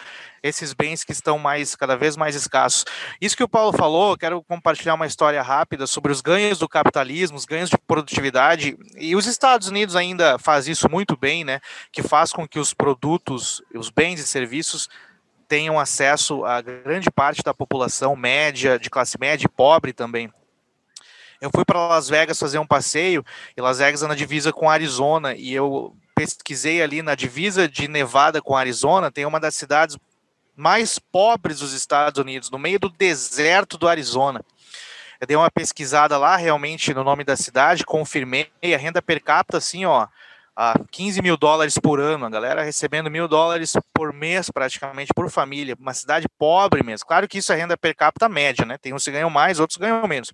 [0.43, 2.87] esses bens que estão mais cada vez mais escassos.
[3.21, 7.37] Isso que o Paulo falou, quero compartilhar uma história rápida sobre os ganhos do capitalismo,
[7.37, 8.75] os ganhos de produtividade.
[8.97, 11.61] E os Estados Unidos ainda faz isso muito bem, né?
[11.93, 14.89] Que faz com que os produtos, os bens e serviços
[15.55, 20.29] tenham acesso a grande parte da população média, de classe média e pobre também.
[21.41, 23.25] Eu fui para Las Vegas fazer um passeio,
[23.57, 27.87] e Las Vegas é na divisa com Arizona, e eu pesquisei ali na divisa de
[27.87, 29.97] Nevada com Arizona, tem uma das cidades
[30.57, 34.45] mais pobres dos Estados Unidos, no meio do deserto do Arizona.
[35.21, 39.59] Eu dei uma pesquisada lá, realmente, no nome da cidade, confirmei a renda per capita,
[39.59, 40.09] assim, ó,
[40.57, 45.29] a 15 mil dólares por ano, a galera recebendo mil dólares por mês, praticamente, por
[45.31, 47.07] família, uma cidade pobre mesmo.
[47.07, 48.79] Claro que isso é renda per capita média, né?
[48.79, 50.33] Tem uns que ganham mais, outros ganham menos.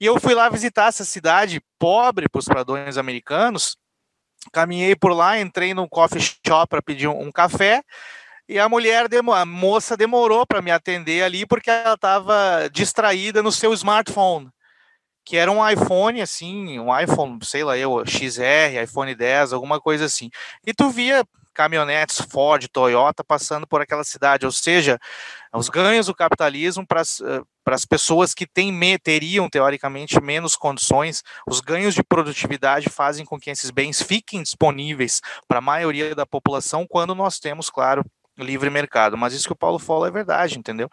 [0.00, 3.76] E eu fui lá visitar essa cidade pobre para os padrões americanos.
[4.52, 7.82] Caminhei por lá, entrei num coffee shop para pedir um, um, café.
[8.48, 13.52] E a mulher, a moça demorou para me atender ali porque ela estava distraída no
[13.52, 14.48] seu smartphone,
[15.24, 20.04] que era um iPhone, assim, um iPhone, sei lá, eu, XR, iPhone 10, alguma coisa
[20.04, 20.30] assim.
[20.66, 24.98] E tu via caminhonetes Ford, Toyota passando por aquela cidade, ou seja,
[25.52, 31.60] os ganhos do capitalismo para eh, as pessoas que têm, teriam, teoricamente, menos condições, os
[31.60, 36.86] ganhos de produtividade fazem com que esses bens fiquem disponíveis para a maioria da população
[36.88, 38.04] quando nós temos, claro,
[38.44, 39.16] livre mercado.
[39.16, 40.88] Mas isso que o Paulo falou é verdade, entendeu?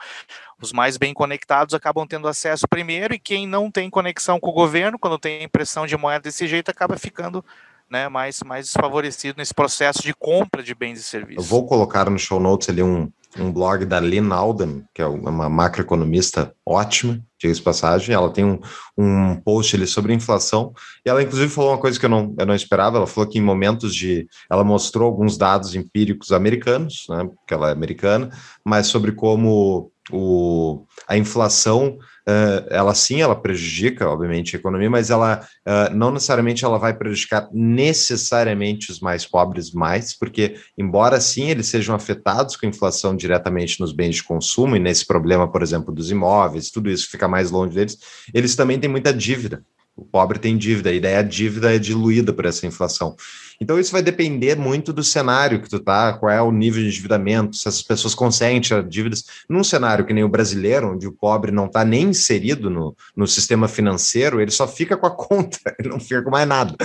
[0.62, 4.54] Os mais bem conectados acabam tendo acesso primeiro e quem não tem conexão com o
[4.54, 7.44] governo, quando tem impressão de moeda desse jeito, acaba ficando
[7.90, 11.44] né, mais, mais desfavorecido nesse processo de compra de bens e serviços.
[11.44, 13.10] Eu vou colocar no show notes ali um,
[13.40, 18.14] um blog da Lynn Alden, que é uma macroeconomista ótima, diga-se passagem.
[18.14, 18.60] Ela tem um,
[18.98, 20.74] um post ali sobre inflação,
[21.06, 22.98] e ela inclusive falou uma coisa que eu não, eu não esperava.
[22.98, 24.28] Ela falou que em momentos de.
[24.50, 28.30] Ela mostrou alguns dados empíricos americanos, né, porque ela é americana,
[28.66, 31.98] mas sobre como o, a inflação
[32.28, 36.94] uh, ela sim, ela prejudica, obviamente, a economia, mas ela uh, não necessariamente ela vai
[36.94, 43.16] prejudicar necessariamente os mais pobres mais, porque embora sim eles sejam afetados com a inflação
[43.16, 47.28] diretamente nos bens de consumo e nesse problema, por exemplo, dos imóveis, tudo isso fica
[47.28, 47.98] mais longe deles,
[48.34, 49.64] eles também têm muita dívida.
[49.98, 53.16] O pobre tem dívida, e daí a dívida é diluída por essa inflação.
[53.60, 56.90] Então isso vai depender muito do cenário que tu tá, qual é o nível de
[56.90, 59.26] endividamento, se essas pessoas conseguem tirar dívidas.
[59.50, 63.26] Num cenário que nem o brasileiro, onde o pobre não está nem inserido no, no
[63.26, 66.76] sistema financeiro, ele só fica com a conta, ele não fica com mais nada.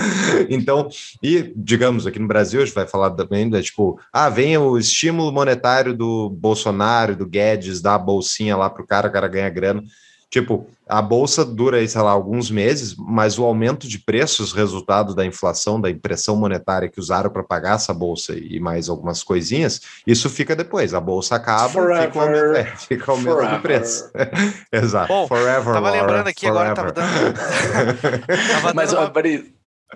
[0.49, 0.89] Então,
[1.23, 4.79] e digamos, aqui no Brasil, a gente vai falar também, da, tipo, ah, vem o
[4.79, 9.51] estímulo monetário do Bolsonaro, do Guedes, dá a bolsinha lá pro cara, o cara ganha
[9.51, 9.85] grana.
[10.33, 15.27] Tipo, a bolsa dura, sei lá, alguns meses, mas o aumento de preços, resultado da
[15.27, 20.31] inflação, da impressão monetária que usaram para pagar essa bolsa e mais algumas coisinhas, isso
[20.31, 20.95] fica depois.
[20.95, 24.11] A bolsa acaba, forever, fica, aumento, é, fica aumento de preço.
[24.73, 25.09] Exato.
[25.09, 25.75] Bom, forever.
[25.75, 26.71] Tava lembrando aqui forever.
[26.71, 27.37] agora, tava dando.
[28.53, 29.45] tava mas, dando uma...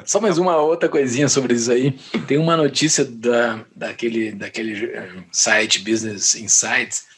[0.04, 1.92] Só mais uma outra coisinha sobre isso aí.
[2.28, 7.15] Tem uma notícia da, daquele, daquele eh, site Business Insights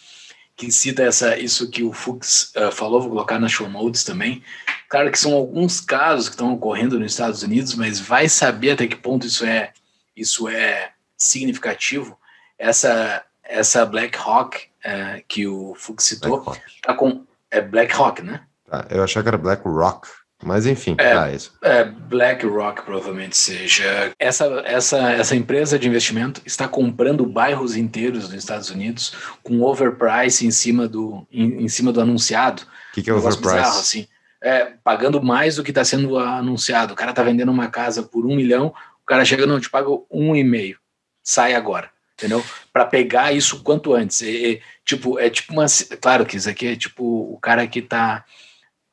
[0.59, 4.43] que cita essa, isso que o Fux uh, falou, vou colocar nas show notes também.
[4.89, 8.89] Claro que são alguns casos que estão ocorrendo nos Estados Unidos, mas vai saber até
[8.89, 9.73] que ponto isso é,
[10.17, 12.19] isso é significativo.
[12.59, 16.45] Essa, essa Black Hawk uh, que o Fux citou,
[16.83, 18.43] tá com, é Black Hawk, né?
[18.69, 20.09] Tá, eu achei que era Black Rock.
[20.43, 21.53] Mas enfim, é, tá isso.
[21.63, 24.13] É, BlackRock provavelmente seja.
[24.19, 30.47] Essa, essa, essa empresa de investimento está comprando bairros inteiros nos Estados Unidos com overprice
[30.47, 32.63] em cima do, em, em cima do anunciado.
[32.63, 33.57] O que, que é overprice?
[33.57, 34.07] Bizarro, assim.
[34.41, 36.93] É, pagando mais do que está sendo anunciado.
[36.93, 38.73] O cara está vendendo uma casa por um milhão,
[39.03, 40.79] o cara chega, não, te paga um e meio.
[41.21, 41.91] Sai agora.
[42.17, 42.45] Entendeu?
[42.73, 44.23] Para pegar isso quanto antes.
[44.23, 45.67] É, tipo, é tipo uma.
[46.01, 48.25] Claro que isso aqui é tipo o cara que está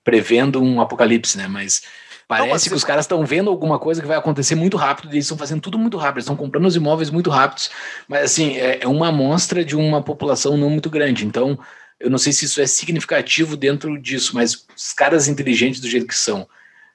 [0.06, 1.48] prevendo um apocalipse, né?
[1.48, 1.82] Mas
[2.28, 5.10] parece não, mas que os caras estão vendo alguma coisa que vai acontecer muito rápido
[5.10, 7.72] e eles estão fazendo tudo muito rápido, estão comprando os imóveis muito rápidos.
[8.08, 11.26] Mas assim, é, é uma amostra de uma população não muito grande.
[11.26, 11.60] Então,
[12.00, 16.08] eu não sei se isso é significativo dentro disso, mas os caras inteligentes do jeito
[16.08, 16.48] que são,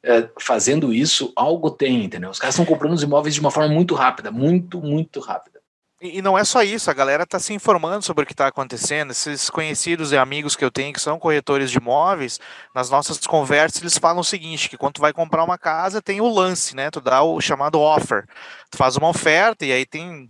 [0.03, 2.31] é, fazendo isso, algo tem, entendeu?
[2.31, 5.60] Os caras estão comprando os imóveis de uma forma muito rápida, muito, muito rápida.
[6.03, 9.11] E não é só isso, a galera está se informando sobre o que está acontecendo.
[9.11, 12.41] Esses conhecidos e amigos que eu tenho que são corretores de imóveis,
[12.75, 16.19] nas nossas conversas eles falam o seguinte: que quando tu vai comprar uma casa, tem
[16.23, 16.91] o lance, né?
[16.91, 18.27] Tu dá o chamado offer.
[18.71, 20.27] Tu faz uma oferta e aí tem.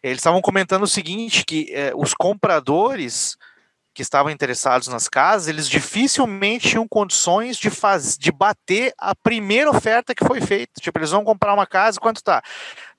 [0.00, 3.36] Eles estavam comentando o seguinte: que é, os compradores
[3.92, 9.68] que estavam interessados nas casas, eles dificilmente tinham condições de, faz, de bater a primeira
[9.70, 10.80] oferta que foi feita.
[10.80, 12.40] Tipo, eles vão comprar uma casa, quanto tá?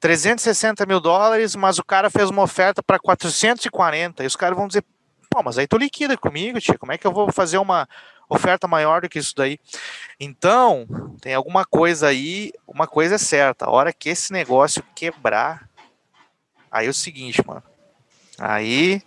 [0.02, 4.24] 360 mil dólares, mas o cara fez uma oferta para 440.
[4.24, 4.84] E os caras vão dizer,
[5.30, 7.88] pô, mas aí tu liquida comigo, tia, como é que eu vou fazer uma
[8.28, 9.60] oferta maior do que isso daí?
[10.20, 10.88] Então,
[11.22, 15.70] tem alguma coisa aí, uma coisa é certa, a hora que esse negócio quebrar,
[16.72, 17.64] aí é o seguinte, mano,
[18.40, 19.04] aí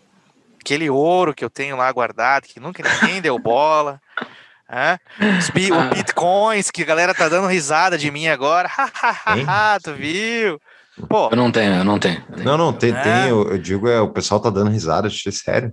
[0.60, 4.00] aquele ouro que eu tenho lá guardado, que nunca ninguém deu bola,
[4.70, 4.98] é?
[5.38, 5.92] Os bi ah.
[5.92, 8.70] bitcoins que a galera tá dando risada de mim agora,
[9.82, 10.60] tu viu?
[11.08, 12.24] Pô, eu não tenho, eu não tenho.
[12.44, 13.02] Não, não, tem, é.
[13.02, 15.72] tem eu, eu, digo, é, o pessoal tá dando risada, é sério.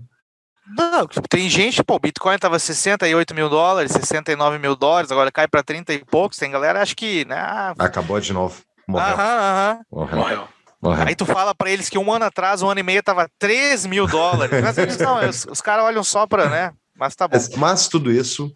[0.78, 5.32] Não, tipo, tem gente, pô, o Bitcoin tava 68 mil dólares, 69 mil dólares, agora
[5.32, 6.38] cai para 30 e poucos.
[6.38, 7.36] Tem galera, acho que, né?
[7.36, 8.62] Ah, Acabou de novo.
[8.88, 9.14] Morreu.
[9.14, 9.80] Aham, aham.
[9.92, 10.18] Morreu.
[10.18, 10.48] Morreu.
[10.82, 11.08] Morreu.
[11.08, 13.86] Aí tu fala para eles que um ano atrás, um ano e meio, tava 3
[13.86, 14.62] mil dólares.
[14.62, 16.72] Mas eles não, os, os caras olham só para, né?
[16.96, 17.36] Mas tá bom.
[17.36, 18.52] Mas, mas tudo isso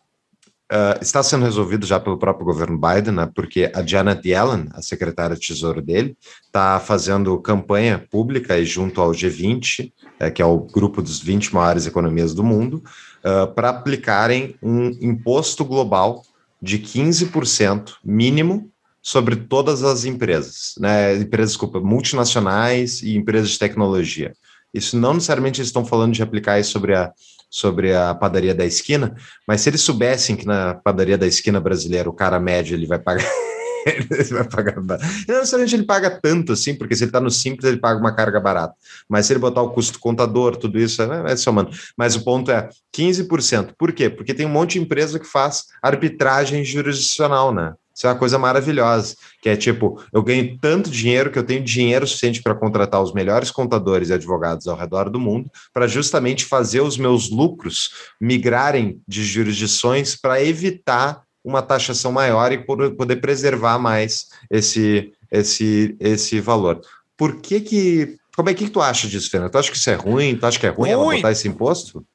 [0.71, 4.81] Uh, está sendo resolvido já pelo próprio governo Biden, né, porque a Janet Yellen, a
[4.81, 10.45] secretária de Tesouro dele, está fazendo campanha pública e junto ao G20, é, que é
[10.45, 12.83] o grupo dos 20 maiores economias do mundo,
[13.23, 16.23] uh, para aplicarem um imposto global
[16.59, 18.71] de 15% mínimo
[19.03, 24.33] sobre todas as empresas, né, empresas, desculpa, multinacionais e empresas de tecnologia.
[24.73, 27.13] Isso não necessariamente eles estão falando de aplicar isso sobre a
[27.49, 29.15] sobre a padaria da esquina,
[29.47, 32.99] mas se eles soubessem que na padaria da esquina brasileira o cara médio ele vai
[32.99, 33.25] pagar
[33.85, 37.65] ele vai pagar não necessariamente ele paga tanto assim, porque se ele está no simples,
[37.65, 38.73] ele paga uma carga barata.
[39.07, 41.69] Mas se ele botar o custo contador, tudo isso, é, é somando.
[41.95, 43.73] Mas o ponto é 15%.
[43.77, 44.09] Por quê?
[44.09, 47.73] Porque tem um monte de empresa que faz arbitragem jurisdicional, né?
[47.95, 51.63] Isso é uma coisa maravilhosa, que é tipo, eu ganho tanto dinheiro que eu tenho
[51.63, 56.43] dinheiro suficiente para contratar os melhores contadores e advogados ao redor do mundo, para justamente
[56.43, 63.79] fazer os meus lucros migrarem de jurisdições para evitar uma taxação maior e poder preservar
[63.79, 66.81] mais esse, esse, esse valor.
[67.15, 68.17] Por que que...
[68.35, 69.51] Como é que tu acha disso, Fernando?
[69.51, 70.35] Tu acha que isso é ruim?
[70.35, 71.05] Tu acha que é ruim, ruim.
[71.05, 72.05] ela botar esse imposto?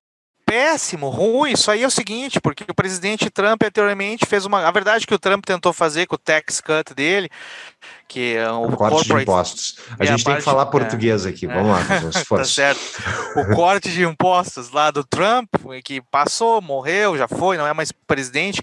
[0.50, 1.52] Péssimo, ruim.
[1.52, 4.66] Isso aí é o seguinte, porque o presidente Trump anteriormente fez uma.
[4.66, 7.30] A verdade que o Trump tentou fazer com o tax cut dele,
[8.08, 9.78] que é o, o corte de impostos.
[9.96, 11.46] A é, gente a tem que falar é, português aqui.
[11.46, 11.80] É, Vamos lá,
[12.36, 12.80] tá certo.
[13.36, 15.48] O corte de impostos lá do Trump,
[15.84, 18.60] que passou, morreu, já foi, não é mais presidente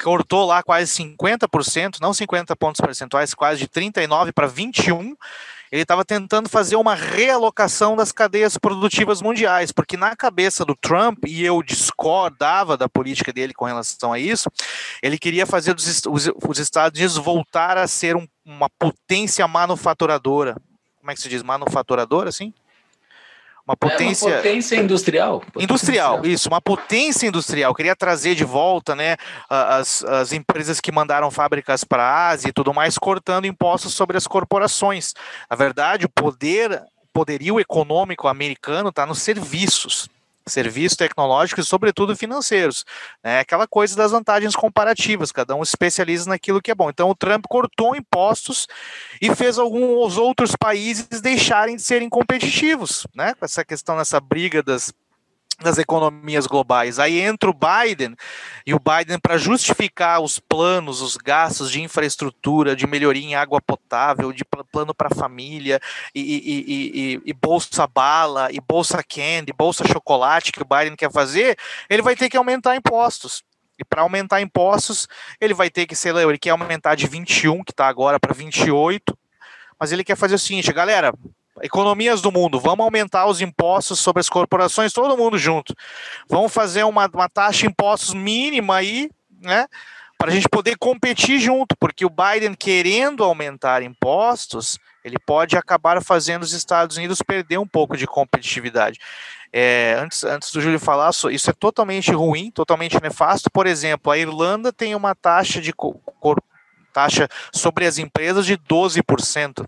[0.00, 5.16] cortou lá quase 50%, não 50 pontos percentuais, quase de 39 para 21
[5.72, 11.24] ele estava tentando fazer uma realocação das cadeias produtivas mundiais, porque na cabeça do Trump,
[11.26, 14.50] e eu discordava da política dele com relação a isso,
[15.02, 20.56] ele queria fazer os, os, os Estados Unidos voltar a ser um, uma potência manufaturadora.
[20.98, 21.42] Como é que se diz?
[21.42, 22.52] Manufaturadora, assim?
[23.66, 24.28] Uma potência.
[24.28, 25.40] É uma potência industrial.
[25.40, 27.74] Potência industrial, industrial, isso, uma potência industrial.
[27.74, 29.16] Queria trazer de volta né,
[29.48, 34.16] as, as empresas que mandaram fábricas para a Ásia e tudo mais, cortando impostos sobre
[34.16, 35.14] as corporações.
[35.48, 36.82] Na verdade, o poder,
[37.12, 40.08] poderio econômico americano está nos serviços
[40.46, 42.84] serviços tecnológicos e, sobretudo, financeiros.
[43.22, 46.90] É aquela coisa das vantagens comparativas, cada um especializa naquilo que é bom.
[46.90, 48.66] Então, o Trump cortou impostos
[49.20, 53.34] e fez alguns outros países deixarem de serem competitivos, né?
[53.34, 54.92] Com essa questão, nessa briga das
[55.62, 56.98] das economias globais.
[56.98, 58.14] Aí entra o Biden,
[58.66, 63.60] e o Biden, para justificar os planos, os gastos de infraestrutura, de melhoria em água
[63.60, 65.80] potável, de plano para família,
[66.14, 66.64] e, e,
[67.14, 71.56] e, e, bolsa bala, e bolsa candy, bolsa chocolate que o Biden quer fazer,
[71.88, 73.42] ele vai ter que aumentar impostos.
[73.78, 75.08] E para aumentar impostos,
[75.40, 78.34] ele vai ter que, sei lá, ele quer aumentar de 21, que está agora, para
[78.34, 79.16] 28,
[79.78, 81.12] mas ele quer fazer o seguinte, galera,
[81.60, 85.74] economias do mundo, vamos aumentar os impostos sobre as corporações, todo mundo junto.
[86.28, 89.66] Vamos fazer uma, uma taxa de impostos mínima aí, né?
[90.16, 96.00] Para a gente poder competir junto, porque o Biden querendo aumentar impostos, ele pode acabar
[96.00, 99.00] fazendo os Estados Unidos perder um pouco de competitividade.
[99.52, 103.50] É, antes, antes do Júlio falar, isso é totalmente ruim, totalmente nefasto.
[103.50, 105.74] Por exemplo, a Irlanda tem uma taxa de
[106.92, 109.66] taxa sobre as empresas de 12%.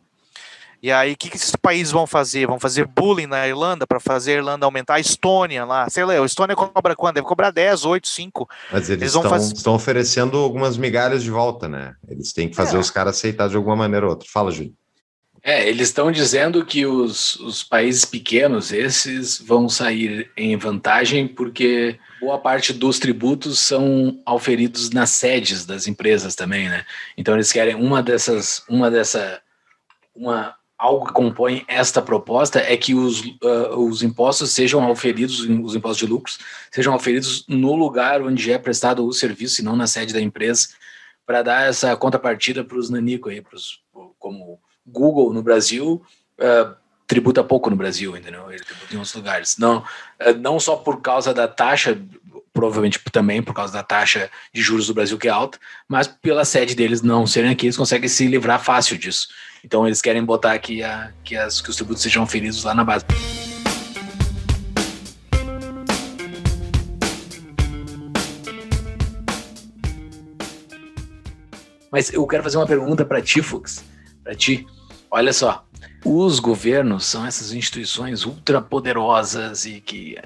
[0.84, 2.46] E aí, o que, que esses países vão fazer?
[2.46, 4.96] Vão fazer bullying na Irlanda para fazer a Irlanda aumentar?
[4.96, 7.14] A Estônia lá, sei lá, a Estônia cobra quanto?
[7.14, 8.48] Deve cobrar 10, 8, 5.
[8.70, 9.54] Mas eles, eles estão, fazer...
[9.54, 11.94] estão oferecendo algumas migalhas de volta, né?
[12.06, 12.80] Eles têm que fazer é.
[12.80, 14.28] os caras aceitar de alguma maneira ou outra.
[14.30, 14.74] Fala, Júlio.
[15.42, 21.98] É, eles estão dizendo que os, os países pequenos, esses, vão sair em vantagem porque
[22.20, 26.84] boa parte dos tributos são auferidos nas sedes das empresas também, né?
[27.16, 29.40] Então eles querem uma dessas, uma dessa,
[30.14, 30.54] uma
[30.84, 35.98] algo que compõe esta proposta é que os, uh, os impostos sejam oferidos, os impostos
[35.98, 36.38] de lucros,
[36.70, 40.68] sejam oferidos no lugar onde é prestado o serviço e não na sede da empresa,
[41.24, 43.80] para dar essa contrapartida para os nanico aí, pros,
[44.18, 46.02] como Google no Brasil,
[46.38, 46.76] uh,
[47.06, 48.50] tributa pouco no Brasil, entendeu?
[48.50, 49.56] Ele tributa em outros lugares.
[49.56, 51.98] Não, uh, não só por causa da taxa,
[52.54, 56.44] provavelmente também por causa da taxa de juros do Brasil que é alta, mas pela
[56.44, 59.28] sede deles não serem aqui, eles conseguem se livrar fácil disso.
[59.64, 62.84] Então eles querem botar aqui a, que, as, que os tributos sejam oferidos lá na
[62.84, 63.04] base.
[71.90, 73.84] Mas eu quero fazer uma pergunta para ti, Fux,
[74.22, 74.66] para ti.
[75.10, 75.64] Olha só,
[76.04, 80.18] os governos são essas instituições ultrapoderosas e que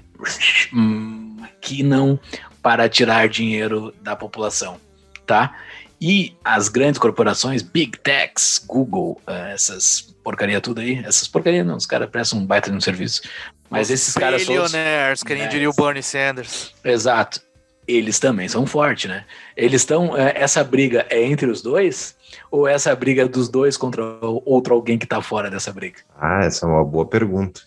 [1.38, 2.18] maquinam
[2.62, 4.78] para tirar dinheiro da população,
[5.26, 5.54] tá?
[6.00, 11.76] E as grandes corporações, Big Techs, Google, eh, essas porcaria tudo aí, essas porcaria não,
[11.76, 13.22] os caras prestam um baita de um serviço.
[13.68, 14.54] Mas esses caras são.
[14.54, 15.48] Billionaires, que nem né?
[15.48, 16.72] diria o Bernie Sanders.
[16.84, 17.40] Exato.
[17.86, 19.24] Eles também são fortes, né?
[19.56, 20.16] Eles estão.
[20.16, 22.16] Eh, essa briga é entre os dois?
[22.50, 26.00] Ou essa briga dos dois contra outro alguém que tá fora dessa briga?
[26.18, 27.60] Ah, essa é uma boa pergunta.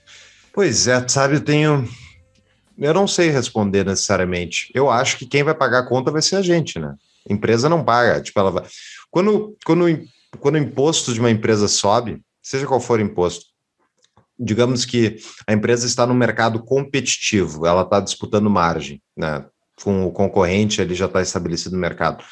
[0.53, 1.87] Pois é, sabe, eu tenho.
[2.81, 4.71] Eu não sei responder necessariamente.
[4.73, 6.95] Eu acho que quem vai pagar a conta vai ser a gente, né?
[7.29, 8.19] A empresa não paga.
[8.19, 8.65] Tipo, ela vai.
[9.11, 9.85] Quando, quando,
[10.39, 13.45] quando o imposto de uma empresa sobe, seja qual for o imposto,
[14.39, 19.45] digamos que a empresa está no mercado competitivo, ela está disputando margem, né?
[19.83, 22.23] Com o concorrente, ele já está estabelecido no mercado.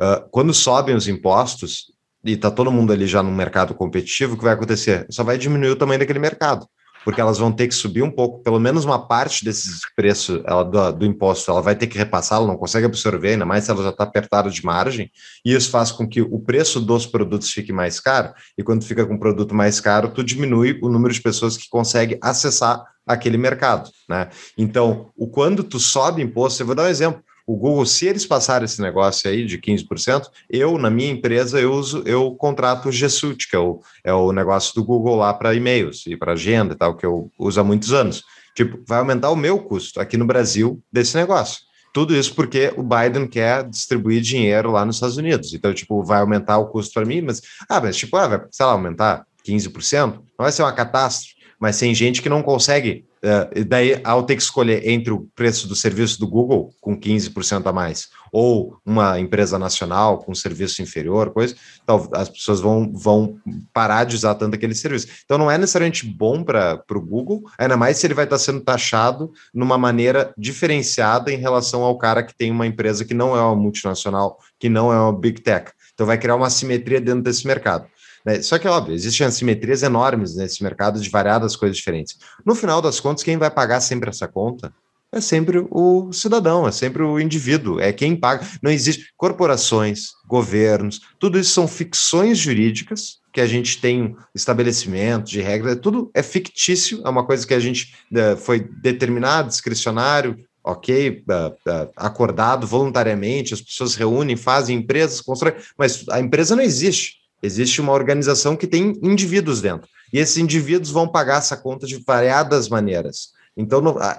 [0.00, 1.92] Uh, quando sobem os impostos
[2.24, 5.06] e está todo mundo ali já no mercado competitivo, o que vai acontecer?
[5.10, 6.66] Só vai diminuir o tamanho daquele mercado
[7.04, 10.62] porque elas vão ter que subir um pouco, pelo menos uma parte desses preços ela,
[10.62, 13.70] do, do, imposto, ela vai ter que repassar, ela não consegue absorver, ainda mais se
[13.70, 15.10] ela já está apertada de margem,
[15.44, 19.06] e isso faz com que o preço dos produtos fique mais caro, e quando fica
[19.06, 23.38] com um produto mais caro, tu diminui o número de pessoas que consegue acessar aquele
[23.38, 24.28] mercado, né?
[24.56, 28.26] Então, o quando tu sobe imposto, eu vou dar um exemplo, o Google, se eles
[28.26, 32.92] passarem esse negócio aí de 15%, eu, na minha empresa, eu uso, eu contrato o
[32.92, 36.34] G Suite, que é o, é o negócio do Google lá para e-mails e para
[36.34, 38.22] agenda e tal, que eu uso há muitos anos.
[38.54, 41.60] Tipo, vai aumentar o meu custo aqui no Brasil desse negócio.
[41.94, 45.54] Tudo isso porque o Biden quer distribuir dinheiro lá nos Estados Unidos.
[45.54, 48.66] Então, tipo, vai aumentar o custo para mim, mas, ah, mas tipo, ah, vai, sei
[48.66, 53.64] lá, aumentar 15%, não vai ser uma catástrofe, mas tem gente que não consegue Uh,
[53.64, 57.72] daí, ao ter que escolher entre o preço do serviço do Google, com 15% a
[57.72, 63.36] mais, ou uma empresa nacional com serviço inferior, coisa, então, as pessoas vão, vão
[63.72, 65.08] parar de usar tanto aquele serviço.
[65.24, 68.60] Então, não é necessariamente bom para o Google, ainda mais se ele vai estar sendo
[68.60, 73.40] taxado numa maneira diferenciada em relação ao cara que tem uma empresa que não é
[73.40, 75.72] uma multinacional, que não é uma big tech.
[75.92, 77.86] Então, vai criar uma simetria dentro desse mercado.
[78.24, 78.42] Né?
[78.42, 82.18] Só que, óbvio, existem assimetrias enormes nesse mercado de variadas coisas diferentes.
[82.44, 84.72] No final das contas, quem vai pagar sempre essa conta
[85.10, 88.46] é sempre o cidadão, é sempre o indivíduo, é quem paga.
[88.62, 95.40] Não existe corporações, governos, tudo isso são ficções jurídicas que a gente tem estabelecimento de
[95.40, 101.22] regras, tudo é fictício, é uma coisa que a gente uh, foi determinado, discricionário, ok,
[101.28, 107.17] uh, uh, acordado voluntariamente, as pessoas reúnem, fazem empresas, constroem, mas a empresa não existe.
[107.42, 109.88] Existe uma organização que tem indivíduos dentro.
[110.12, 113.30] E esses indivíduos vão pagar essa conta de variadas maneiras.
[113.56, 114.18] Então, no, a,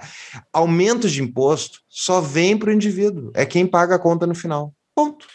[0.52, 3.30] aumento de imposto só vem para o indivíduo.
[3.34, 4.74] É quem paga a conta no final.
[4.94, 5.26] Ponto.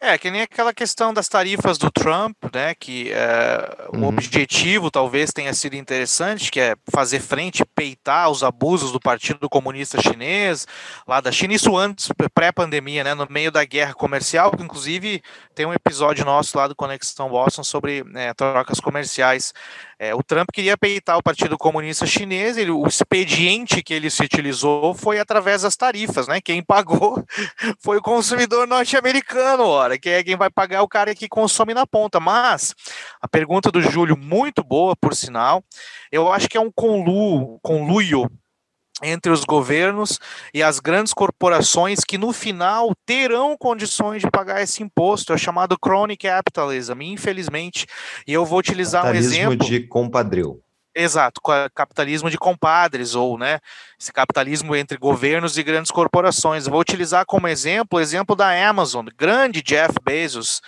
[0.00, 2.72] É, que nem aquela questão das tarifas do Trump, né?
[2.72, 4.04] Que é, uhum.
[4.04, 9.48] o objetivo talvez tenha sido interessante, que é fazer frente, peitar os abusos do Partido
[9.48, 10.68] Comunista Chinês,
[11.06, 13.12] lá da China, isso antes, pré-pandemia, né?
[13.12, 15.20] No meio da guerra comercial, que inclusive
[15.52, 19.52] tem um episódio nosso lá do Conexão Boston sobre né, trocas comerciais
[20.00, 24.22] é, o Trump queria peitar o Partido Comunista Chinês, ele, o expediente que ele se
[24.22, 26.40] utilizou foi através das tarifas, né?
[26.40, 27.24] Quem pagou
[27.82, 31.86] foi o consumidor norte-americano, ora, que é quem vai pagar o cara que consome na
[31.86, 32.18] ponta.
[32.18, 32.74] Mas
[33.22, 35.62] a pergunta do Júlio, muito boa, por sinal,
[36.10, 38.28] eu acho que é um conluio, conluio
[39.02, 40.18] entre os governos
[40.52, 45.78] e as grandes corporações que no final terão condições de pagar esse imposto, é chamado
[45.78, 47.86] crony capitalism, infelizmente.
[48.26, 50.60] E eu vou utilizar um exemplo de compadril.
[51.00, 51.40] Exato,
[51.76, 53.60] capitalismo de compadres, ou né,
[54.00, 56.66] esse capitalismo entre governos e grandes corporações.
[56.66, 60.60] Vou utilizar como exemplo o exemplo da Amazon, grande Jeff Bezos.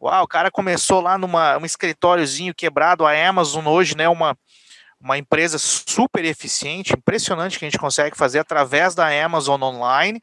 [0.00, 4.38] Uau, o cara começou lá numa um escritóriozinho quebrado, a Amazon hoje, né, uma
[5.00, 10.20] uma empresa super eficiente, impressionante que a gente consegue fazer através da Amazon Online.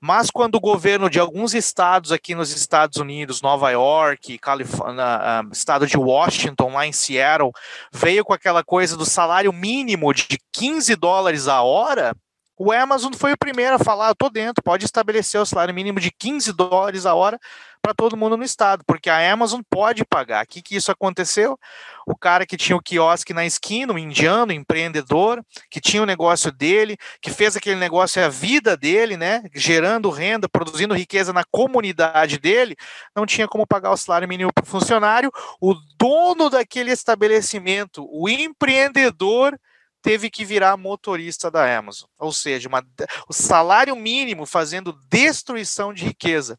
[0.00, 5.42] Mas quando o governo de alguns estados aqui nos Estados Unidos, Nova York, Califórnia, ah,
[5.52, 7.52] estado de Washington, lá em Seattle,
[7.92, 12.16] veio com aquela coisa do salário mínimo de 15 dólares a hora,
[12.62, 15.98] o Amazon foi o primeiro a falar, eu tô dentro, pode estabelecer o salário mínimo
[15.98, 17.40] de 15 dólares a hora
[17.80, 20.44] para todo mundo no estado, porque a Amazon pode pagar.
[20.44, 21.58] O que, que isso aconteceu?
[22.06, 26.50] O cara que tinha o quiosque na esquina, um indiano, empreendedor, que tinha o negócio
[26.52, 29.42] dele, que fez aquele negócio a vida dele, né?
[29.54, 32.76] Gerando renda, produzindo riqueza na comunidade dele,
[33.14, 35.30] não tinha como pagar o salário mínimo para o funcionário.
[35.60, 39.58] O dono daquele estabelecimento, o empreendedor,
[40.02, 42.08] teve que virar motorista da Amazon.
[42.18, 42.84] Ou seja, uma,
[43.28, 46.58] o salário mínimo fazendo destruição de riqueza.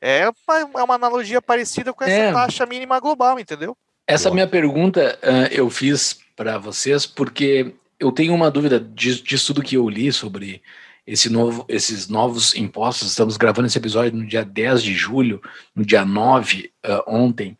[0.00, 2.32] É uma, é uma analogia parecida com essa é.
[2.32, 3.76] taxa mínima global, entendeu?
[4.06, 9.62] Essa minha pergunta uh, eu fiz para vocês porque eu tenho uma dúvida disso tudo
[9.62, 10.62] que eu li sobre
[11.06, 13.08] esse novo, esses novos impostos.
[13.08, 15.40] Estamos gravando esse episódio no dia 10 de julho,
[15.74, 17.56] no dia 9, uh, ontem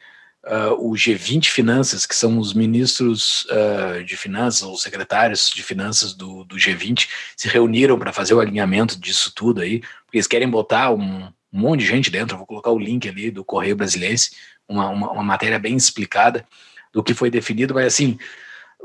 [0.46, 6.14] uh, o G20 Finanças, que são os ministros uh, de finanças, ou secretários de finanças
[6.14, 10.48] do, do G20, se reuniram para fazer o alinhamento disso tudo aí, porque eles querem
[10.48, 12.36] botar um, um monte de gente dentro.
[12.36, 14.20] vou colocar o link ali do Correio Brasileiro,
[14.68, 16.46] uma, uma, uma matéria bem explicada
[16.92, 18.18] do que foi definido, mas assim,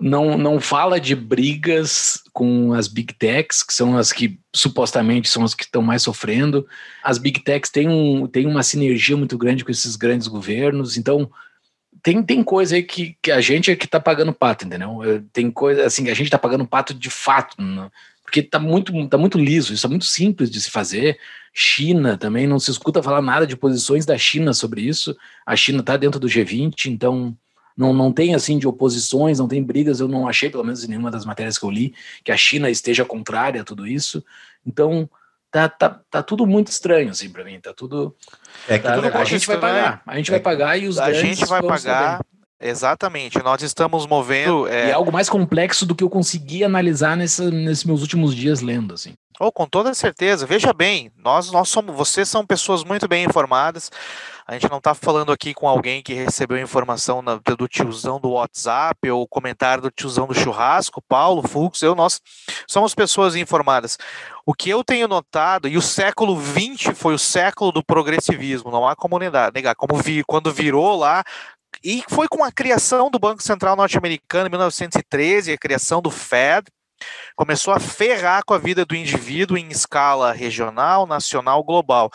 [0.01, 5.43] não, não fala de brigas com as big techs, que são as que supostamente são
[5.43, 6.65] as que estão mais sofrendo.
[7.03, 11.29] As big techs têm, um, têm uma sinergia muito grande com esses grandes governos, então
[12.01, 14.99] tem, tem coisa aí que, que a gente é que tá pagando pato, entendeu?
[15.33, 17.89] Tem coisa assim, a gente tá pagando pato de fato, né?
[18.29, 21.17] porque tá muito, tá muito liso, isso é muito simples de se fazer.
[21.51, 25.17] China também, não se escuta falar nada de posições da China sobre isso.
[25.43, 27.35] A China tá dentro do G20, então
[27.75, 29.99] não, não tem assim de oposições, não tem brigas.
[29.99, 32.69] Eu não achei, pelo menos em nenhuma das matérias que eu li, que a China
[32.69, 34.23] esteja contrária a tudo isso.
[34.63, 35.09] Então,
[35.51, 37.59] tá, tá, tá tudo muito estranho, assim, para mim.
[37.59, 38.15] Tá tudo.
[38.67, 40.01] É que tá, tudo a gente vai pagar.
[40.05, 42.21] A gente é vai pagar e os A gente vai pagar.
[42.61, 44.67] Exatamente, nós estamos movendo.
[44.67, 44.87] É...
[44.87, 48.59] E é algo mais complexo do que eu consegui analisar nesse, nesses meus últimos dias
[48.59, 49.13] lendo, assim.
[49.41, 50.45] Oh, com toda certeza.
[50.45, 53.89] Veja bem, nós, nós somos, vocês são pessoas muito bem informadas.
[54.45, 58.31] A gente não está falando aqui com alguém que recebeu informação na, do tiozão do
[58.31, 62.19] WhatsApp ou comentário do tiozão do churrasco, Paulo, Fux, eu, nós
[62.67, 63.97] somos pessoas informadas.
[64.45, 68.85] O que eu tenho notado, e o século XX foi o século do progressivismo, não
[68.85, 71.23] há como negar, como vi, quando virou lá,
[71.83, 76.65] e foi com a criação do Banco Central Norte-Americano em 1913, a criação do Fed,
[77.35, 82.09] começou a ferrar com a vida do indivíduo em escala regional, nacional, global.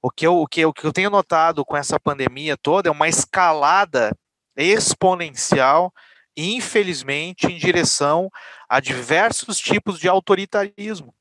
[0.00, 2.92] O que, eu, o, que o que eu tenho notado com essa pandemia toda é
[2.92, 4.16] uma escalada
[4.56, 5.92] exponencial,
[6.36, 8.30] infelizmente, em direção
[8.68, 11.14] a diversos tipos de autoritarismo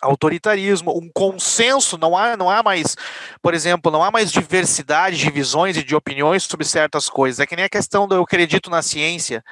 [0.00, 2.96] autoritarismo, um consenso, não há, não há mais,
[3.42, 7.40] por exemplo, não há mais diversidade de visões e de opiniões sobre certas coisas.
[7.40, 9.44] É que nem a questão do eu acredito na ciência.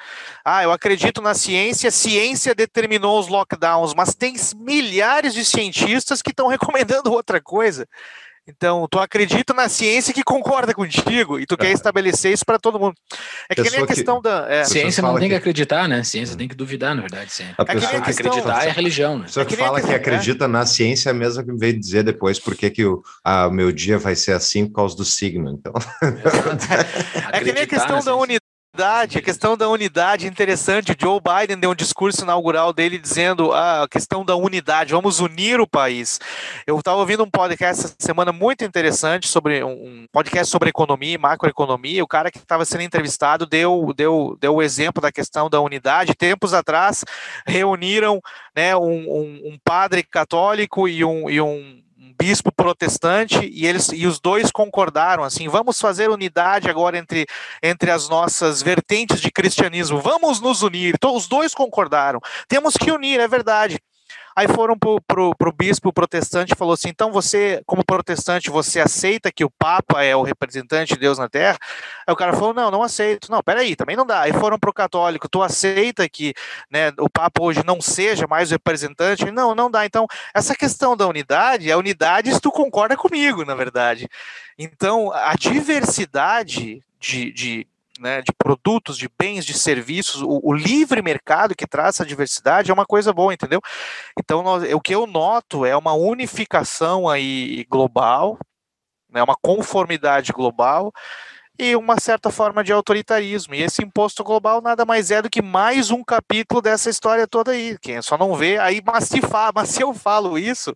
[0.43, 6.31] Ah, eu acredito na ciência, ciência determinou os lockdowns, mas tem milhares de cientistas que
[6.31, 7.87] estão recomendando outra coisa.
[8.47, 11.71] Então, tu acredita na ciência que concorda contigo e tu quer é.
[11.73, 12.95] estabelecer isso para todo mundo.
[13.49, 14.23] É que nem a questão que...
[14.23, 14.45] da.
[14.49, 14.63] É.
[14.63, 15.29] Ciência não tem que...
[15.29, 15.35] que...
[15.35, 16.01] acreditar, né?
[16.03, 17.31] Ciência tem que duvidar, na verdade.
[17.31, 17.43] Sim.
[17.57, 18.31] A é pessoa que, que questão...
[18.31, 19.23] acreditar é religião, né?
[19.23, 22.39] A pessoa que, fala que, acredita na ciência é a mesma que veio dizer depois
[22.39, 25.51] porque que o a, meu dia vai ser assim por causa do signo.
[25.51, 25.73] Então.
[27.33, 28.46] é que nem a questão da unidade
[28.77, 30.91] unidade, a questão da unidade interessante.
[30.91, 35.59] O Joe Biden deu um discurso inaugural dele dizendo a questão da unidade, vamos unir
[35.59, 36.19] o país.
[36.67, 41.17] Eu estava ouvindo um podcast essa semana muito interessante sobre um podcast sobre economia e
[41.17, 42.03] macroeconomia.
[42.03, 46.13] O cara que estava sendo entrevistado deu, deu, deu o exemplo da questão da unidade.
[46.13, 47.03] Tempos atrás
[47.47, 48.21] reuniram
[48.55, 51.81] né, um, um, um padre católico e um, e um
[52.17, 57.25] bispo protestante e eles e os dois concordaram assim, vamos fazer unidade agora entre,
[57.61, 60.93] entre as nossas vertentes de cristianismo, vamos nos unir.
[60.95, 62.19] Então os dois concordaram.
[62.47, 63.79] Temos que unir, é verdade.
[64.37, 68.79] Aí foram pro, pro, pro bispo protestante e falou assim: então você, como protestante, você
[68.79, 71.57] aceita que o Papa é o representante de Deus na Terra?
[72.05, 73.31] Aí o cara falou: não, não aceito.
[73.31, 74.21] Não, peraí, também não dá.
[74.21, 76.35] Aí foram pro católico: tu aceita que
[76.69, 79.31] né, o Papa hoje não seja mais o representante?
[79.31, 79.87] Não, não dá.
[79.87, 80.05] Então,
[80.35, 84.07] essa questão da unidade, a unidade se tu concorda comigo, na verdade.
[84.55, 87.67] Então, a diversidade de, de
[87.99, 92.71] né, de produtos, de bens, de serviços, o, o, livre mercado que traz essa diversidade
[92.71, 93.61] é uma coisa boa, entendeu?
[94.19, 98.37] Então, nós, o que eu noto é uma unificação aí global,
[99.09, 100.91] né, uma conformidade global,
[101.59, 103.55] e uma certa forma de autoritarismo.
[103.55, 107.51] E esse imposto global nada mais é do que mais um capítulo dessa história toda
[107.51, 107.77] aí.
[107.81, 110.75] Quem só não vê, aí, mas se, fa, mas se eu falo isso,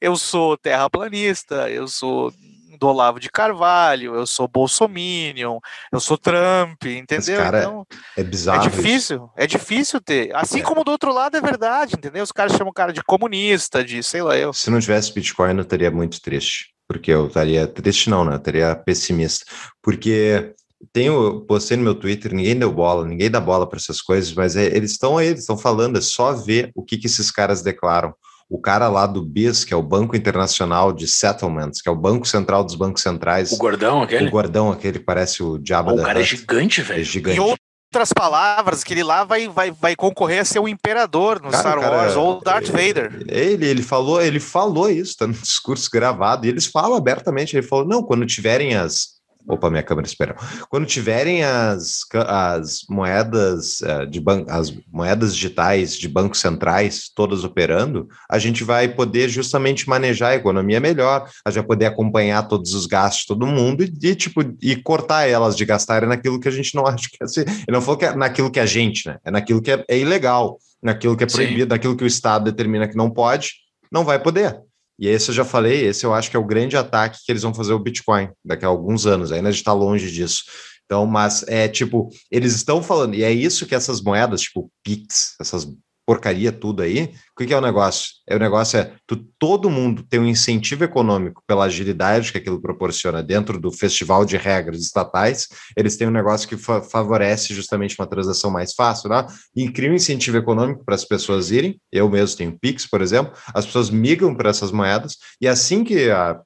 [0.00, 2.32] eu sou terraplanista, eu sou
[2.80, 5.58] do Olavo de Carvalho, eu sou Bolsominion,
[5.92, 7.36] eu sou Trump, entendeu?
[7.36, 7.86] cara então,
[8.16, 8.64] é bizarro.
[8.64, 9.30] É difícil, isso.
[9.36, 10.34] é difícil ter.
[10.34, 10.62] Assim é.
[10.62, 12.24] como do outro lado é verdade, entendeu?
[12.24, 14.52] Os caras chamam o cara de comunista, de sei lá eu.
[14.54, 16.70] Se não tivesse Bitcoin, eu estaria muito triste.
[16.88, 18.32] Porque eu estaria triste, não, né?
[18.32, 19.44] Eu estaria pessimista.
[19.80, 20.54] Porque
[20.92, 24.56] tenho, postei no meu Twitter, ninguém deu bola, ninguém dá bola para essas coisas, mas
[24.56, 27.62] é, eles estão aí, eles estão falando, é só ver o que, que esses caras
[27.62, 28.14] declaram
[28.50, 31.96] o cara lá do BIS, que é o Banco Internacional de Settlements, que é o
[31.96, 33.52] Banco Central dos Bancos Centrais.
[33.52, 34.26] O gordão aquele?
[34.26, 36.34] O gordão aquele que parece o diabo oh, da O cara Hutt.
[36.34, 37.00] é gigante, velho.
[37.00, 37.38] É gigante.
[37.38, 41.48] Em outras palavras, que ele lá vai, vai, vai concorrer a ser o imperador no
[41.52, 43.24] cara, Star cara, Wars, ou Darth ele, Vader.
[43.28, 47.66] Ele, ele falou, ele falou isso, tá no discurso gravado, e eles falam abertamente, ele
[47.66, 50.36] falou, não, quando tiverem as Opa, minha câmera espera.
[50.68, 57.42] Quando tiverem as, as moedas uh, de banco, as moedas digitais de bancos centrais todas
[57.42, 62.48] operando, a gente vai poder justamente manejar a economia melhor, a gente vai poder acompanhar
[62.48, 66.38] todos os gastos de todo mundo e, e tipo e cortar elas de gastarem naquilo
[66.38, 67.48] que a gente não acha que é ser.
[67.48, 69.18] Ele não falou que é naquilo que é a gente, né?
[69.24, 71.68] É naquilo que é, é ilegal, naquilo que é proibido, Sim.
[71.68, 73.54] naquilo que o Estado determina que não pode,
[73.90, 74.60] não vai poder.
[75.00, 77.42] E esse eu já falei, esse eu acho que é o grande ataque que eles
[77.42, 80.44] vão fazer o Bitcoin daqui a alguns anos, ainda a gente está longe disso.
[80.84, 85.36] Então, mas é tipo, eles estão falando, e é isso que essas moedas, tipo Pix,
[85.40, 85.66] essas
[86.10, 88.14] porcaria tudo aí, o que, é o negócio?
[88.28, 92.60] É, o negócio é tu, todo mundo tem um incentivo econômico pela agilidade que aquilo
[92.60, 95.46] proporciona dentro do festival de regras estatais,
[95.76, 99.24] eles têm um negócio que fa favorece justamente uma transação mais fácil, né?
[99.54, 101.80] E cria um incentivo econômico para as pessoas irem.
[101.92, 106.10] Eu mesmo tenho Pix, por exemplo, as pessoas migram para essas moedas, e assim que
[106.10, 106.40] a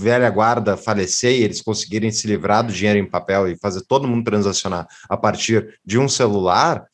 [0.00, 4.08] velha guarda falecer e eles conseguirem se livrar do dinheiro em papel e fazer todo
[4.08, 6.84] mundo transacionar a partir de um celular,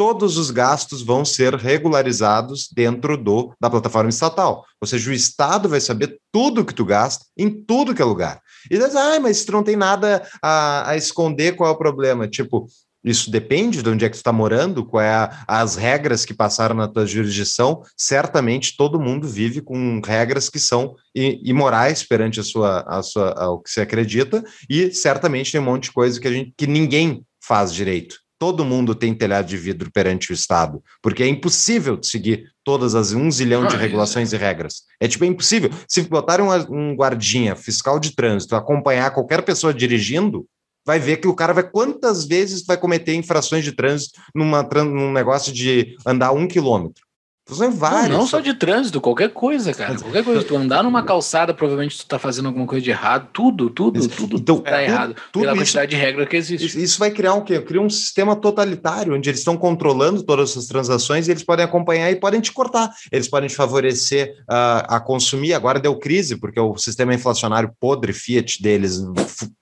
[0.00, 4.64] todos os gastos vão ser regularizados dentro do da plataforma estatal.
[4.80, 8.40] Ou seja, o Estado vai saber tudo que tu gasta em tudo que é lugar.
[8.70, 12.26] E diz, ah, mas tu não tem nada a, a esconder, qual é o problema?
[12.26, 12.66] Tipo,
[13.04, 16.32] isso depende de onde é que tu está morando, qual é a, as regras que
[16.32, 17.82] passaram na tua jurisdição.
[17.94, 23.60] Certamente todo mundo vive com regras que são imorais perante a sua, a sua, ao
[23.60, 27.22] que se acredita, e certamente tem um monte de coisa que a gente que ninguém
[27.38, 32.50] faz direito todo mundo tem telhado de vidro perante o Estado, porque é impossível seguir
[32.64, 34.84] todas as um zilhão de regulações e regras.
[34.98, 35.68] É tipo, é impossível.
[35.86, 40.46] Se botarem um, um guardinha fiscal de trânsito acompanhar qualquer pessoa dirigindo,
[40.86, 45.12] vai ver que o cara vai quantas vezes vai cometer infrações de trânsito numa, num
[45.12, 47.09] negócio de andar um quilômetro.
[47.54, 48.10] São vários.
[48.10, 49.98] Não, não só de trânsito, qualquer coisa, cara.
[49.98, 50.40] Qualquer coisa.
[50.50, 53.28] Tu andar numa calçada, provavelmente tu tá fazendo alguma coisa de errado.
[53.32, 55.14] Tudo, tudo, tudo então, tá errado.
[55.30, 56.82] Tudo pela isso, quantidade de regra que existe.
[56.82, 57.60] Isso vai criar um quê?
[57.60, 62.10] Cria um sistema totalitário, onde eles estão controlando todas essas transações e eles podem acompanhar
[62.10, 62.90] e podem te cortar.
[63.12, 65.52] Eles podem te favorecer uh, a consumir.
[65.52, 69.00] Agora deu crise, porque o sistema inflacionário podre, Fiat deles,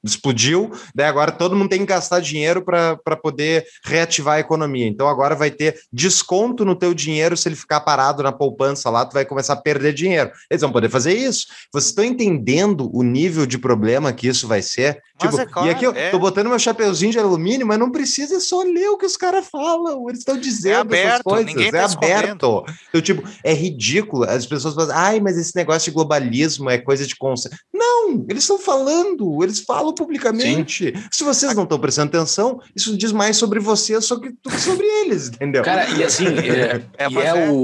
[0.03, 0.71] explodiu.
[0.95, 4.87] Daí agora todo mundo tem que gastar dinheiro para poder reativar a economia.
[4.87, 8.91] Então agora vai ter desconto no teu dinheiro se ele ficar ficar parado na poupança
[8.91, 10.31] lá, tu vai começar a perder dinheiro.
[10.51, 11.47] Eles vão poder fazer isso.
[11.73, 15.03] Vocês estão entendendo o nível de problema que isso vai ser?
[15.19, 16.11] tipo, é claro, e aqui eu é.
[16.11, 19.47] tô botando meu chapeuzinho de alumínio, mas não precisa só ler o que os caras
[19.49, 20.09] falam.
[20.09, 21.55] Eles estão dizendo é aberto, essas coisas.
[21.55, 22.65] Tá é aberto.
[22.89, 24.25] Então, tipo, é ridículo.
[24.25, 27.57] As pessoas falam, ai, mas esse negócio de globalismo é coisa de conceito.
[27.73, 30.93] Não, eles estão falando, eles falam publicamente.
[30.95, 31.09] Sim.
[31.11, 35.29] Se vocês não estão prestando atenção, isso diz mais sobre vocês do que sobre eles,
[35.29, 35.63] entendeu?
[35.63, 37.58] Cara, e assim, é, é, e é, é o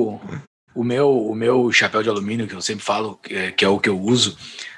[0.74, 3.68] o, meu, o meu chapéu de alumínio, que eu sempre falo, que é, que é
[3.68, 4.36] o que eu uso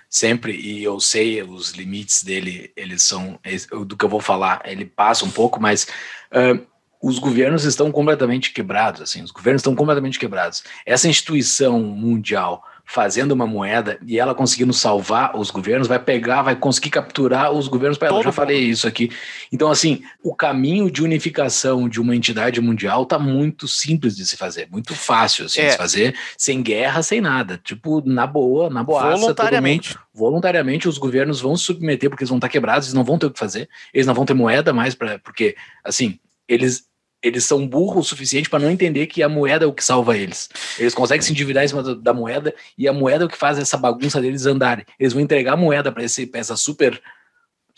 [0.09, 3.39] sempre, e eu sei os limites dele, eles são,
[3.87, 5.87] do que eu vou falar, ele passa um pouco, mas
[6.33, 6.65] uh,
[7.03, 10.63] os governos estão completamente quebrados, assim, os governos estão completamente quebrados.
[10.85, 16.55] Essa instituição mundial fazendo uma moeda e ela conseguindo salvar os governos, vai pegar, vai
[16.55, 18.21] conseguir capturar os governos para ela.
[18.21, 19.11] Eu já falei isso aqui.
[19.53, 24.37] Então, assim, o caminho de unificação de uma entidade mundial tá muito simples de se
[24.37, 25.67] fazer, muito fácil assim, é.
[25.67, 27.61] de se fazer, sem guerra, sem nada.
[27.63, 29.17] Tipo, na boa, na boa.
[29.17, 29.91] Voluntariamente.
[29.91, 33.19] Mundo, voluntariamente os governos vão se submeter porque eles vão estar quebrados, eles não vão
[33.19, 36.85] ter o que fazer, eles não vão ter moeda mais para porque assim, eles
[37.23, 40.17] eles são burros o suficiente para não entender que a moeda é o que salva
[40.17, 40.49] eles.
[40.79, 43.59] Eles conseguem se endividar em cima da moeda e a moeda é o que faz
[43.59, 44.85] essa bagunça deles andarem.
[44.99, 47.01] Eles vão entregar a moeda para essa super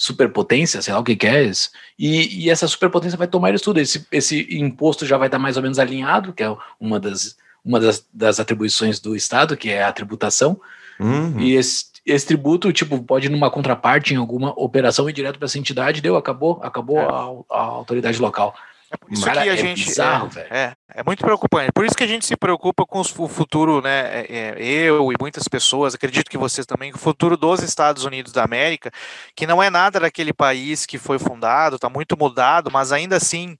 [0.00, 3.60] superpotência, sei lá o que, que é isso, e, e essa superpotência vai tomar eles
[3.60, 3.80] tudo.
[3.80, 7.80] Esse, esse imposto já vai estar mais ou menos alinhado, que é uma das, uma
[7.80, 10.60] das, das atribuições do Estado, que é a tributação,
[11.00, 11.40] uhum.
[11.40, 15.46] e esse, esse tributo, tipo, pode ir numa contraparte em alguma operação ir direto para
[15.46, 17.04] essa entidade, deu, acabou, acabou É.
[17.04, 18.54] a, a autoridade local.
[18.90, 19.84] É por isso Cara, que a é gente.
[19.84, 20.46] bizarro, é, velho.
[20.50, 21.70] é, é muito preocupante.
[21.72, 24.00] Por isso que a gente se preocupa com o futuro, né?
[24.20, 28.04] é, é, eu e muitas pessoas, acredito que vocês também, com o futuro dos Estados
[28.04, 28.90] Unidos da América,
[29.36, 33.56] que não é nada daquele país que foi fundado, está muito mudado, mas ainda assim.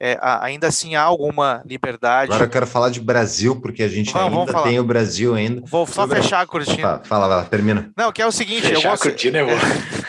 [0.00, 2.30] é, a- ainda assim há alguma liberdade.
[2.30, 5.34] Agora eu quero falar de Brasil, porque a gente Vamos, vamos ainda tem o Brasil
[5.34, 5.60] ainda.
[5.66, 7.00] Vou só fechar a cortina.
[7.04, 7.90] Fala, lá, termina.
[7.96, 9.50] Não, que é o seguinte, eu Fechar a gosto, cortina é bom.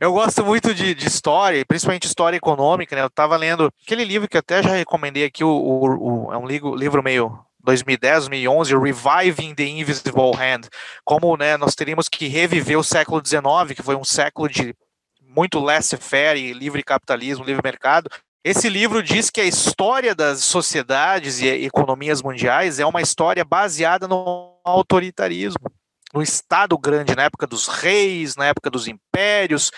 [0.00, 3.02] Eu gosto muito de, de história, principalmente história econômica, né?
[3.02, 6.46] Eu estava lendo aquele livro que até já recomendei aqui, o, o- o- é um
[6.46, 10.68] livro, livro meio 2010, 2011, Reviving the Invisible Hand,
[11.04, 14.72] como né, nós teríamos que reviver o século XIX, que foi um século de
[15.20, 18.08] muito laissez-faire, livre capitalismo, livre mercado.
[18.44, 24.06] Esse livro diz que a história das sociedades e economias mundiais é uma história baseada
[24.06, 25.70] no autoritarismo
[26.12, 29.70] no Estado grande, na época dos reis, na época dos impérios.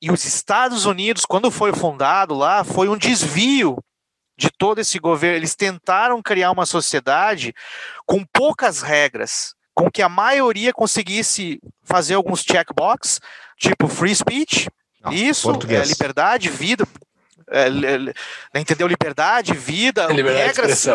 [0.00, 3.76] E os Estados Unidos, quando foi fundado lá, foi um desvio
[4.36, 5.36] de todo esse governo.
[5.36, 7.54] Eles tentaram criar uma sociedade
[8.06, 13.20] com poucas regras, com que a maioria conseguisse fazer alguns checkbox,
[13.58, 14.68] tipo free speech,
[15.02, 16.86] Não, isso, é, liberdade, vida.
[17.50, 18.14] É, le-
[18.54, 18.86] entendeu?
[18.86, 20.86] Liberdade, vida, Liberdade de regras,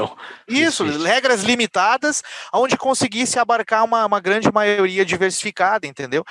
[0.47, 2.23] isso, regras limitadas,
[2.53, 6.23] onde conseguisse abarcar uma, uma grande maioria diversificada, entendeu?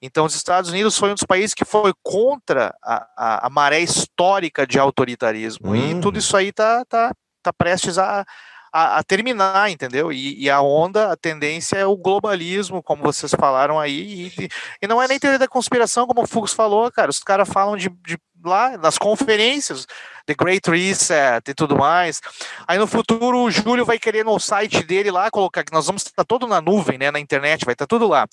[0.00, 3.80] Então, os Estados Unidos foi um dos países que foi contra a, a, a maré
[3.80, 5.74] histórica de autoritarismo.
[5.74, 6.00] E Uhum.
[6.00, 8.24] tudo isso aí tá, tá, tá prestes a,
[8.72, 10.12] a, a terminar, entendeu?
[10.12, 14.32] E, e a onda, a tendência é o globalismo, como vocês falaram aí.
[14.38, 14.48] E,
[14.82, 17.10] e não é nem teoria da conspiração, como o Fux falou, cara.
[17.10, 19.86] Os caras falam de, de lá nas conferências,
[20.26, 22.20] The Great Reset e tudo mais.
[22.66, 26.02] Aí no futuro o Júlio vai querer no site dele lá colocar que nós vamos
[26.02, 28.26] estar todo na nuvem, né, na internet, vai estar tudo lá.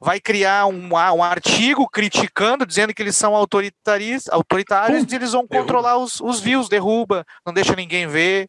[0.00, 5.46] Vai criar um, um artigo criticando, dizendo que eles são autoritários Pum, e eles vão
[5.48, 5.60] derruba.
[5.60, 8.48] controlar os, os views, derruba, não deixa ninguém ver,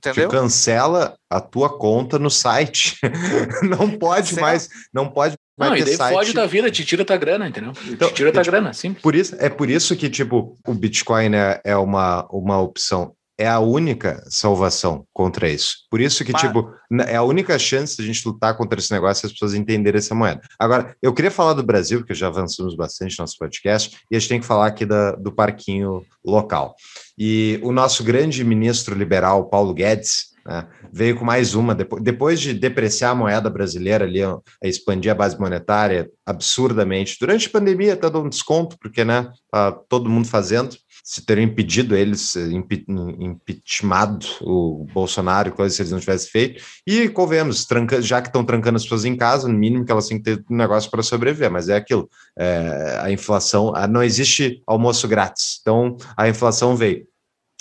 [0.00, 0.28] Te entendeu?
[0.28, 2.98] cancela a tua conta no site.
[3.62, 4.40] não pode Certo.
[4.40, 6.14] mais, não pode mais Não, e daí site.
[6.14, 7.72] fode da vida, te tira tua grana, entendeu?
[7.86, 9.02] Então, te tira tua é, tipo, grana, simples.
[9.02, 13.14] Por isso, é por isso que, tipo, o Bitcoin é, é uma, uma opção.
[13.36, 15.78] É a única salvação contra isso.
[15.90, 16.72] Por isso que, Mas- tipo,
[17.06, 19.98] é a única chance de a gente lutar contra esse negócio e as pessoas entenderem
[19.98, 20.40] essa moeda.
[20.58, 24.18] Agora, eu queria falar do Brasil, porque já avançamos bastante no nosso podcast, e a
[24.20, 26.76] gente tem que falar aqui da, do parquinho local.
[27.18, 32.52] E o nosso grande ministro liberal, Paulo Guedes, né, veio com mais uma, depois, de
[32.52, 37.16] depreciar a moeda brasileira ali, a expandir a base monetária absurdamente.
[37.18, 40.76] Durante a pandemia, tá dando um desconto, porque né, tá todo mundo fazendo.
[41.02, 46.64] Se teriam impedido eles, impi, impeachmentado o Bolsonaro, coisa se eles não tivessem feito.
[46.86, 50.08] E convenhamos, tranca, já que estão trancando as pessoas em casa, no mínimo que elas
[50.08, 52.08] têm que ter um negócio para sobreviver, mas é aquilo.
[52.38, 55.58] é, a inflação, ah, não existe almoço grátis.
[55.60, 57.06] Então a inflação veio.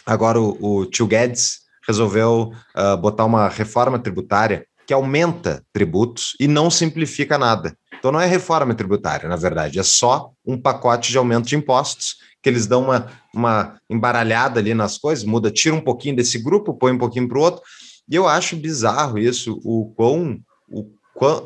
[0.06, 6.48] Agora o, o tio Guedes resolveu ah, botar uma reforma tributária que aumenta tributos e
[6.48, 7.76] não simplifica nada.
[7.98, 12.18] Então não é reforma tributária, na verdade, é só um pacote de aumento de impostos
[12.42, 16.74] que eles dão uma, uma embaralhada ali nas coisas, muda, tira um pouquinho desse grupo,
[16.74, 17.62] põe um pouquinho para o outro.
[18.10, 20.38] E eu acho bizarro isso, o quão
[20.68, 20.86] o,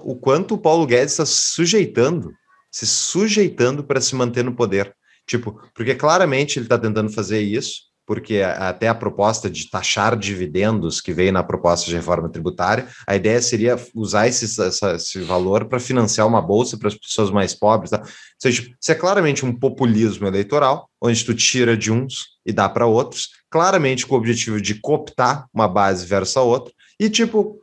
[0.03, 2.34] o quanto o Paulo Guedes está sujeitando,
[2.72, 4.91] se sujeitando para se manter no poder.
[5.27, 11.02] Tipo, porque claramente ele está tentando fazer isso, porque até a proposta de taxar dividendos
[11.02, 15.78] que veio na proposta de reforma tributária, a ideia seria usar esse, esse valor para
[15.78, 17.92] financiar uma bolsa para as pessoas mais pobres.
[17.92, 18.00] Tá?
[18.00, 18.08] Ou
[18.40, 22.86] seja, isso é claramente um populismo eleitoral, onde tu tira de uns e dá para
[22.86, 27.60] outros, claramente com o objetivo de cooptar uma base versus a outra, e tipo,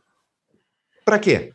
[1.07, 1.53] para quê?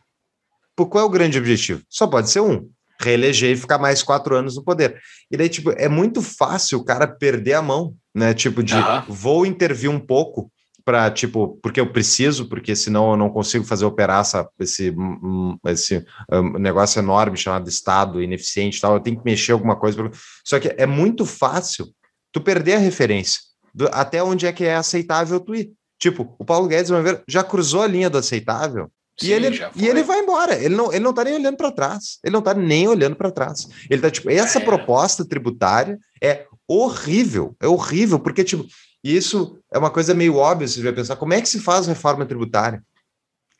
[0.74, 1.82] Por qual é o grande objetivo?
[1.88, 2.68] Só pode ser um.
[3.00, 5.00] Reeleger e ficar mais quatro anos no poder.
[5.30, 8.34] E daí, tipo, é muito fácil o cara perder a mão, né?
[8.34, 8.74] Tipo, de
[9.08, 10.50] vou intervir um pouco
[10.84, 15.56] para, tipo, porque eu preciso, porque senão eu não consigo fazer operar essa, esse, hum,
[15.66, 19.96] esse hum, negócio enorme chamado Estado, ineficiente e tal, eu tenho que mexer alguma coisa.
[20.02, 20.10] pra-
[20.44, 21.86] Só que é muito fácil
[22.32, 23.40] tu perder a referência
[23.74, 25.70] do- até onde é que é aceitável tu ir.
[25.98, 28.90] Tipo, o Paulo Guedes uma vez, já cruzou a linha do aceitável
[29.22, 30.54] e Sim, ele, e ele vai embora.
[30.54, 32.18] Ele não, ele não tá nem olhando para trás.
[32.24, 33.68] Ele não tá nem olhando para trás.
[33.88, 34.64] Ele tá tipo, essa É.
[34.64, 37.54] proposta tributária é horrível.
[37.60, 38.66] É horrível, porque, tipo,
[39.02, 40.66] isso é uma coisa meio óbvia.
[40.68, 42.82] Você vai pensar, como é que se faz reforma tributária?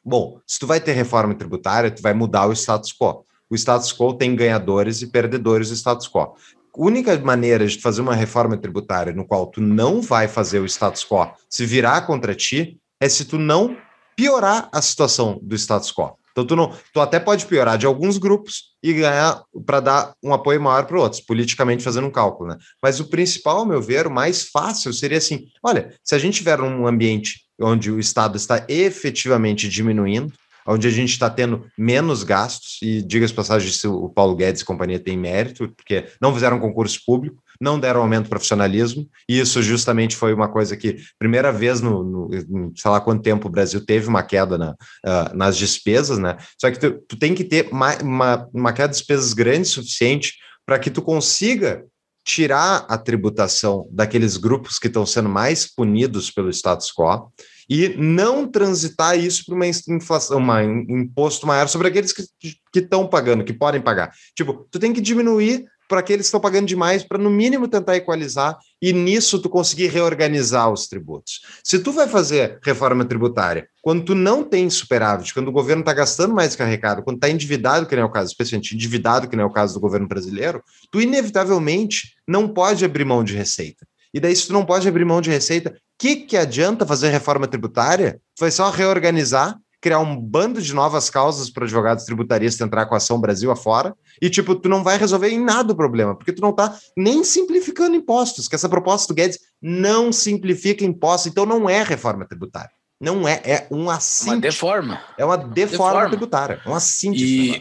[0.04, 3.24] Bom, se tu vai ter reforma tributária, tu vai mudar o status quo.
[3.50, 6.20] O status quo tem ganhadores e perdedores do status quo.
[6.20, 6.34] A
[6.76, 11.04] única maneira de fazer uma reforma tributária no qual tu não vai fazer o status
[11.04, 13.76] quo se virar contra ti é se tu não
[14.20, 16.14] piorar a situação do status quo.
[16.32, 20.34] Então tu não, tu até pode piorar de alguns grupos e ganhar para dar um
[20.34, 22.58] apoio maior para outros, politicamente fazendo um cálculo, né?
[22.82, 26.36] Mas o principal, ao meu ver, o mais fácil seria assim: olha, se a gente
[26.36, 30.32] tiver um ambiente onde o Estado está efetivamente diminuindo,
[30.66, 34.66] onde a gente está tendo menos gastos, e diga-se passagem, se o Paulo Guedes e
[34.66, 39.62] companhia tem mérito, porque não fizeram concurso público, não deram aumento de profissionalismo, e isso
[39.62, 43.84] justamente foi uma coisa que, primeira vez no, no sei lá quanto tempo o Brasil
[43.84, 46.36] teve uma queda na, uh, nas despesas, né?
[46.58, 50.34] Só que tu, tu tem que ter uma, uma, uma queda de despesas grande suficiente
[50.64, 51.84] para que tu consiga
[52.24, 57.30] tirar a tributação daqueles grupos que estão sendo mais punidos pelo status quo
[57.68, 63.44] e não transitar isso para uma inflação, um imposto maior sobre aqueles que estão pagando,
[63.44, 64.12] que podem pagar.
[64.34, 67.96] Tipo, tu tem que diminuir para aqueles que estão pagando demais, para no mínimo tentar
[67.96, 71.40] equalizar e nisso tu conseguir reorganizar os tributos.
[71.64, 75.92] Se tu vai fazer reforma tributária quando tu não tem superávit, quando o governo está
[75.92, 79.34] gastando mais que arrecado, quando está endividado, que não é o caso, especialmente endividado, que
[79.34, 80.62] não é o caso do governo brasileiro,
[80.92, 83.84] tu inevitavelmente não pode abrir mão de receita.
[84.14, 87.46] E daí, se tu não pode abrir mão de receita, que, que adianta fazer reforma
[87.46, 88.20] tributária?
[88.38, 92.98] Foi só reorganizar, criar um bando de novas causas para advogados tributaristas entrar com a
[92.98, 96.42] ação Brasil afora, e tipo, tu não vai resolver em nada o problema, porque tu
[96.42, 101.68] não está nem simplificando impostos, que essa proposta do Guedes não simplifica impostos, então não
[101.68, 102.70] é reforma tributária.
[103.00, 104.34] Não é, é um assinte.
[104.34, 105.00] Uma deforma.
[105.16, 106.08] É uma deforma, deforma.
[106.10, 107.24] tributária, um assinte.
[107.24, 107.60] E,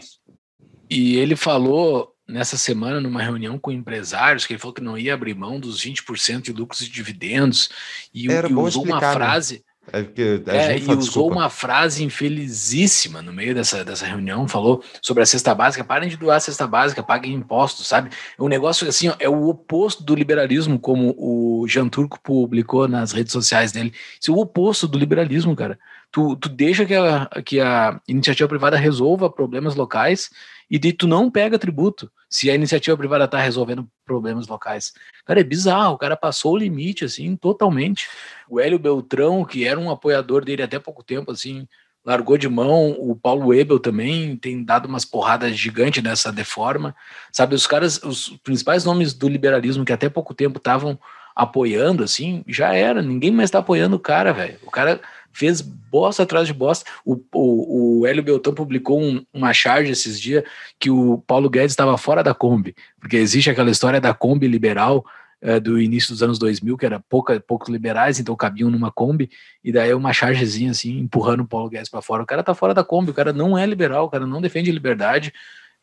[0.90, 5.14] e ele falou nessa semana numa reunião com empresários que ele falou que não ia
[5.14, 7.70] abrir mão dos 20% de lucros e dividendos
[8.14, 9.60] e, Era e usou explicar, uma né?
[9.92, 11.34] É porque a é, gente e usou desculpa.
[11.34, 16.16] uma frase infelizíssima no meio dessa, dessa reunião, falou sobre a cesta básica, parem de
[16.16, 18.10] doar a cesta básica, paguem impostos, sabe?
[18.38, 22.86] É um negócio assim, ó, é o oposto do liberalismo, como o Jean Turco publicou
[22.86, 23.92] nas redes sociais dele.
[24.20, 25.78] Isso é o oposto do liberalismo, cara.
[26.12, 30.30] Tu, tu deixa que a, que a iniciativa privada resolva problemas locais
[30.70, 34.92] e de tu não pega tributo se a iniciativa privada está resolvendo problemas locais.
[35.24, 38.08] Cara, é bizarro, o cara passou o limite, assim, totalmente.
[38.48, 41.66] O Hélio Beltrão, que era um apoiador dele até pouco tempo, assim,
[42.04, 42.92] largou de mão.
[42.98, 46.94] O Paulo Webel também tem dado umas porradas gigantes nessa deforma.
[47.32, 50.96] Sabe, os caras, os principais nomes do liberalismo que até pouco tempo estavam
[51.34, 53.02] apoiando, assim, já era.
[53.02, 54.58] Ninguém mais tá apoiando o cara, velho.
[54.62, 55.00] O cara
[55.32, 56.88] fez bosta atrás de bosta.
[57.04, 60.44] O, o, o Hélio Beltrão publicou um, uma charge esses dias
[60.78, 65.04] que o Paulo Guedes estava fora da Kombi, porque existe aquela história da Kombi liberal
[65.42, 69.30] eh, do início dos anos 2000, que era pouca, poucos liberais, então cabiam numa Kombi,
[69.64, 72.22] e daí uma chargezinha assim, empurrando o Paulo Guedes para fora.
[72.22, 74.70] O cara tá fora da Kombi, o cara não é liberal, o cara não defende
[74.70, 75.32] liberdade.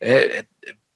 [0.00, 0.44] É, é,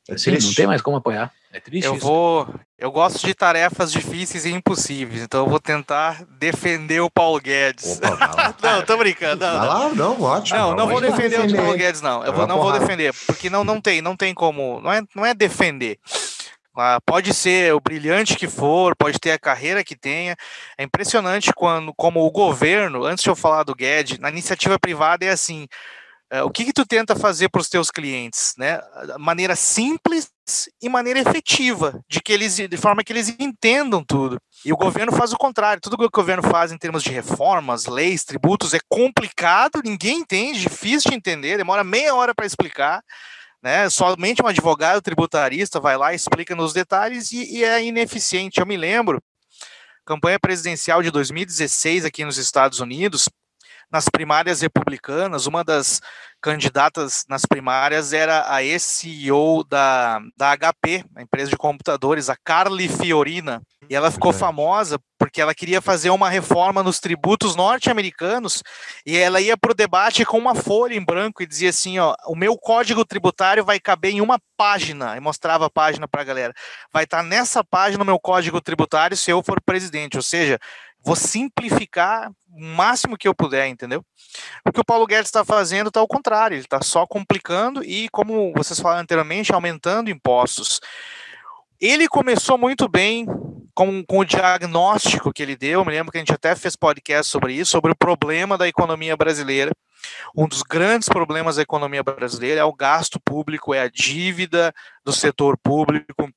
[0.08, 1.32] É assim, não tem mais como apoiar.
[1.52, 2.06] É triste Eu isso.
[2.06, 2.54] vou.
[2.78, 7.98] Eu gosto de tarefas difíceis e impossíveis, então eu vou tentar defender o Paulo Guedes.
[7.98, 9.44] Opa, não, tô brincando.
[9.44, 9.68] Não, Vai não.
[9.68, 10.58] lá, não, ótimo.
[10.58, 11.10] Não, não vou ótimo.
[11.14, 11.62] defender o Defender.
[11.62, 12.24] Paulo Guedes, não.
[12.24, 14.80] Eu vou, não vou defender, porque não, não tem, não tem como.
[14.80, 15.98] Não é, não é defender.
[16.74, 20.34] Ah, pode ser o brilhante que for, pode ter a carreira que tenha.
[20.78, 25.24] É impressionante quando, como o governo, antes de eu falar do Guedes, na iniciativa privada
[25.26, 25.68] é assim.
[26.32, 28.80] É, o que, que tu tenta fazer para os teus clientes, né?
[29.18, 30.30] Maneira simples
[30.80, 34.40] e maneira efetiva, de que eles, de forma que eles entendam tudo.
[34.64, 35.82] E o governo faz o contrário.
[35.82, 40.62] Tudo que o governo faz em termos de reformas, leis, tributos é complicado, ninguém entende,
[40.62, 43.04] difícil de entender, demora meia hora para explicar.
[43.62, 43.90] Né?
[43.90, 48.58] Somente um advogado tributarista vai lá, explica nos detalhes e, e é ineficiente.
[48.58, 49.22] Eu me lembro,
[50.06, 53.28] campanha presidencial de 2016 aqui nos Estados Unidos,
[53.92, 56.00] nas primárias republicanas, uma das
[56.40, 62.88] candidatas nas primárias era a ex-CEO da, da HP, a empresa de computadores, a Carly
[62.88, 63.62] Fiorina.
[63.92, 68.62] E ela ficou famosa porque ela queria fazer uma reforma nos tributos norte-americanos
[69.04, 72.14] e ela ia para o debate com uma folha em branco e dizia assim: ó,
[72.26, 76.24] o meu código tributário vai caber em uma página, e mostrava a página para a
[76.24, 76.54] galera.
[76.90, 80.58] Vai estar nessa página o meu código tributário se eu for presidente, ou seja,
[81.04, 84.02] vou simplificar o máximo que eu puder, entendeu?
[84.66, 88.08] O que o Paulo Guedes está fazendo está ao contrário, ele está só complicando e,
[88.08, 90.80] como vocês falaram anteriormente, aumentando impostos.
[91.78, 93.26] Ele começou muito bem
[93.74, 95.80] com, com o diagnóstico que ele deu.
[95.80, 98.68] Eu me lembro que a gente até fez podcast sobre isso, sobre o problema da
[98.68, 99.70] economia brasileira.
[100.36, 104.72] Um dos grandes problemas da economia brasileira é o gasto público, é a dívida
[105.04, 106.28] do setor público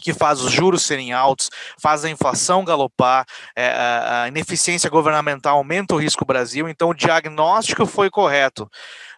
[0.00, 1.48] que faz os juros serem altos,
[1.80, 6.68] faz a inflação galopar, é, a ineficiência governamental aumenta o risco Brasil.
[6.68, 8.68] Então, o diagnóstico foi correto.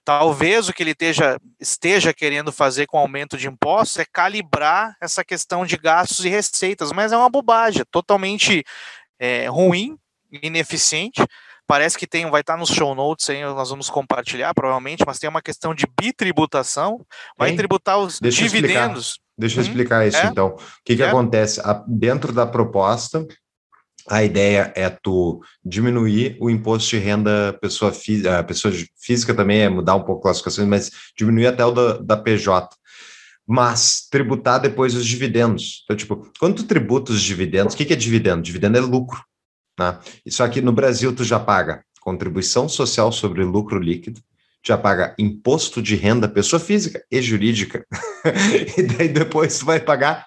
[0.05, 4.95] Talvez o que ele esteja, esteja querendo fazer com o aumento de impostos é calibrar
[5.01, 8.63] essa questão de gastos e receitas, mas é uma bobagem, é totalmente
[9.19, 9.97] é, ruim,
[10.43, 11.25] ineficiente.
[11.67, 15.31] parece que tem, vai estar nos show notes aí, nós vamos compartilhar provavelmente, mas tem
[15.31, 17.01] uma questão de bitributação,
[17.39, 17.57] vai Tem?
[17.57, 19.19] tributar os Deixa eu dividendos.
[19.39, 19.69] Deixa eu Uhum.
[19.71, 20.27] explicar isso É.
[20.27, 20.49] então.
[20.49, 21.09] O que, que É.
[21.09, 21.61] acontece?
[21.61, 23.27] A- dentro da proposta,
[24.09, 29.69] a ideia é tu diminuir o imposto de renda pessoa física, pessoa física também é
[29.69, 32.69] mudar um pouco a classificação, mas diminuir até o da, da PJ.
[33.47, 35.83] Mas tributar depois os dividendos.
[35.85, 38.43] Então, tipo, quando tu tributa os dividendos, o que, que é dividendo?
[38.43, 39.23] Dividendo é lucro.
[39.79, 39.99] Né?
[40.25, 44.21] Isso aqui no Brasil tu já paga contribuição social sobre lucro líquido,
[44.63, 47.87] já paga imposto de renda pessoa física e jurídica.
[48.77, 50.27] e daí depois tu vai pagar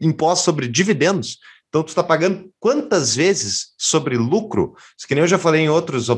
[0.00, 1.38] imposto sobre dividendos.
[1.76, 4.74] Então tu está pagando quantas vezes sobre lucro?
[4.96, 6.08] Isso que nem eu já falei em outros,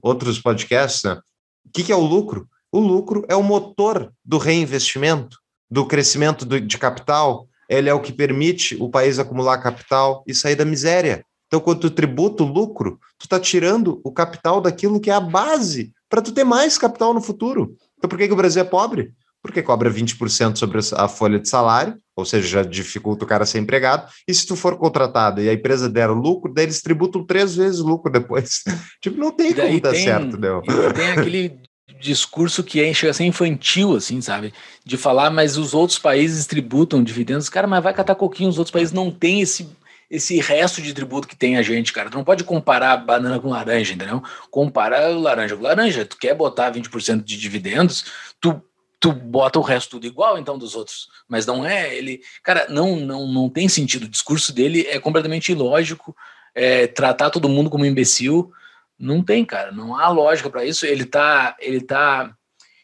[0.00, 1.20] outros podcasts, né?
[1.66, 2.48] O que, que é o lucro?
[2.72, 5.36] O lucro é o motor do reinvestimento,
[5.70, 7.46] do crescimento do- de capital.
[7.68, 11.22] Ele é o que permite o país acumular capital e sair da miséria.
[11.48, 15.20] Então, quando tu tributa o lucro, tu está tirando o capital daquilo que é a
[15.20, 17.76] base para tu ter mais capital no futuro.
[17.98, 19.12] Então, por que, que o Brasil é pobre?
[19.42, 23.58] Porque cobra 20% sobre a folha de salário, ou seja, já dificulta o cara ser
[23.58, 24.10] empregado.
[24.26, 27.80] E se tu for contratado e a empresa der lucro, daí eles tributam três vezes
[27.80, 28.62] o lucro depois.
[29.00, 30.62] tipo, não tem como dar tem- certo, não.
[30.92, 31.60] Tem aquele
[32.00, 34.52] discurso que é, chega a ser infantil, assim, sabe?
[34.84, 37.48] De falar, mas os outros países tributam dividendos.
[37.48, 39.68] Cara, mas vai catar coquinho, os outros países não têm esse,
[40.10, 42.10] esse resto de tributo que tem a gente, cara.
[42.10, 44.22] Tu não pode comparar banana com laranja, entendeu?
[44.50, 46.04] Comparar laranja com laranja.
[46.04, 48.04] Tu quer botar 20% de dividendos,
[48.40, 48.62] tu,
[49.04, 51.08] tu bota o resto tudo igual, então, dos outros.
[51.28, 52.20] Mas não é, ele...
[52.42, 54.04] Cara, não, não, não tem sentido.
[54.04, 56.16] O discurso dele é completamente ilógico.
[56.54, 58.50] É, tratar todo mundo como imbecil...
[58.96, 60.86] Não tem, cara, não há lógica para isso.
[60.86, 62.32] Ele tá, ele tá,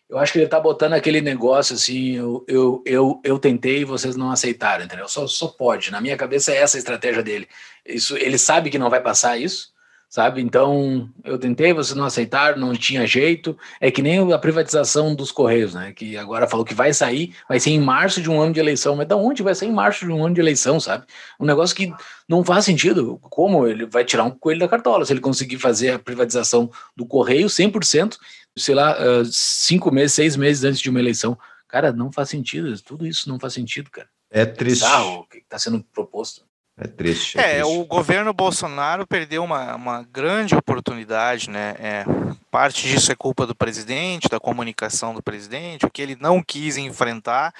[0.08, 3.84] eu acho que ele tá botando aquele negócio assim, eu, eu, eu, eu tentei e
[3.84, 5.08] vocês não aceitaram, entendeu?
[5.08, 5.92] Só, só pode.
[5.92, 7.48] Na minha cabeça é essa a estratégia dele.
[7.86, 9.72] Isso, ele sabe que não vai passar isso,
[10.10, 10.42] sabe?
[10.42, 13.56] Então, eu tentei, vocês não aceitaram, não tinha jeito.
[13.80, 15.92] É que nem a privatização dos Correios, né?
[15.92, 18.96] Que agora falou que vai sair, vai ser em março de um ano de eleição.
[18.96, 21.06] Mas da onde vai ser em março de um ano de eleição, sabe?
[21.38, 21.94] Um negócio que
[22.28, 23.20] não faz sentido.
[23.22, 27.06] Como ele vai tirar um coelho da cartola se ele conseguir fazer a privatização do
[27.06, 28.18] Correio 100%,
[28.58, 31.38] sei lá, ah, cinco meses, seis meses antes de uma eleição?
[31.68, 32.76] Cara, não faz sentido.
[32.82, 34.08] Tudo isso não faz sentido, cara.
[34.28, 34.82] É triste.
[34.82, 36.49] Bizarro o que está sendo proposto.
[36.82, 37.38] É triste.
[37.38, 37.78] É, triste.
[37.78, 41.74] o governo Bolsonaro perdeu uma, uma grande oportunidade, né?
[41.78, 42.04] É,
[42.50, 46.78] parte disso é culpa do presidente, da comunicação do presidente, o que ele não quis
[46.78, 47.52] enfrentar.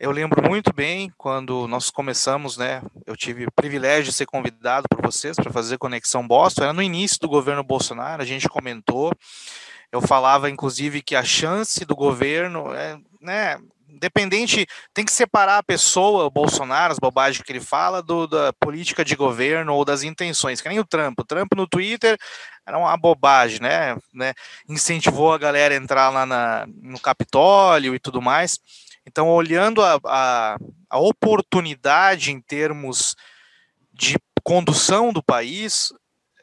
[0.00, 2.80] Eu lembro muito bem quando nós começamos, né?
[3.06, 6.64] Eu tive o privilégio de ser convidado por vocês para fazer Conexão Boston.
[6.64, 9.12] Era no início do governo Bolsonaro, a gente comentou.
[9.92, 13.58] Eu falava, inclusive, que a chance do governo, é, né?
[13.94, 18.52] Independente, tem que separar a pessoa, o Bolsonaro, as bobagens que ele fala, do, da
[18.54, 21.18] política de governo ou das intenções, que nem o Trump.
[21.18, 22.18] O Trump no Twitter
[22.66, 23.96] era uma bobagem, né?
[24.12, 24.34] né?
[24.68, 28.58] Incentivou a galera a entrar lá na, no Capitólio e tudo mais.
[29.06, 30.56] Então, olhando a, a,
[30.90, 33.14] a oportunidade em termos
[33.92, 35.92] de condução do país,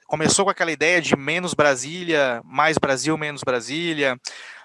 [0.07, 4.17] começou com aquela ideia de menos Brasília, mais Brasil, menos Brasília,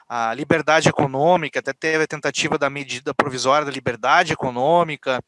[0.08, 5.20] a liberdade econômica, até teve a tentativa da medida provisória da liberdade econômica,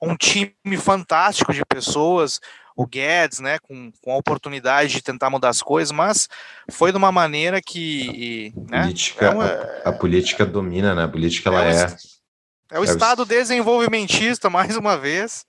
[0.00, 2.40] um time fantástico de pessoas,
[2.74, 6.28] o Guedes, né, com, com a oportunidade de tentar mudar as coisas, mas
[6.70, 8.52] foi de uma maneira que...
[8.70, 9.44] Né, política, é uma-
[9.84, 11.04] a, a política domina, né?
[11.04, 11.96] A política ela É um é.
[12.70, 15.44] É o É o Estado desenvolvimentista, mais uma vez.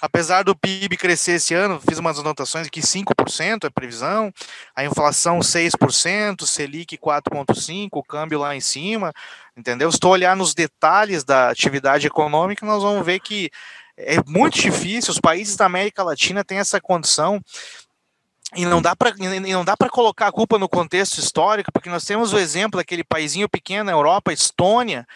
[0.00, 4.32] Apesar do PIB crescer esse ano, fiz umas anotações aqui, 5% é previsão,
[4.74, 9.12] a inflação 6%, Selic 4,5%, o câmbio lá em cima,
[9.56, 9.90] entendeu?
[9.90, 13.50] Se tu olhar nos detalhes da atividade econômica, nós vamos ver que
[13.96, 17.42] é muito difícil, os países da América Latina têm essa condição
[18.54, 19.12] e não dá para
[19.46, 23.04] não dá para colocar a culpa no contexto histórico, porque nós temos o exemplo daquele
[23.04, 25.06] paísinho pequeno na Europa, Estônia,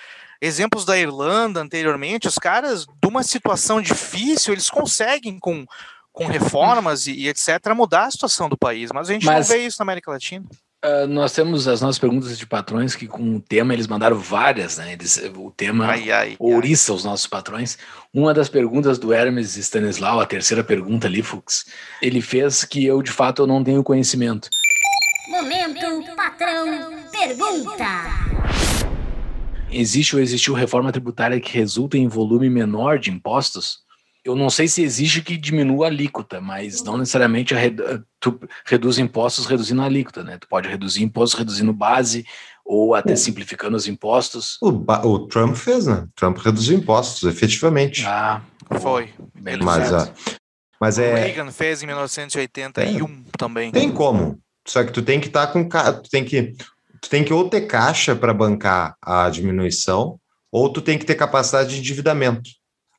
[0.43, 5.65] exemplos da Irlanda anteriormente, os caras de uma situação difícil, eles conseguem com
[6.13, 9.57] com reformas e, e etc mudar a situação do país, mas a gente Mas- não
[9.57, 10.45] vê isso na América Latina.
[10.85, 14.77] Ah, nós temos as nossas perguntas de patrões que com o tema eles mandaram várias,
[14.79, 14.93] né?
[14.93, 16.37] Eles, o tema Ai, ai, ai.
[16.41, 17.79] ouriça os nossos patrões.
[18.13, 21.65] Uma das perguntas do Hermes Stanislau, a terceira pergunta ali, Fux,
[22.03, 24.51] ele fez que eu, de fato, eu não tenho conhecimento.
[25.31, 27.87] Momento patrão pergunta.
[29.73, 33.79] Existe ou existiu reforma tributária que resulta em volume menor de impostos?
[34.25, 38.39] Eu não sei se existe que diminua a alíquota, mas não necessariamente a redu- tu
[38.67, 40.39] reduz impostos reduzindo a alíquota, né?
[40.39, 42.25] Tu pode reduzir impostos reduzindo base
[42.65, 44.59] ou até simplificando os impostos.
[44.63, 46.07] O, o Trump fez, né?
[46.15, 48.05] Trump reduziu impostos, efetivamente.
[48.07, 48.43] Ah,
[48.81, 49.09] Foi.
[49.35, 50.09] bem mas, lembrado.
[50.09, 50.37] ah,
[50.81, 51.25] mas O é.
[51.25, 53.73] Reagan fez em 1981 também.
[53.73, 54.39] Tem como.
[54.69, 56.55] Só que tu tem que estar tá com tu tem que
[57.03, 60.19] tu tem que ou ter caixa para bancar a diminuição,
[60.51, 62.49] ou tu tem que ter capacidade de endividamento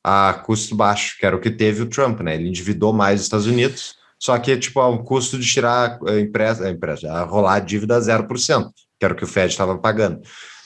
[0.04, 2.34] a custo baixo, que era o que teve o Trump, né?
[2.34, 6.66] Ele endividou mais os Estados Unidos, só que tipo o custo de tirar a empresa,
[6.66, 9.78] a empresa, a rolar a dívida a 0%, que era o que o Fed estava
[9.78, 10.20] pagando.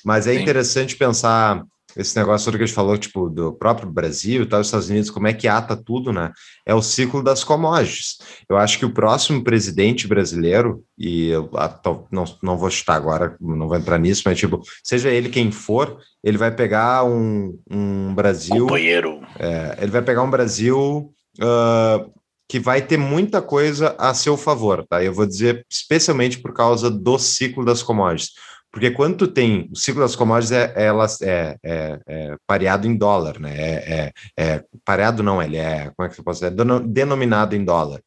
[0.05, 0.43] Mas é Sim.
[0.43, 1.62] interessante pensar
[1.97, 5.10] esse negócio que a gente falou, tipo, do próprio Brasil e tal, os Estados Unidos,
[5.10, 6.32] como é que ata tudo, né?
[6.66, 8.19] É o ciclo das commodities.
[8.48, 11.51] Eu acho que o próximo presidente brasileiro, e eu
[12.12, 15.98] não, não vou chutar agora, não vou entrar nisso, mas, tipo, seja ele quem for,
[16.23, 18.66] ele vai pegar um, um Brasil.
[18.66, 19.20] Companheiro.
[19.39, 21.12] É, ele vai pegar um Brasil.
[21.40, 25.05] Uh, que vai ter muita coisa a seu favor, tá?
[25.05, 28.32] Eu vou dizer especialmente por causa do ciclo das commodities.
[28.70, 30.89] Porque quando tu tem o ciclo das commodities, é, é,
[31.23, 33.55] é, é, é pareado em dólar, né?
[33.57, 36.55] É, é, é, pareado não, ele é, como é que eu posso dizer?
[36.86, 38.03] Denominado em dólar.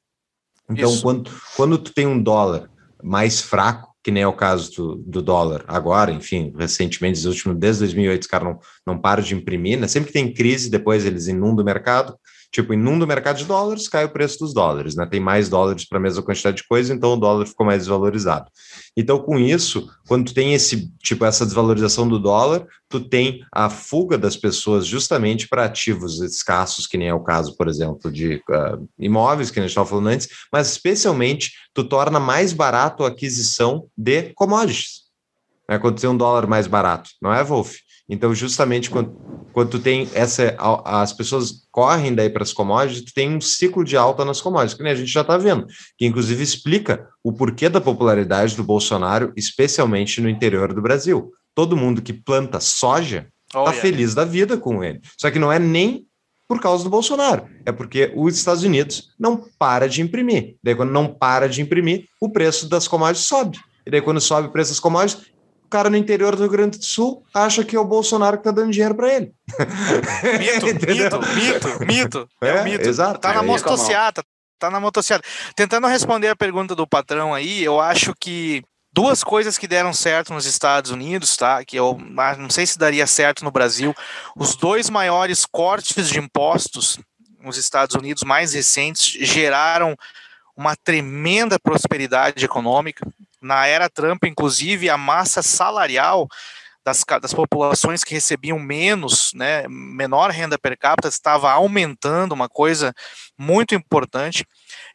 [0.70, 2.70] Então, quando, quando tu tem um dólar
[3.04, 7.82] mais fraco, que nem é o caso do, do dólar agora, enfim, recentemente, últimos, desde
[7.82, 9.88] 2008, os caras não, não param de imprimir, né?
[9.88, 12.16] Sempre que tem crise, depois eles inundam o mercado,
[12.52, 15.06] Tipo, inunda o mercado de dólares, cai o preço dos dólares, né?
[15.06, 18.52] Tem mais dólares para a mesma quantidade de coisa, então o dólar ficou mais desvalorizado.
[18.96, 23.70] Então, com isso, quando tu tem esse tipo essa desvalorização do dólar, tu tem a
[23.70, 28.36] fuga das pessoas justamente para ativos escassos, que nem é o caso, por exemplo, de
[28.50, 33.08] uh, imóveis que a gente estava falando antes, mas especialmente tu torna mais barato a
[33.08, 35.04] aquisição de commodities.
[35.70, 35.80] Né?
[35.80, 37.78] Quando tem um dólar mais barato, não é, Wolf?
[38.12, 39.16] Então, justamente quando,
[39.54, 40.54] quando tu tem essa.
[40.84, 44.74] As pessoas correm daí para as commodities, tu tem um ciclo de alta nas commodities,
[44.74, 45.66] que nem a gente já está vendo,
[45.98, 51.32] que inclusive explica o porquê da popularidade do Bolsonaro, especialmente no interior do Brasil.
[51.56, 53.82] Todo mundo que planta soja está oh, yeah.
[53.82, 55.00] feliz da vida com ele.
[55.18, 56.06] Só que não é nem
[56.50, 60.58] por causa do Bolsonaro, é porque os Estados Unidos não para de imprimir.
[60.62, 63.58] Daí, quando não para de imprimir, o preço das commodities sobe.
[63.86, 65.32] E daí, quando sobe o preço das commodities,
[65.72, 68.52] cara no interior do Rio Grande do Sul acha que é o Bolsonaro que tá
[68.52, 69.34] dando dinheiro para ele.
[70.38, 72.30] Mito, mito, mito, mito.
[72.42, 72.88] É, é mito.
[72.88, 73.20] Exato.
[73.20, 74.24] Tá na é motociata,
[74.60, 75.28] tá na motociata.
[75.56, 78.62] Tentando responder a pergunta do patrão aí, eu acho que
[78.94, 81.64] duas coisas que deram certo nos Estados Unidos, tá?
[81.64, 81.98] Que eu
[82.38, 83.96] não sei se daria certo no Brasil.
[84.36, 87.00] Os dois maiores cortes de impostos
[87.40, 89.96] nos Estados Unidos mais recentes geraram
[90.56, 93.08] uma tremenda prosperidade econômica
[93.42, 96.28] na era Trump, inclusive, a massa salarial
[96.84, 102.94] das, das populações que recebiam menos, né, menor renda per capita, estava aumentando, uma coisa
[103.38, 104.46] muito importante,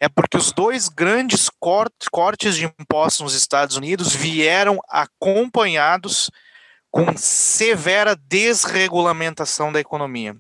[0.01, 1.48] é porque os dois grandes
[2.10, 6.31] cortes de impostos nos Estados Unidos vieram acompanhados
[6.90, 10.36] com severa desregulamentação da economia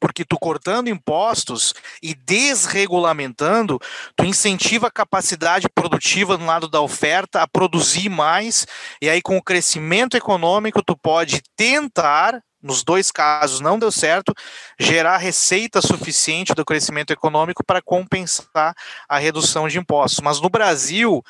[0.00, 3.80] porque tu cortando impostos e desregulamentando,
[4.16, 8.66] tu incentiva a capacidade produtiva no lado da oferta a produzir mais,
[9.00, 14.32] e aí com o crescimento econômico tu pode tentar nos dois casos não deu certo,
[14.80, 18.74] gerar receita suficiente do crescimento econômico para compensar
[19.06, 20.20] a redução de impostos.
[20.20, 21.22] Mas no Brasil,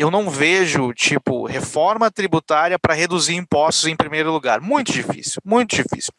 [0.00, 4.58] eu não vejo, tipo, reforma tributária para reduzir impostos em primeiro lugar.
[4.58, 6.10] Muito difícil, muito difícil.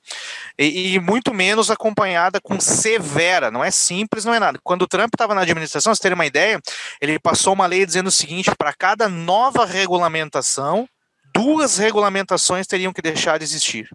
[0.56, 4.60] E, e, muito menos acompanhada com severa, não é simples, não é nada.
[4.64, 6.62] Quando o Trump estava na administração, vocês terem uma ideia,
[7.02, 10.88] ele passou uma lei dizendo o seguinte: para cada nova regulamentação,
[11.34, 13.90] duas regulamentações teriam que deixar de existir.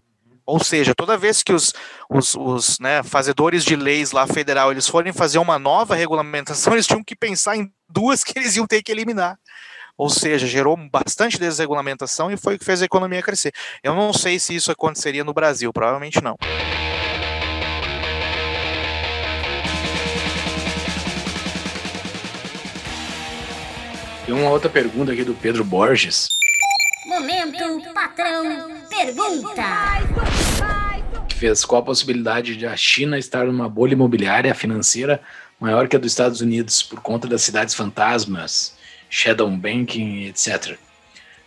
[0.44, 1.72] Ou seja, toda vez que os,
[2.10, 6.88] os, os né, fazedores de leis lá federal eles forem fazer uma nova regulamentação, eles
[6.88, 9.38] tinham que pensar em duas que eles iam ter que eliminar
[9.96, 13.52] ou seja, gerou bastante desregulamentação e foi o que fez a economia crescer.
[13.82, 16.36] Eu não sei se isso aconteceria no Brasil, provavelmente não.
[24.26, 26.30] Tem uma outra pergunta aqui do Pedro Borges.
[27.06, 29.62] Momento, patrão, pergunta.
[31.28, 35.22] Que fez qual a possibilidade de a China estar numa bolha imobiliária financeira
[35.60, 38.75] maior que a dos Estados Unidos por conta das cidades fantasmas
[39.08, 40.78] shadow banking, etc.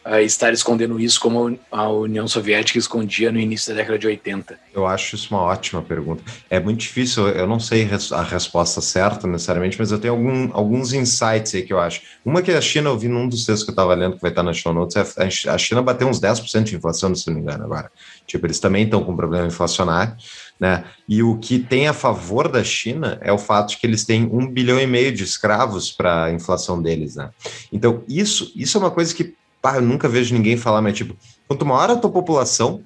[0.05, 4.57] Uh, estar escondendo isso como a União Soviética escondia no início da década de 80?
[4.73, 6.23] Eu acho isso uma ótima pergunta.
[6.49, 10.93] É muito difícil, eu não sei a resposta certa necessariamente, mas eu tenho algum, alguns
[10.93, 12.01] insights aí que eu acho.
[12.23, 14.31] Uma que a China, eu vi num dos textos que eu estava lendo, que vai
[14.31, 17.41] estar na show notes, é a China bateu uns 10% de inflação, se não me
[17.41, 17.91] engano, agora.
[18.25, 20.15] Tipo, eles também estão com problema inflacionário.
[20.59, 20.83] Né?
[21.07, 24.29] E o que tem a favor da China é o fato de que eles têm
[24.31, 27.15] um bilhão e meio de escravos para a inflação deles.
[27.15, 27.29] Né?
[27.71, 31.15] Então, isso, isso é uma coisa que pá, eu nunca vejo ninguém falar, mas tipo,
[31.47, 32.83] quanto maior a tua população,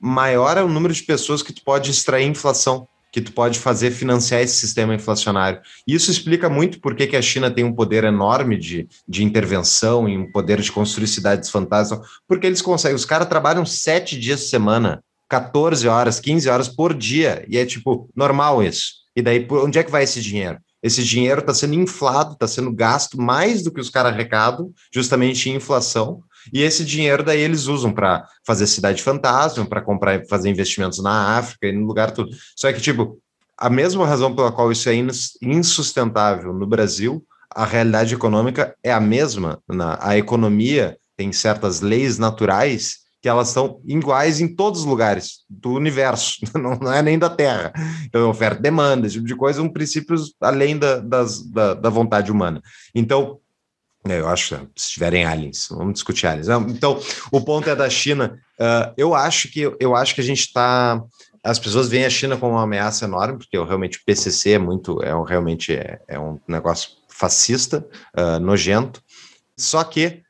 [0.00, 2.86] maior é o número de pessoas que tu pode extrair inflação.
[3.12, 5.58] que tu pode fazer financiar esse sistema inflacionário.
[5.86, 10.18] Isso explica muito por que, a China tem um poder enorme de, de intervenção e
[10.18, 12.94] um poder de construir cidades fantásticas, porque eles conseguem.
[12.94, 17.66] Os caras trabalham sete dias por semana, 14 horas, 15 horas por dia, e é
[17.66, 19.06] tipo normal isso.
[19.14, 20.58] E daí, por onde é que vai esse dinheiro?
[20.82, 25.48] Esse dinheiro está sendo inflado, está sendo gasto mais do que os caras arrecadam, justamente
[25.48, 26.22] em inflação,
[26.52, 31.38] e esse dinheiro daí eles usam para fazer cidade fantasma, para comprar, fazer investimentos na
[31.38, 32.30] África e no lugar tudo.
[32.54, 33.18] Só que, tipo,
[33.58, 34.94] a mesma razão pela qual isso é
[35.42, 39.58] insustentável no Brasil, a realidade econômica é a mesma.
[39.66, 45.40] Na, a economia tem certas leis naturais que elas são iguais em todos os lugares
[45.50, 47.72] do universo, não, não é nem da Terra.
[48.04, 52.30] Então, oferta demanda, esse tipo de coisa, um princípio além da, das, da, da vontade
[52.30, 52.62] humana.
[52.94, 53.40] Então,
[54.04, 56.46] eu acho, se tiverem aliens, vamos discutir aliens.
[56.68, 57.00] Então,
[57.32, 58.38] o ponto é da China.
[58.60, 61.02] Uh, eu acho que eu acho que a gente está.
[61.42, 65.02] As pessoas veem a China como uma ameaça enorme, porque realmente o PCC é muito,
[65.02, 67.84] é um, realmente é, é um negócio fascista,
[68.16, 69.02] uh, nojento.
[69.58, 70.22] Só que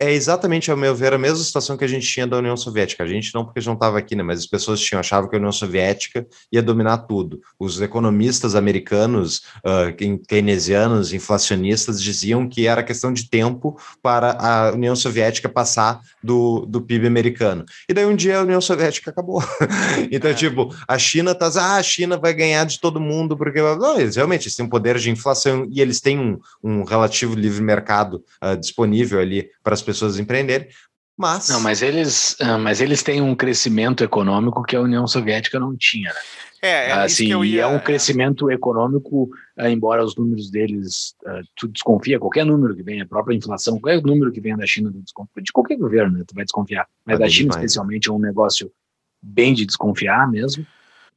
[0.00, 3.04] é exatamente, ao meu ver, a mesma situação que a gente tinha da União Soviética.
[3.04, 4.22] A gente não, porque a gente não estava aqui, né?
[4.22, 7.42] Mas as pessoas tinham, achavam que a União Soviética ia dominar tudo.
[7.58, 14.96] Os economistas americanos, uh, keynesianos, inflacionistas, diziam que era questão de tempo para a União
[14.96, 17.66] Soviética passar do, do PIB americano.
[17.86, 19.42] E daí um dia a União Soviética acabou.
[20.10, 20.34] então, é.
[20.34, 24.16] tipo, a China tá, ah, a China vai ganhar de todo mundo, porque não, eles
[24.16, 28.24] realmente eles têm um poder de inflação e eles têm um, um relativo livre mercado
[28.42, 30.68] uh, disponível ali para as pessoas empreenderem,
[31.16, 31.48] mas...
[31.50, 35.76] Não, mas eles, ah, mas eles têm um crescimento econômico que a União Soviética não
[35.76, 36.20] tinha, né?
[36.62, 37.62] É, é assim, ia...
[37.62, 41.14] é um crescimento econômico, ah, embora os números deles,
[41.56, 44.90] tu desconfia, qualquer número que venha, a própria inflação, qualquer número que venha da China,
[44.90, 46.86] de qualquer governo, né, tu vai desconfiar.
[47.04, 47.64] Mas da China, demais.
[47.64, 48.70] especialmente, é um negócio
[49.22, 50.66] bem de desconfiar mesmo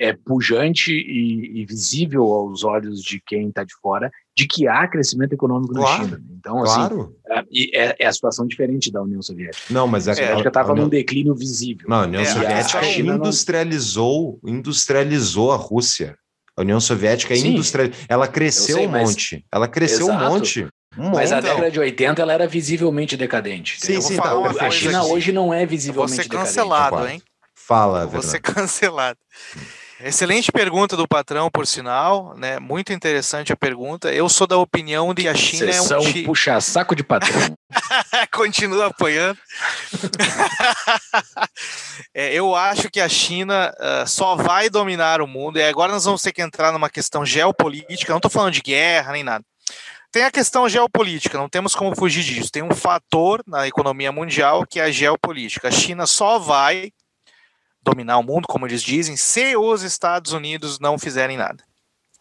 [0.03, 4.85] é pujante e, e, visível aos olhos de quem está de fora de que há
[4.85, 6.21] crescimento econômico claro, na China.
[6.37, 7.15] Então, assim, claro.
[7.29, 9.63] assim, é, é, é, a situação diferente da União Soviética.
[9.69, 11.87] Não, mas é, a Soviética estava num declínio visível.
[11.87, 14.53] Não, a União é, Soviética a industrializou, não...
[14.53, 16.17] industrializou a Rússia.
[16.57, 18.05] A União Soviética industrializou.
[18.09, 19.35] Ela cresceu sei, um monte.
[19.35, 19.43] Mas...
[19.53, 20.25] Ela cresceu Exato.
[20.25, 20.67] um monte.
[20.97, 23.77] Um mas a década de 80 ela era visivelmente decadente.
[23.79, 24.33] Sim, sim, tá.
[24.59, 25.11] A China aqui.
[25.11, 26.35] hoje não é visivelmente decadente.
[26.35, 27.21] Vou ser cancelado, hein?
[27.55, 29.17] Fala, Vou ser cancelado.
[30.05, 32.59] Excelente pergunta do patrão, por sinal, né?
[32.59, 34.13] Muito interessante a pergunta.
[34.13, 37.57] Eu sou da opinião de que a China Sessão é um puxa saco de patrão.
[38.33, 39.39] Continua apoiando.
[42.13, 45.57] é, eu acho que a China uh, só vai dominar o mundo.
[45.57, 48.11] E agora nós vamos ter que entrar numa questão geopolítica.
[48.11, 49.45] Não estou falando de guerra nem nada.
[50.11, 52.51] Tem a questão geopolítica, não temos como fugir disso.
[52.51, 55.69] Tem um fator na economia mundial que é a geopolítica.
[55.69, 56.91] A China só vai
[57.83, 61.63] dominar o mundo, como eles dizem, se os Estados Unidos não fizerem nada.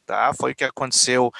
[0.04, 0.34] Tá?
[0.34, 1.30] Foi o que aconteceu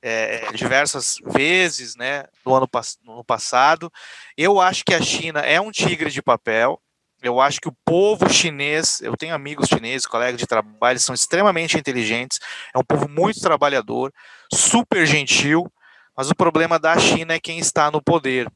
[0.00, 2.68] é, diversas vezes né, no ano
[3.04, 3.92] no passado.
[4.36, 6.80] Eu acho que a China é um tigre de papel.
[7.22, 11.78] Eu acho que o povo chinês, eu tenho amigos chineses, colegas de trabalho, são extremamente
[11.78, 12.40] inteligentes,
[12.74, 14.12] é um povo muito trabalhador,
[14.52, 15.72] super gentil,
[16.16, 18.50] mas o problema da China é quem está no poder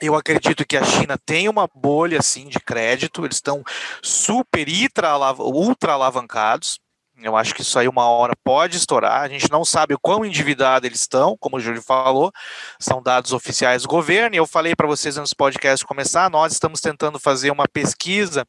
[0.00, 3.62] eu acredito que a China tem uma bolha assim de crédito, eles estão
[4.02, 4.66] super
[5.38, 6.78] ultra alavancados.
[7.22, 9.22] Eu acho que isso aí uma hora pode estourar.
[9.22, 12.30] A gente não sabe o quão endividado eles estão, como o Júlio falou,
[12.78, 14.34] são dados oficiais do governo.
[14.34, 18.46] E eu falei para vocês antes do podcast começar, nós estamos tentando fazer uma pesquisa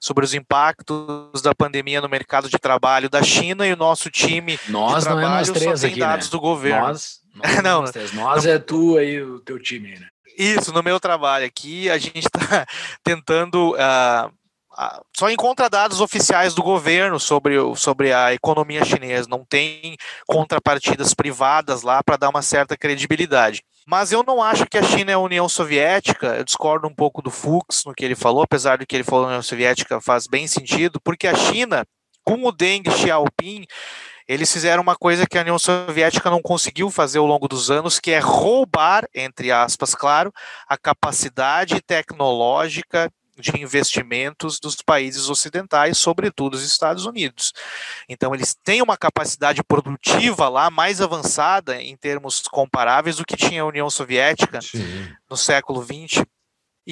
[0.00, 4.58] sobre os impactos da pandemia no mercado de trabalho da China e o nosso time
[4.68, 6.30] nós de trabalho não é nós três só tem aqui, dados né?
[6.32, 6.86] do governo.
[6.88, 10.08] Nós, nós, não, nós, nós é tu aí, o teu time, né?
[10.40, 12.66] Isso, no meu trabalho aqui, a gente está
[13.04, 13.72] tentando.
[13.74, 14.26] Uh,
[14.72, 21.12] uh, só encontra dados oficiais do governo sobre, sobre a economia chinesa, não tem contrapartidas
[21.12, 23.62] privadas lá para dar uma certa credibilidade.
[23.86, 27.20] Mas eu não acho que a China é a União Soviética, eu discordo um pouco
[27.20, 30.46] do Fux no que ele falou, apesar de que ele falou União Soviética faz bem
[30.46, 31.84] sentido, porque a China,
[32.24, 33.66] com o Deng Xiaoping,
[34.30, 37.98] eles fizeram uma coisa que a União Soviética não conseguiu fazer ao longo dos anos,
[37.98, 40.32] que é roubar, entre aspas, claro,
[40.68, 47.52] a capacidade tecnológica de investimentos dos países ocidentais, sobretudo os Estados Unidos.
[48.08, 53.62] Então, eles têm uma capacidade produtiva lá mais avançada em termos comparáveis do que tinha
[53.62, 55.08] a União Soviética Sim.
[55.28, 56.24] no século XX.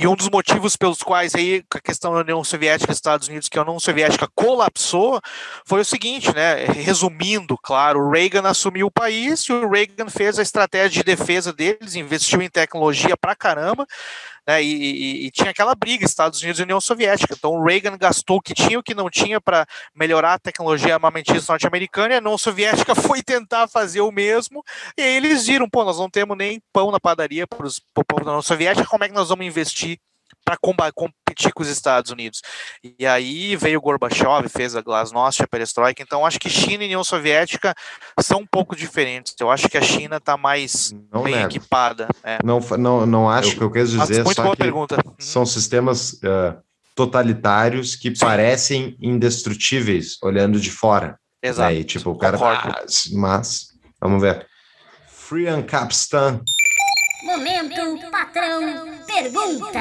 [0.00, 3.48] E um dos motivos pelos quais aí a questão da União Soviética e Estados Unidos,
[3.48, 5.20] que a União Soviética colapsou,
[5.64, 6.66] foi o seguinte, né?
[6.66, 11.52] Resumindo, claro, o Reagan assumiu o país e o Reagan fez a estratégia de defesa
[11.52, 13.84] deles, investiu em tecnologia pra caramba,
[14.48, 17.34] né, e, e, e, tinha aquela briga Estados Unidos e União Soviética.
[17.36, 20.94] Então o Reagan gastou o que tinha o que não tinha para melhorar a tecnologia
[20.94, 24.64] armamentista norte-americana e a União Soviética foi tentar fazer o mesmo.
[24.96, 28.24] E aí eles viram, pô, nós não temos nem pão na padaria para o povo
[28.24, 29.98] da União Soviética, como é que nós vamos investir
[30.44, 30.56] para
[30.92, 32.40] competir com os Estados Unidos.
[32.98, 36.02] E aí veio o Gorbachev, fez a Glasnost, a Perestroika.
[36.02, 37.74] Então acho que China e União Soviética
[38.20, 39.34] são um pouco diferentes.
[39.38, 41.48] Eu acho que a China está mais não bem nego.
[41.48, 42.08] equipada.
[42.24, 42.38] É.
[42.42, 43.54] Não, não, não acho.
[43.54, 44.96] O que eu quero dizer Mas, muito boa pergunta.
[45.04, 45.14] Uhum.
[45.18, 46.56] são sistemas uh,
[46.94, 48.24] totalitários que Sim.
[48.24, 51.18] parecem indestrutíveis olhando de fora.
[51.42, 51.68] Exato.
[51.68, 52.36] Aí, tipo, o cara.
[52.40, 53.68] Ah, mas,
[54.00, 54.46] vamos ver.
[55.06, 56.40] Free Capstan.
[57.22, 58.60] Momento patrão
[59.04, 59.80] pergunta.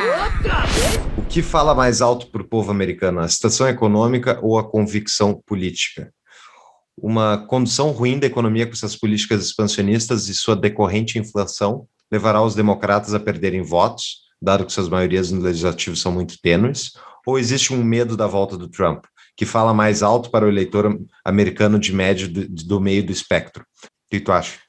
[1.16, 5.40] O que fala mais alto para o povo americano, a situação econômica ou a convicção
[5.46, 6.12] política?
[6.98, 12.56] Uma condução ruim da economia com essas políticas expansionistas e sua decorrente inflação levará os
[12.56, 16.94] democratas a perderem votos, dado que suas maiorias no legislativo são muito tênues,
[17.24, 19.06] ou existe um medo da volta do Trump,
[19.36, 23.64] que fala mais alto para o eleitor americano de médio do, do meio do espectro?
[23.84, 24.67] O que tu acha?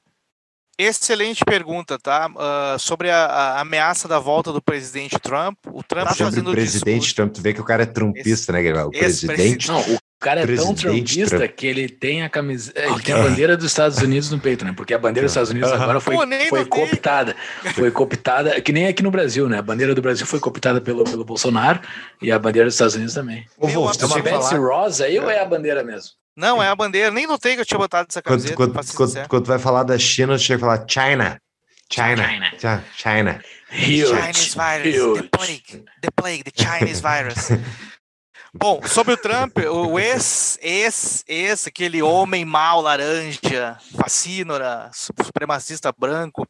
[0.78, 2.28] Excelente pergunta, tá?
[2.28, 5.58] Uh, sobre a, a, ameaça da volta do presidente Trump.
[5.66, 7.14] O Trump tá fazendo o presidente discurso...
[7.16, 9.66] Trump, tu vê que o cara é trumpista, esse, né, O presidente.
[9.66, 11.50] Não, o cara é tão trumpista Trump.
[11.50, 14.72] que ele tem a camisa, ele tem a bandeira dos Estados Unidos no peito, né?
[14.76, 17.34] Porque a bandeira dos Estados Unidos agora foi, Pô, foi cooptada.
[17.74, 19.58] Foi cooptada, que nem aqui no Brasil, né?
[19.58, 21.80] A bandeira do Brasil foi cooptada pelo, pelo Bolsonaro
[22.22, 23.44] e a bandeira dos Estados Unidos também.
[23.60, 26.12] Meu, é uma Betsy Rosa aí ou é a bandeira mesmo?
[26.38, 27.10] Não, é a bandeira.
[27.10, 28.54] Nem notei que eu tinha botado essa camiseta.
[28.54, 31.42] Quando, quando, quando, quando tu vai falar da China, tu chega a falar China.
[31.90, 32.28] China.
[32.28, 32.84] China.
[32.96, 33.44] China.
[33.72, 34.06] Huge.
[34.06, 34.94] Chinese virus.
[34.94, 35.22] Huge.
[35.22, 35.84] The plague.
[36.00, 36.44] The plague.
[36.44, 37.48] The Chinese virus.
[38.54, 46.46] Bom, sobre o Trump, o ex, ex, ex, aquele homem mau, laranja, fascínora, supremacista branco,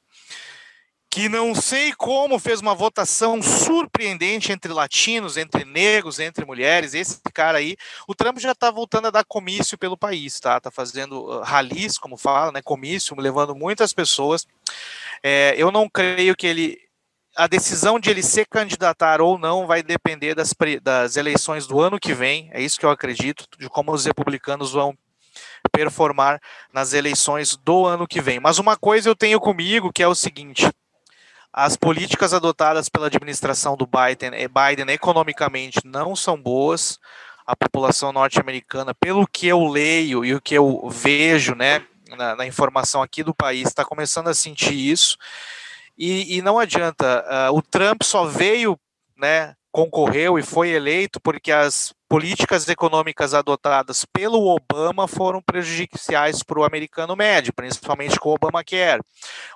[1.11, 6.95] que não sei como fez uma votação surpreendente entre latinos, entre negros, entre mulheres.
[6.95, 7.77] Esse cara aí,
[8.07, 10.61] o Trump já está voltando a dar comício pelo país, tá?
[10.61, 12.61] Tá fazendo uh, ralis, como fala, né?
[12.63, 14.47] Comício, levando muitas pessoas.
[15.23, 16.89] É, eu não creio que ele
[17.37, 20.53] a decisão de ele se candidatar ou não vai depender das,
[20.83, 22.51] das eleições do ano que vem.
[22.53, 24.93] É isso que eu acredito, de como os republicanos vão
[25.71, 26.41] performar
[26.73, 28.41] nas eleições do ano que vem.
[28.41, 30.69] Mas uma coisa eu tenho comigo que é o seguinte:
[31.53, 36.99] as políticas adotadas pela administração do Biden, eh, Biden economicamente não são boas.
[37.47, 41.83] A população norte-americana, pelo que eu leio e o que eu vejo, né,
[42.17, 45.17] na, na informação aqui do país, está começando a sentir isso.
[45.97, 48.79] E, e não adianta, uh, o Trump só veio,
[49.17, 56.59] né, concorreu e foi eleito porque as políticas econômicas adotadas pelo Obama foram prejudiciais para
[56.59, 59.03] o americano médio, principalmente com o Obamacare,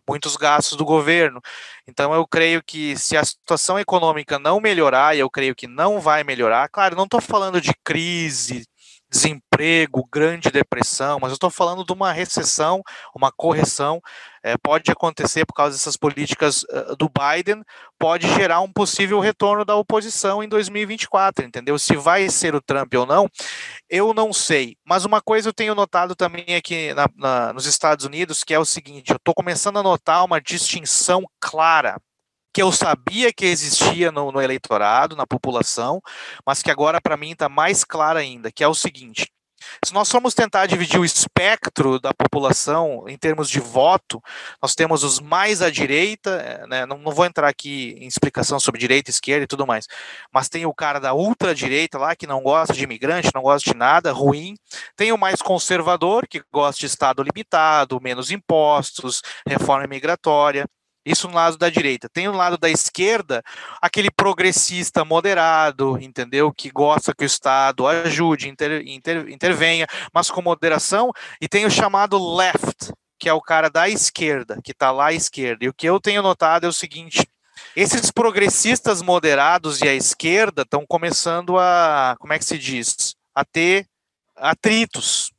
[0.06, 1.40] muitos gastos do governo.
[1.86, 6.00] Então eu creio que se a situação econômica não melhorar, e eu creio que não
[6.00, 8.66] vai melhorar, claro, não estou falando de crise,
[9.12, 12.82] desemprego, grande depressão, mas eu estou falando de uma recessão,
[13.14, 14.00] uma correção,
[14.42, 17.62] é, pode acontecer por causa dessas políticas uh, do Biden,
[17.98, 21.78] pode gerar um possível retorno da oposição em 2024, entendeu?
[21.78, 23.28] Se vai ser o Trump ou não,
[23.88, 24.76] eu não sei.
[24.84, 28.58] Mas uma coisa eu tenho notado também aqui na, na, nos Estados Unidos, que é
[28.58, 32.00] o seguinte, eu estou começando a notar uma distinção clara
[32.52, 36.00] que eu sabia que existia no, no eleitorado, na população,
[36.46, 39.32] mas que agora para mim está mais clara ainda, que é o seguinte:
[39.84, 44.20] se nós formos tentar dividir o espectro da população em termos de voto,
[44.60, 48.58] nós temos os mais à direita, eh, né, não, não, vou entrar aqui em explicação
[48.60, 49.86] sobre direita, esquerda e tudo mais,
[50.32, 53.76] mas tem o cara da ultradireita lá que não gosta de imigrante, não gosta de
[53.76, 54.54] nada, ruim.
[54.96, 60.66] Tem o mais conservador, que gosta de Estado limitado, menos impostos, reforma migratória.
[61.04, 62.08] Isso no lado da direita.
[62.08, 63.42] Tem no lado da esquerda
[63.80, 66.52] aquele progressista moderado, entendeu?
[66.52, 71.10] Que gosta que o Estado ajude, inter, inter, intervenha, mas com moderação.
[71.40, 75.12] E tem o chamado left, que é o cara da esquerda, que está lá à
[75.12, 75.64] esquerda.
[75.64, 77.26] E o que eu tenho notado é o seguinte:
[77.74, 83.14] esses progressistas moderados e a esquerda estão começando a, como é que se diz?
[83.34, 83.86] A ter
[84.36, 85.32] atritos,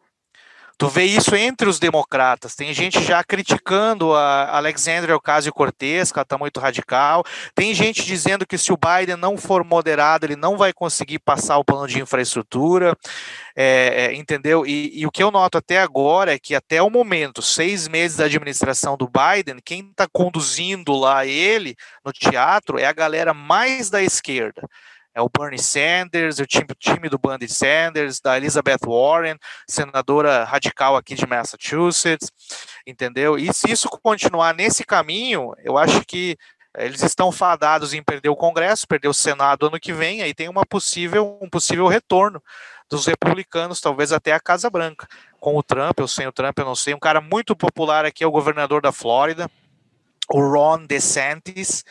[0.83, 2.55] Tu vê isso entre os democratas.
[2.55, 7.23] Tem gente já criticando a Alexandria Ocasio-Cortez, que ela está muito radical.
[7.55, 11.57] Tem gente dizendo que se o Biden não for moderado, ele não vai conseguir passar
[11.57, 12.97] o plano de infraestrutura.
[13.55, 14.65] É, é, entendeu?
[14.65, 18.17] E, e, o que eu noto até agora é que até o momento, seis meses
[18.17, 23.89] da administração do Biden, quem está conduzindo lá ele no teatro é a galera mais
[23.89, 24.67] da esquerda
[25.13, 29.37] é o Bernie Sanders, o time, time do Bernie Sanders, da Elizabeth Warren,
[29.67, 32.31] senadora radical aqui de Massachusetts,
[32.85, 33.37] entendeu?
[33.37, 36.37] E se isso continuar nesse caminho, eu acho que
[36.77, 40.49] eles estão fadados em perder o Congresso, perder o Senado ano que vem, aí tem
[40.49, 42.41] uma possível, um possível retorno
[42.89, 45.07] dos republicanos, talvez até a Casa Branca.
[45.39, 46.93] Com o Trump, ou sem o Trump, eu não sei.
[46.93, 49.49] Um cara muito popular aqui é o governador da Flórida,
[50.33, 51.85] o Ron DeSantis.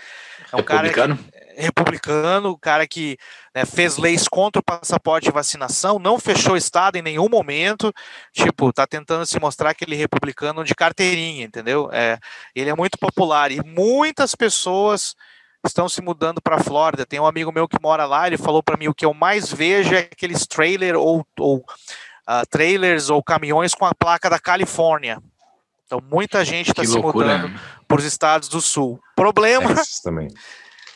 [0.53, 1.33] É um cara que- Republicano?
[1.57, 3.17] republicano, o cara que
[3.55, 7.93] né, fez leis contra o passaporte de vacinação, não fechou o estado em nenhum momento,
[8.33, 11.91] tipo, tá tentando se mostrar aquele republicano de carteirinha, entendeu?
[11.93, 12.19] É,
[12.55, 15.15] ele é muito popular e muitas pessoas
[15.65, 17.07] estão se mudando para a Flórida.
[17.07, 19.53] Tem um amigo meu que mora lá, ele falou para mim o que eu mais
[19.53, 21.65] vejo é aqueles trailer ou, ou
[22.27, 25.23] ah, trailers ou caminhões com a placa da Califórnia.
[25.93, 27.53] Então muita gente está Que se mudando
[27.87, 28.99] para os estados do sul.
[29.15, 29.71] Problema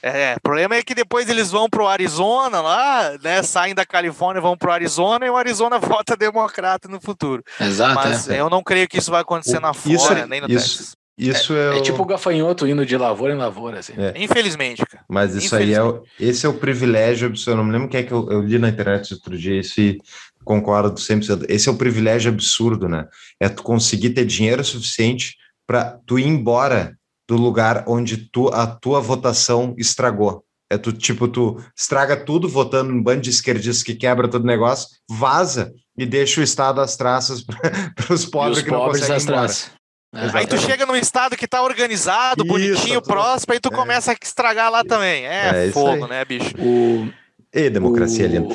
[0.02, 3.43] é, o problema é que depois eles vão pro Arizona lá, né?
[3.43, 7.43] Saem da Califórnia, vão pro Arizona e o Arizona vota democrata no futuro.
[7.60, 7.94] Exato.
[7.94, 8.40] Mas é.
[8.40, 10.78] eu não creio que isso vai acontecer O- na isso Flórida, é- nem no isso-
[10.78, 10.97] Texas.
[11.18, 13.94] Isso é, É o- tipo o gafanhoto indo de lavoura em lavoura, assim.
[13.97, 14.12] É.
[14.23, 15.02] Infelizmente, cara.
[15.09, 17.52] Mas isso aí é o, esse é o privilégio absurdo.
[17.52, 19.81] Eu não me lembro quem é que eu, eu li na internet outro dia isso
[19.81, 19.98] e
[20.47, 21.44] concordo 100%.
[21.48, 23.06] Esse é o privilégio absurdo, né?
[23.39, 25.35] É tu conseguir ter dinheiro suficiente
[25.66, 26.97] para tu ir embora
[27.28, 30.44] do lugar onde tu, a tua votação estragou.
[30.70, 34.47] É tu, tipo, tu estraga tudo votando num bando de esquerdistas que quebra todo o
[34.47, 37.43] negócio, vaza e deixa o Estado às traças
[37.94, 39.39] para os E pobres que não pobres conseguem ir às embora.
[39.40, 39.70] traças.
[40.14, 40.39] É.
[40.39, 43.77] Aí tu chega num estado que tá organizado, Isso, bonitinho, tudo- próspero, aí tu é.
[43.77, 45.27] começa a estragar lá também.
[45.27, 46.55] É, É fogo, né, bicho?
[46.59, 47.09] O,
[47.52, 48.55] E democracia o, linda.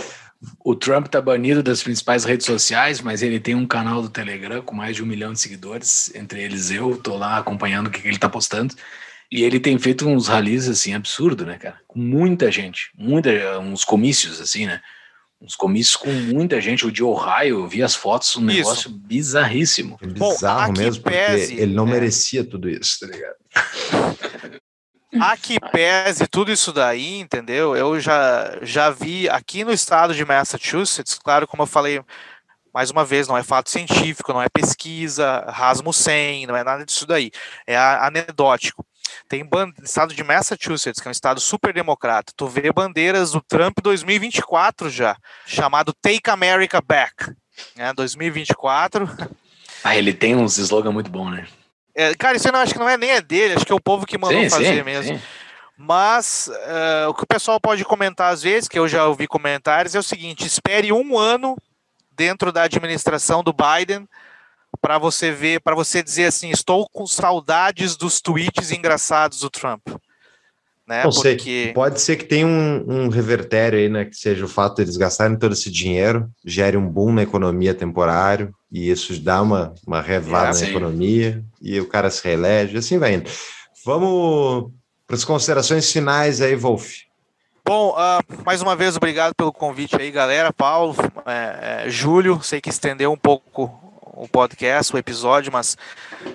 [0.64, 4.62] O Trump tá banido das principais redes sociais, mas ele tem um canal do Telegram
[4.62, 8.02] com mais de um milhão de seguidores, entre eles eu, tô lá acompanhando o que,
[8.02, 8.74] que ele tá postando.
[9.32, 11.78] E ele tem feito uns rallies assim absurdo, né, cara?
[11.88, 14.82] Com muita gente, muita, uns comícios assim, né?
[15.40, 16.86] Uns comícios com muita gente.
[16.86, 18.58] O de Ohio, eu vi as fotos, um Isso.
[18.58, 19.98] negócio bizarríssimo.
[20.02, 21.92] É Bom, bizarro mesmo, porque pese, ele não é.
[21.92, 23.36] merecia tudo isso, tá ligado?
[25.20, 27.76] A que pese tudo isso daí, entendeu?
[27.76, 32.02] Eu já, já vi aqui no estado de Massachusetts, claro, como eu falei
[32.74, 37.06] mais uma vez, não é fato científico, não é pesquisa, Rasmussen, não é nada disso
[37.06, 37.30] daí.
[37.68, 38.86] É anedótico.
[39.28, 39.48] Tem
[39.84, 42.32] estado de Massachusetts, que é um estado super democrata.
[42.36, 47.34] Tu vê bandeiras do Trump 2024 já, chamado Take America Back.
[47.76, 49.10] Né, 2024.
[49.84, 51.46] Ah, ele tem uns slogan muito bom, né?
[51.96, 53.76] É, cara, isso eu não, acho que não é nem é dele, acho que é
[53.76, 55.16] o povo que mandou fazer mesmo.
[55.16, 55.22] sim.
[55.84, 59.96] Mas eh, o que o pessoal pode comentar às vezes, que eu já ouvi comentários,
[59.96, 61.58] é o seguinte: espere um ano
[62.16, 64.08] dentro da administração do Biden
[64.80, 69.88] para você ver, para você dizer assim, estou com saudades dos tweets engraçados do Trump.
[70.88, 71.04] Né?
[71.04, 74.06] Não sei, Porque pode ser que tenha um, um revertério aí, né?
[74.06, 77.74] Que seja o fato de eles gastarem todo esse dinheiro, gere um boom na economia
[77.74, 80.69] temporário, e isso dá uma, uma revada É, na sim.
[80.69, 83.30] economia, e o cara se reelege, assim vai indo.
[83.85, 84.72] Vamos
[85.06, 87.02] para as considerações finais aí, Wolf.
[87.65, 90.52] Bom, ah, mais uma vez, obrigado pelo convite aí, galera.
[90.52, 90.95] Paulo,
[91.26, 93.91] é, é, Júlio, sei que estendeu um pouco
[94.22, 95.76] o podcast, o episódio, mas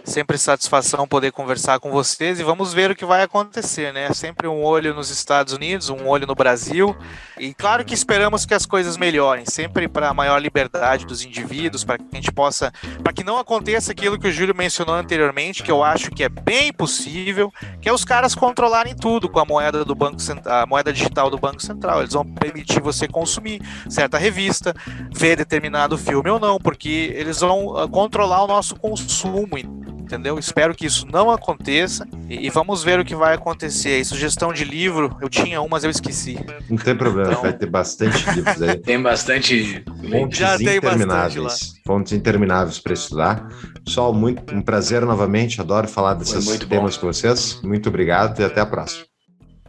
[0.03, 4.13] sempre satisfação poder conversar com vocês e vamos ver o que vai acontecer, né?
[4.13, 6.97] Sempre um olho nos Estados Unidos, um olho no Brasil
[7.39, 11.97] e claro que esperamos que as coisas melhorem, sempre para maior liberdade dos indivíduos, para
[11.97, 12.73] que a gente possa,
[13.05, 16.29] para que não aconteça aquilo que o Júlio mencionou anteriormente, que eu acho que é
[16.29, 20.93] bem possível, que é os caras controlarem tudo com a moeda do banco a moeda
[20.93, 22.01] digital do banco central.
[22.01, 24.75] Eles vão permitir você consumir certa revista,
[25.13, 29.59] ver determinado filme ou não, porque eles vão controlar o nosso consumo,
[29.99, 30.39] entendeu?
[30.39, 33.99] Espero que isso não aconteça e, e vamos ver o que vai acontecer.
[33.99, 36.39] E sugestão de livro, eu tinha um, mas eu esqueci.
[36.71, 38.77] Não tem problema, Então- vai ter bastante livros aí.
[38.83, 39.85] Tem bastante.
[40.11, 41.75] Fontes Já tem bastante intermináveis.
[41.85, 43.49] Fontes intermináveis para estudar.
[43.85, 45.61] Pessoal, muito um prazer novamente.
[45.61, 46.77] Adoro falar desses muito bom.
[46.77, 47.61] temas com vocês.
[47.63, 49.05] Muito obrigado e até a próxima.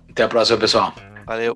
[0.10, 0.94] Até a próxima, pessoal.
[1.26, 1.56] Valeu.